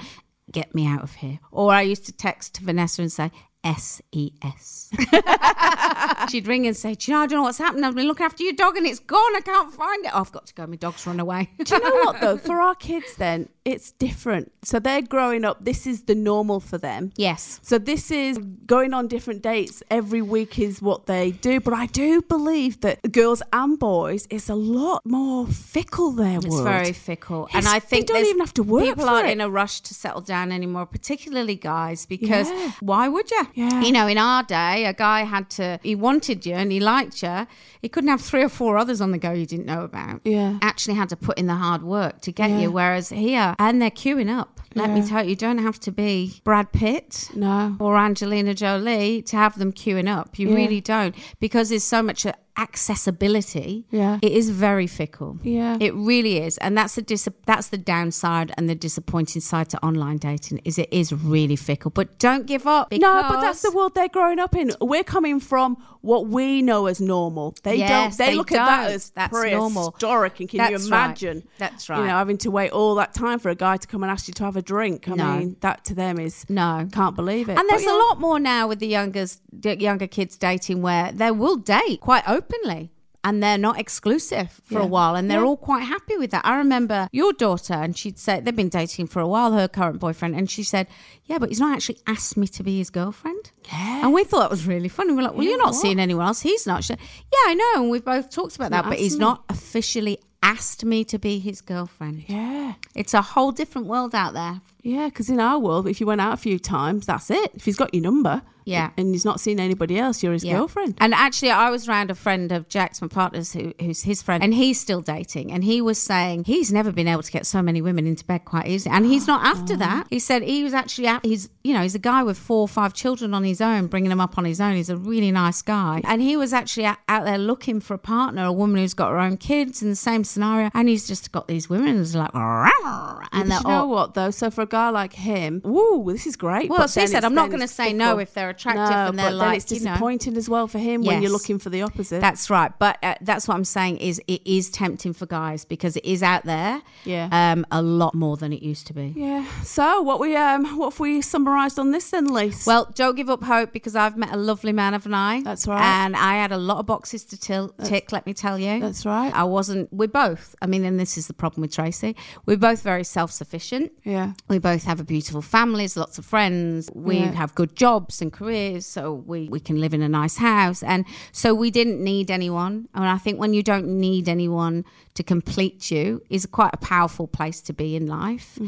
get 0.50 0.74
me 0.74 0.86
out 0.86 1.02
of 1.02 1.14
here. 1.16 1.38
Or 1.50 1.72
I 1.72 1.82
used 1.82 2.04
to 2.06 2.12
text 2.12 2.58
Vanessa 2.58 3.02
and 3.02 3.10
say. 3.12 3.30
S 3.64 4.02
E 4.12 4.32
S. 4.42 4.90
She'd 6.30 6.46
ring 6.46 6.66
and 6.66 6.76
say, 6.76 6.94
Do 6.94 7.10
you 7.10 7.16
know, 7.16 7.22
I 7.22 7.26
don't 7.26 7.38
know 7.38 7.42
what's 7.42 7.58
happened. 7.58 7.86
I've 7.86 7.94
been 7.94 8.06
looking 8.08 8.26
after 8.26 8.42
your 8.42 8.54
dog 8.54 8.76
and 8.76 8.86
it's 8.86 8.98
gone. 8.98 9.36
I 9.36 9.40
can't 9.44 9.72
find 9.72 10.04
it. 10.04 10.10
Oh, 10.14 10.20
I've 10.20 10.32
got 10.32 10.46
to 10.46 10.54
go. 10.54 10.66
My 10.66 10.76
dog's 10.76 11.06
run 11.06 11.20
away. 11.20 11.50
Do 11.62 11.74
you 11.74 11.80
know 11.80 11.94
what 12.04 12.20
though? 12.20 12.36
For 12.36 12.60
our 12.60 12.74
kids, 12.74 13.16
then 13.16 13.48
it's 13.64 13.92
different. 13.92 14.50
So 14.64 14.78
they're 14.80 15.02
growing 15.02 15.44
up. 15.44 15.64
This 15.64 15.86
is 15.86 16.02
the 16.02 16.14
normal 16.14 16.58
for 16.60 16.78
them. 16.78 17.12
Yes. 17.16 17.60
So 17.62 17.78
this 17.78 18.10
is 18.10 18.38
going 18.66 18.92
on 18.92 19.06
different 19.08 19.42
dates 19.42 19.82
every 19.90 20.22
week 20.22 20.58
is 20.58 20.82
what 20.82 21.06
they 21.06 21.30
do. 21.30 21.60
But 21.60 21.74
I 21.74 21.86
do 21.86 22.22
believe 22.22 22.80
that 22.80 23.12
girls 23.12 23.40
and 23.52 23.78
boys 23.78 24.26
is 24.30 24.48
a 24.48 24.54
lot 24.54 25.02
more 25.06 25.46
fickle 25.46 26.10
there. 26.12 26.38
It's 26.38 26.60
very 26.60 26.92
fickle, 26.92 27.46
and 27.52 27.60
It's- 27.64 27.72
I 27.72 27.78
they 27.78 27.86
think 27.86 28.06
don't 28.08 28.24
even 28.24 28.40
have 28.40 28.54
to 28.54 28.62
work 28.62 28.84
People 28.84 29.08
aren't 29.08 29.28
it. 29.28 29.32
in 29.32 29.40
a 29.40 29.48
rush 29.48 29.80
to 29.82 29.94
settle 29.94 30.20
down 30.22 30.50
anymore, 30.50 30.86
particularly 30.86 31.54
guys, 31.56 32.04
because 32.06 32.50
Yeah. 32.50 32.72
why 32.80 33.08
would 33.08 33.30
you? 33.30 33.46
Yeah. 33.54 33.80
You 33.82 33.92
know, 33.92 34.06
in 34.08 34.18
our 34.18 34.42
day, 34.42 34.86
a 34.86 34.92
guy 34.92 35.22
had 35.24 35.48
to 35.50 35.78
he 35.82 35.94
wanted 35.94 36.44
you 36.46 36.54
and 36.54 36.72
he 36.72 36.80
liked 36.80 37.22
you. 37.22 37.46
He 37.80 37.88
couldn't 37.88 38.10
have 38.10 38.20
three 38.20 38.42
or 38.42 38.48
four 38.48 38.76
others 38.76 39.00
on 39.00 39.10
the 39.12 39.18
go 39.18 39.32
you 39.32 39.46
didn't 39.46 39.66
know 39.66 39.82
about. 39.84 40.20
Yeah. 40.24 40.58
actually 40.62 40.94
had 40.94 41.08
to 41.10 41.16
put 41.16 41.38
in 41.38 41.46
the 41.46 41.54
hard 41.56 41.82
work 41.82 42.20
to 42.22 42.32
get 42.32 42.50
Yeah. 42.50 42.58
you. 42.60 42.70
Whereas 42.70 43.10
here, 43.10 43.51
and 43.58 43.80
they're 43.80 43.90
queuing 43.90 44.30
up. 44.30 44.60
Let 44.74 44.88
me 44.90 45.06
tell 45.06 45.22
you, 45.22 45.30
you 45.30 45.36
don't 45.36 45.58
have 45.58 45.78
to 45.80 45.92
be 45.92 46.40
Brad 46.44 46.72
Pitt 46.72 47.28
No. 47.34 47.76
or 47.78 47.98
Angelina 47.98 48.54
Jolie 48.54 49.20
to 49.22 49.36
have 49.36 49.58
them 49.58 49.70
queuing 49.70 50.08
up. 50.08 50.38
You 50.38 50.48
Yeah. 50.48 50.54
really 50.54 50.80
don't 50.80 51.14
because 51.40 51.68
there's 51.68 51.84
so 51.84 52.02
much 52.02 52.24
accessibility. 52.56 53.84
Yeah. 53.90 54.18
It 54.22 54.32
is 54.32 54.50
very 54.50 54.86
fickle. 54.86 55.38
Yeah. 55.42 55.76
It 55.80 55.94
really 55.94 56.38
is. 56.38 56.58
And 56.58 56.76
that's 56.76 56.94
the 56.94 57.02
dis- 57.02 57.28
that's 57.46 57.68
the 57.68 57.78
downside 57.78 58.52
and 58.56 58.68
the 58.68 58.74
disappointing 58.74 59.42
side 59.42 59.68
to 59.70 59.84
online 59.84 60.16
dating 60.18 60.60
is 60.64 60.78
it 60.78 60.88
is 60.90 61.12
really 61.12 61.56
fickle. 61.56 61.90
But 61.90 62.18
don't 62.18 62.46
give 62.46 62.66
up. 62.66 62.92
No, 62.92 63.22
but 63.28 63.40
that's 63.40 63.62
the 63.62 63.70
world 63.72 63.94
they're 63.94 64.08
growing 64.08 64.38
up 64.38 64.54
in. 64.56 64.72
We're 64.80 65.04
coming 65.04 65.40
from 65.40 65.76
what 66.02 66.26
we 66.26 66.62
know 66.62 66.86
as 66.86 67.00
normal. 67.00 67.54
They 67.62 67.76
Yes, 67.76 67.88
don't. 68.16 68.18
They, 68.18 68.32
they 68.32 68.36
look 68.36 68.52
at 68.52 68.66
that 68.66 68.90
as 68.90 69.10
That's 69.10 69.32
normal. 69.32 69.92
prehistoric. 69.92 70.40
And 70.40 70.48
can 70.48 70.58
That's 70.58 70.70
you 70.70 70.76
right. 70.92 71.04
imagine? 71.06 71.42
That's 71.58 71.88
You 71.88 71.94
know, 71.96 72.02
having 72.02 72.38
to 72.38 72.50
wait 72.50 72.70
all 72.72 72.94
that 72.96 73.14
time 73.14 73.38
for 73.38 73.48
a 73.48 73.54
guy 73.54 73.76
to 73.76 73.86
come 73.88 74.02
and 74.02 74.10
ask 74.12 74.28
you 74.28 74.34
to 74.34 74.44
have 74.44 74.56
a 74.56 74.62
drink. 74.62 75.08
I 75.08 75.14
No. 75.14 75.36
mean, 75.38 75.56
that 75.60 75.84
to 75.86 75.94
them 75.94 76.18
is 76.18 76.44
No. 76.48 76.86
can't 76.92 77.16
believe 77.16 77.48
it. 77.48 77.58
And 77.58 77.68
there's 77.68 77.84
But 77.84 77.94
a 77.94 77.96
lot 77.96 78.20
more 78.20 78.38
now 78.38 78.66
with 78.68 78.78
the 78.80 78.88
younger 78.88 79.26
the 79.52 79.78
younger 79.80 80.06
kids 80.06 80.36
dating 80.36 80.82
where 80.82 81.12
they 81.12 81.30
will 81.30 81.56
date 81.56 82.00
quite 82.00 82.24
openly 82.28 82.90
and 83.24 83.42
they're 83.42 83.58
not 83.58 83.78
exclusive 83.78 84.60
for 84.64 84.80
a 84.80 84.86
while 84.86 85.14
and 85.14 85.30
they're 85.30 85.40
Yeah. 85.40 85.46
all 85.46 85.56
quite 85.56 85.82
happy 85.84 86.16
with 86.16 86.30
that. 86.32 86.44
I 86.44 86.56
remember 86.56 87.08
your 87.12 87.32
daughter 87.32 87.74
and 87.74 87.96
she'd 87.96 88.18
said 88.18 88.44
they've 88.44 88.56
been 88.56 88.68
dating 88.68 89.06
for 89.06 89.20
a 89.20 89.28
while, 89.28 89.52
her 89.52 89.68
current 89.68 90.00
boyfriend, 90.00 90.34
and 90.34 90.50
she 90.50 90.62
said, 90.62 90.86
Yeah, 91.26 91.38
but 91.38 91.48
he's 91.50 91.60
not 91.60 91.74
actually 91.76 91.98
asked 92.06 92.36
me 92.36 92.46
to 92.48 92.62
be 92.62 92.78
his 92.78 92.90
girlfriend. 92.90 93.50
Yeah. 93.72 94.02
And 94.04 94.12
we 94.12 94.24
thought 94.24 94.40
that 94.40 94.50
was 94.50 94.66
really 94.66 94.88
funny. 94.88 95.12
We're 95.12 95.22
like, 95.22 95.34
Well, 95.34 95.44
Yeah, 95.44 95.50
you're 95.50 95.58
not 95.58 95.72
what? 95.72 95.80
seeing 95.80 96.00
anyone 96.00 96.26
else. 96.26 96.40
He's 96.40 96.66
not. 96.66 96.82
Said, 96.84 96.98
Yeah, 97.32 97.50
I 97.50 97.54
know. 97.54 97.82
And 97.82 97.90
we've 97.90 98.04
both 98.04 98.30
talked 98.30 98.56
about 98.56 98.70
that, 98.72 98.84
but 98.84 98.98
he's 98.98 99.14
me. 99.14 99.20
not 99.20 99.44
officially 99.48 100.18
asked 100.42 100.84
me 100.84 101.04
to 101.04 101.18
be 101.18 101.38
his 101.38 101.60
girlfriend. 101.60 102.24
Yeah. 102.26 102.74
It's 102.96 103.14
a 103.14 103.22
whole 103.22 103.52
different 103.52 103.86
world 103.86 104.12
out 104.14 104.34
there. 104.34 104.60
Yeah, 104.82 105.06
because 105.06 105.30
in 105.30 105.38
our 105.38 105.60
world, 105.60 105.86
if 105.86 106.00
you 106.00 106.06
went 106.06 106.20
out 106.20 106.32
a 106.32 106.36
few 106.36 106.58
times, 106.58 107.06
that's 107.06 107.30
it. 107.30 107.52
If 107.54 107.64
he's 107.66 107.76
got 107.76 107.94
your 107.94 108.02
number, 108.02 108.42
Yeah. 108.64 108.90
and 108.96 109.08
he's 109.08 109.24
not 109.24 109.40
seen 109.40 109.60
anybody 109.60 109.98
else, 109.98 110.22
you're 110.22 110.32
his 110.32 110.44
Yeah. 110.44 110.56
girlfriend. 110.56 110.94
And 110.98 111.14
actually, 111.14 111.50
I 111.50 111.70
was 111.70 111.88
around 111.88 112.10
a 112.10 112.14
friend 112.14 112.52
of 112.52 112.68
Jack's, 112.68 113.00
my 113.02 113.08
partner's, 113.08 113.52
who, 113.52 113.72
who's 113.80 114.02
his 114.02 114.22
friend, 114.22 114.42
and 114.42 114.54
he's 114.54 114.80
still 114.80 115.00
dating. 115.00 115.52
And 115.52 115.64
he 115.64 115.80
was 115.80 115.98
saying 116.00 116.44
he's 116.44 116.72
never 116.72 116.92
been 116.92 117.08
able 117.08 117.22
to 117.22 117.32
get 117.32 117.46
so 117.46 117.62
many 117.62 117.80
women 117.82 118.06
into 118.06 118.24
bed 118.24 118.44
quite 118.44 118.66
easily. 118.66 118.94
And 118.94 119.06
he's 119.06 119.26
not 119.26 119.44
after 119.44 119.74
oh. 119.74 119.76
that. 119.76 120.06
He 120.10 120.18
said 120.18 120.42
he 120.42 120.64
was 120.64 120.74
actually, 120.74 121.06
at, 121.06 121.24
he's, 121.24 121.48
you 121.64 121.74
know, 121.74 121.82
he's 121.82 121.94
a 121.94 122.00
guy 122.00 122.22
with 122.22 122.38
four 122.38 122.60
or 122.60 122.68
five 122.68 122.94
children 122.94 123.34
on 123.34 123.44
his 123.44 123.60
own, 123.60 123.86
bringing 123.86 124.10
them 124.10 124.20
up 124.20 124.38
on 124.38 124.44
his 124.44 124.60
own. 124.60 124.76
He's 124.76 124.90
a 124.90 124.96
really 124.96 125.30
nice 125.32 125.62
guy. 125.62 126.00
And 126.04 126.22
he 126.22 126.36
was 126.36 126.52
actually 126.52 126.86
out, 126.86 126.98
out 127.08 127.24
there 127.24 127.38
looking 127.38 127.80
for 127.80 127.94
a 127.94 127.98
partner, 127.98 128.44
a 128.44 128.52
woman 128.52 128.80
who's 128.80 128.94
got 128.94 129.10
her 129.10 129.18
own 129.18 129.36
kids 129.36 129.82
in 129.82 129.90
the 129.90 129.96
same 129.96 130.24
scenario. 130.24 130.70
And 130.74 130.88
he's 130.88 131.06
just 131.06 131.32
got 131.32 131.48
these 131.48 131.68
women 131.68 131.96
who's 131.96 132.14
like, 132.14 132.30
and 132.34 133.48
you 133.48 133.48
know 133.48 133.60
all. 133.64 133.88
what 133.88 134.14
though? 134.14 134.30
So 134.30 134.50
for 134.50 134.62
a 134.62 134.66
guy 134.66 134.90
like 134.90 135.12
him, 135.14 135.60
woo, 135.64 136.12
this 136.12 136.26
is 136.26 136.36
great. 136.36 136.70
Well, 136.70 136.80
but 136.80 136.94
he 136.94 137.06
said, 137.06 137.24
I'm 137.24 137.34
not 137.34 137.50
gonna 137.50 137.68
say 137.68 137.92
no 137.92 138.18
if 138.18 138.34
they're 138.34 138.51
attractive 138.52 138.88
no, 138.90 139.06
and 139.08 139.18
they're 139.18 139.26
but 139.26 139.38
then 139.38 139.38
like, 139.38 139.56
it's 139.58 139.72
you 139.72 139.80
know. 139.80 139.90
disappointing 139.92 140.36
as 140.36 140.48
well 140.48 140.66
for 140.68 140.78
him 140.78 141.02
when 141.02 141.20
you're 141.22 141.30
looking 141.32 141.58
for 141.58 141.68
the 141.70 141.82
opposite. 141.82 142.20
That's 142.20 142.48
right, 142.48 142.72
but 142.78 142.96
uh, 143.02 143.16
that's 143.20 143.48
what 143.48 143.54
I'm 143.56 143.64
saying 143.64 143.98
is 143.98 144.20
it 144.28 144.40
is 144.46 144.70
tempting 144.70 145.12
for 145.12 145.26
guys 145.26 145.64
because 145.64 145.96
it 145.96 146.04
is 146.04 146.22
out 146.22 146.44
there, 146.44 146.80
Yeah. 147.04 147.28
um, 147.32 147.66
a 147.70 147.82
lot 147.82 148.14
more 148.14 148.36
than 148.36 148.52
it 148.52 148.62
used 148.62 148.86
to 148.88 148.94
be. 148.94 149.12
yeah. 149.16 149.44
So 149.64 150.02
what 150.02 150.20
we 150.20 150.36
um 150.36 150.76
what 150.78 150.92
have 150.92 151.00
we 151.00 151.20
summarised 151.22 151.78
on 151.78 151.90
this 151.90 152.10
then, 152.10 152.26
Lise? 152.26 152.66
Well, 152.66 152.90
don't 152.94 153.16
give 153.16 153.28
up 153.30 153.42
hope 153.44 153.72
because 153.72 153.96
I've 153.96 154.16
met 154.16 154.32
a 154.32 154.36
lovely 154.36 154.72
man, 154.72 154.92
haven't 154.92 155.14
I? 155.14 155.42
That's 155.42 155.66
right. 155.66 155.82
And 155.82 156.14
I 156.16 156.34
had 156.34 156.52
a 156.52 156.56
lot 156.58 156.78
of 156.78 156.86
boxes 156.86 157.24
to 157.26 157.36
tick. 157.84 158.12
Let 158.12 158.26
me 158.26 158.34
tell 158.34 158.58
you, 158.58 158.80
that's 158.80 159.04
right. 159.06 159.32
I 159.34 159.44
wasn't. 159.44 159.92
We're 159.92 160.08
both. 160.08 160.54
I 160.62 160.66
mean, 160.66 160.84
and 160.84 161.00
this 161.00 161.16
is 161.18 161.26
the 161.26 161.34
problem 161.34 161.62
with 161.62 161.72
Tracy. 161.72 162.14
We're 162.46 162.56
both 162.56 162.82
very 162.82 163.04
self-sufficient. 163.04 163.92
yeah. 164.04 164.32
We 164.48 164.58
both 164.58 164.84
have 164.84 165.00
a 165.00 165.04
beautiful 165.04 165.42
families, 165.42 165.96
lots 165.96 166.18
of 166.18 166.24
friends. 166.26 166.90
We 166.94 167.18
Yeah. 167.18 167.32
have 167.32 167.54
good 167.54 167.74
jobs 167.76 168.20
and 168.20 168.32
careers, 168.32 168.41
so 168.80 169.12
we, 169.12 169.48
we 169.48 169.60
can 169.60 169.80
live 169.80 169.94
in 169.94 170.02
a 170.02 170.08
nice 170.08 170.36
house. 170.36 170.82
And 170.82 171.04
so 171.32 171.54
we 171.54 171.70
didn't 171.70 172.02
need 172.02 172.30
anyone. 172.30 172.88
And 172.94 173.04
I 173.04 173.18
think 173.18 173.38
when 173.38 173.54
you 173.54 173.62
don't 173.62 173.86
need 173.86 174.28
anyone 174.28 174.84
to 175.14 175.22
complete 175.22 175.90
you 175.90 176.22
is 176.30 176.46
quite 176.46 176.70
a 176.72 176.78
powerful 176.78 177.26
place 177.26 177.60
to 177.62 177.72
be 177.72 177.94
in 177.96 178.06
life. 178.06 178.58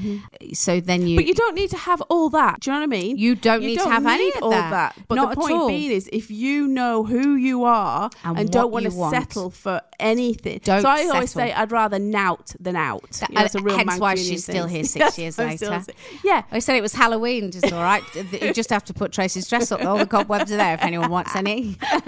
So 0.53 0.79
then 0.81 1.03
you. 1.03 1.07
Mm-hmm. 1.09 1.17
But 1.17 1.27
you 1.27 1.35
don't 1.35 1.55
need 1.55 1.71
to 1.71 1.77
have 1.79 2.01
all 2.03 2.29
that. 2.31 2.61
Do 2.61 2.71
you 2.71 2.75
know 2.75 2.81
what 2.81 2.85
I 2.97 3.01
mean? 3.01 3.17
You 3.17 3.35
don't 3.35 3.63
need 3.63 3.79
to 3.81 3.89
have 3.89 4.05
any 4.07 4.29
of 4.35 4.43
all 4.43 4.51
that. 4.51 4.95
But 5.09 5.15
Not 5.15 5.31
the 5.31 5.37
point 5.37 5.69
being 5.69 5.91
is, 5.91 6.09
if 6.13 6.31
you 6.31 6.69
know 6.69 7.05
who 7.05 7.35
you 7.35 7.65
are 7.65 8.11
And 8.25 8.39
and, 8.39 8.51
don't 8.51 8.71
want 8.71 8.85
to 8.85 8.93
want. 8.95 9.15
settle 9.15 9.51
for 9.51 9.81
anything, 9.99 10.61
Don't 10.65 10.83
so 10.83 10.89
I 10.89 11.05
always 11.09 11.31
say 11.31 11.53
I'd 11.53 11.73
rather 11.73 11.99
nout 11.99 12.55
than 12.61 12.77
out. 12.77 13.11
That- 13.21 13.31
You 13.31 13.37
know, 13.37 13.45
it's 13.45 13.55
a 13.55 13.63
real 13.63 13.77
hence 13.79 13.99
why 13.99 14.15
she's 14.17 14.45
still 14.45 14.67
here 14.67 14.85
six 14.97 15.19
years 15.19 15.39
I'm 15.39 15.57
still 15.57 15.71
later. 15.71 15.93
Yeah, 16.23 16.43
I 16.53 16.59
said 16.59 16.77
it 16.77 16.83
was 16.83 16.93
Halloween, 16.95 17.51
just 17.51 17.73
all 17.73 17.83
right. 17.83 18.03
you 18.33 18.53
just 18.53 18.71
have 18.71 18.85
to 18.85 18.95
put 18.95 19.13
Tracy's 19.13 19.49
dress 19.49 19.73
up. 19.73 19.83
All 19.85 19.97
the 19.97 20.07
cobwebs 20.07 20.53
are 20.53 20.57
there 20.57 20.75
if 20.75 20.83
anyone 20.83 21.11
wants 21.11 21.35
any. 21.35 21.77
and 21.93 22.03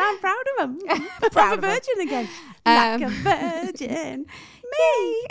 I'm 0.00 0.18
proud 0.18 0.44
of 0.60 0.70
him. 0.70 0.80
Proud 0.86 1.32
proud 1.32 1.58
of 1.58 1.64
virgin 1.64 2.00
again, 2.00 2.28
like 2.66 3.00
a 3.02 3.04
um, 3.06 3.12
virgin. 3.12 4.26
Me. 4.78 5.26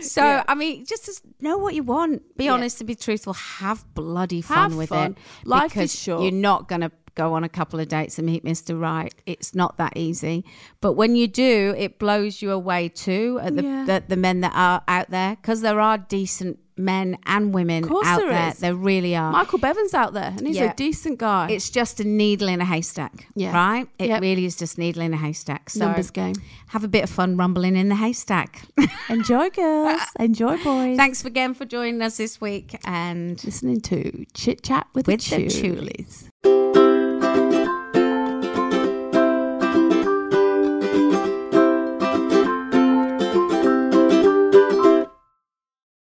so 0.02 0.22
Yeah. 0.22 0.44
I 0.46 0.54
mean, 0.54 0.84
just 0.84 1.22
know 1.40 1.56
what 1.58 1.74
you 1.74 1.82
want. 1.82 2.36
Be 2.36 2.44
Yeah. 2.44 2.52
honest 2.52 2.80
and 2.80 2.86
be 2.86 2.94
truthful. 2.94 3.32
Have 3.32 3.84
bloody 3.94 4.42
fun 4.42 4.56
Have 4.70 4.76
with 4.76 4.90
fun. 4.90 5.12
it. 5.12 5.48
Life 5.48 5.76
is 5.76 5.94
short. 5.98 6.22
You're 6.22 6.32
not 6.32 6.68
going 6.68 6.82
to 6.82 6.92
go 7.14 7.32
on 7.32 7.42
a 7.44 7.48
couple 7.48 7.80
of 7.80 7.88
dates 7.88 8.18
and 8.18 8.26
meet 8.26 8.44
Mr. 8.44 8.78
Right. 8.78 9.14
It's 9.24 9.54
not 9.54 9.78
that 9.78 9.96
easy. 9.96 10.44
But 10.82 10.92
when 10.92 11.16
you 11.16 11.26
do, 11.26 11.74
it 11.78 11.98
blows 11.98 12.42
you 12.42 12.50
away 12.50 12.90
too 12.90 13.40
at 13.42 13.56
the 13.56 13.62
Yeah. 13.62 13.84
the, 13.86 14.04
the 14.08 14.16
men 14.16 14.40
that 14.42 14.52
are 14.54 14.82
out 14.86 15.10
there 15.10 15.36
because 15.36 15.62
there 15.62 15.80
are 15.80 15.96
decent 15.96 16.58
men 16.76 17.16
and 17.26 17.54
women 17.54 17.84
out 18.04 18.18
there 18.18 18.28
there. 18.30 18.48
is. 18.50 18.58
There 18.58 18.74
really 18.74 19.16
are. 19.16 19.30
Michael 19.32 19.58
Bevan's 19.58 19.94
out 19.94 20.12
there, 20.12 20.34
and 20.36 20.46
he's 20.46 20.56
Yeah. 20.56 20.72
a 20.72 20.74
decent 20.74 21.18
guy. 21.18 21.48
it's 21.50 21.70
just 21.70 22.00
a 22.00 22.04
needle 22.04 22.48
in 22.48 22.60
a 22.60 22.64
haystack, 22.64 23.26
Yeah. 23.34 23.54
right? 23.54 23.88
It 23.98 24.08
Yep. 24.08 24.20
really 24.20 24.44
is 24.44 24.56
just 24.56 24.76
needle 24.78 25.02
in 25.02 25.14
a 25.14 25.16
haystack. 25.16 25.70
So 25.70 25.80
Numbers 25.86 26.10
game. 26.10 26.34
have 26.68 26.84
a 26.84 26.88
bit 26.88 27.04
of 27.04 27.10
fun 27.10 27.36
rumbling 27.36 27.76
in 27.76 27.88
the 27.88 27.94
haystack. 27.96 28.62
Enjoy, 29.08 29.48
girls. 29.50 30.00
Enjoy, 30.18 30.56
boys. 30.62 30.96
Thanks 30.96 31.24
again 31.24 31.54
for 31.54 31.64
joining 31.64 32.02
us 32.02 32.16
this 32.18 32.40
week 32.40 32.76
and 32.84 33.42
Listening 33.44 33.80
to 33.82 34.24
Chit 34.34 34.62
Chat 34.62 34.86
with, 34.94 35.06
With 35.06 35.20
the 35.28 35.36
the 35.36 35.46
Chulies. 35.46 36.55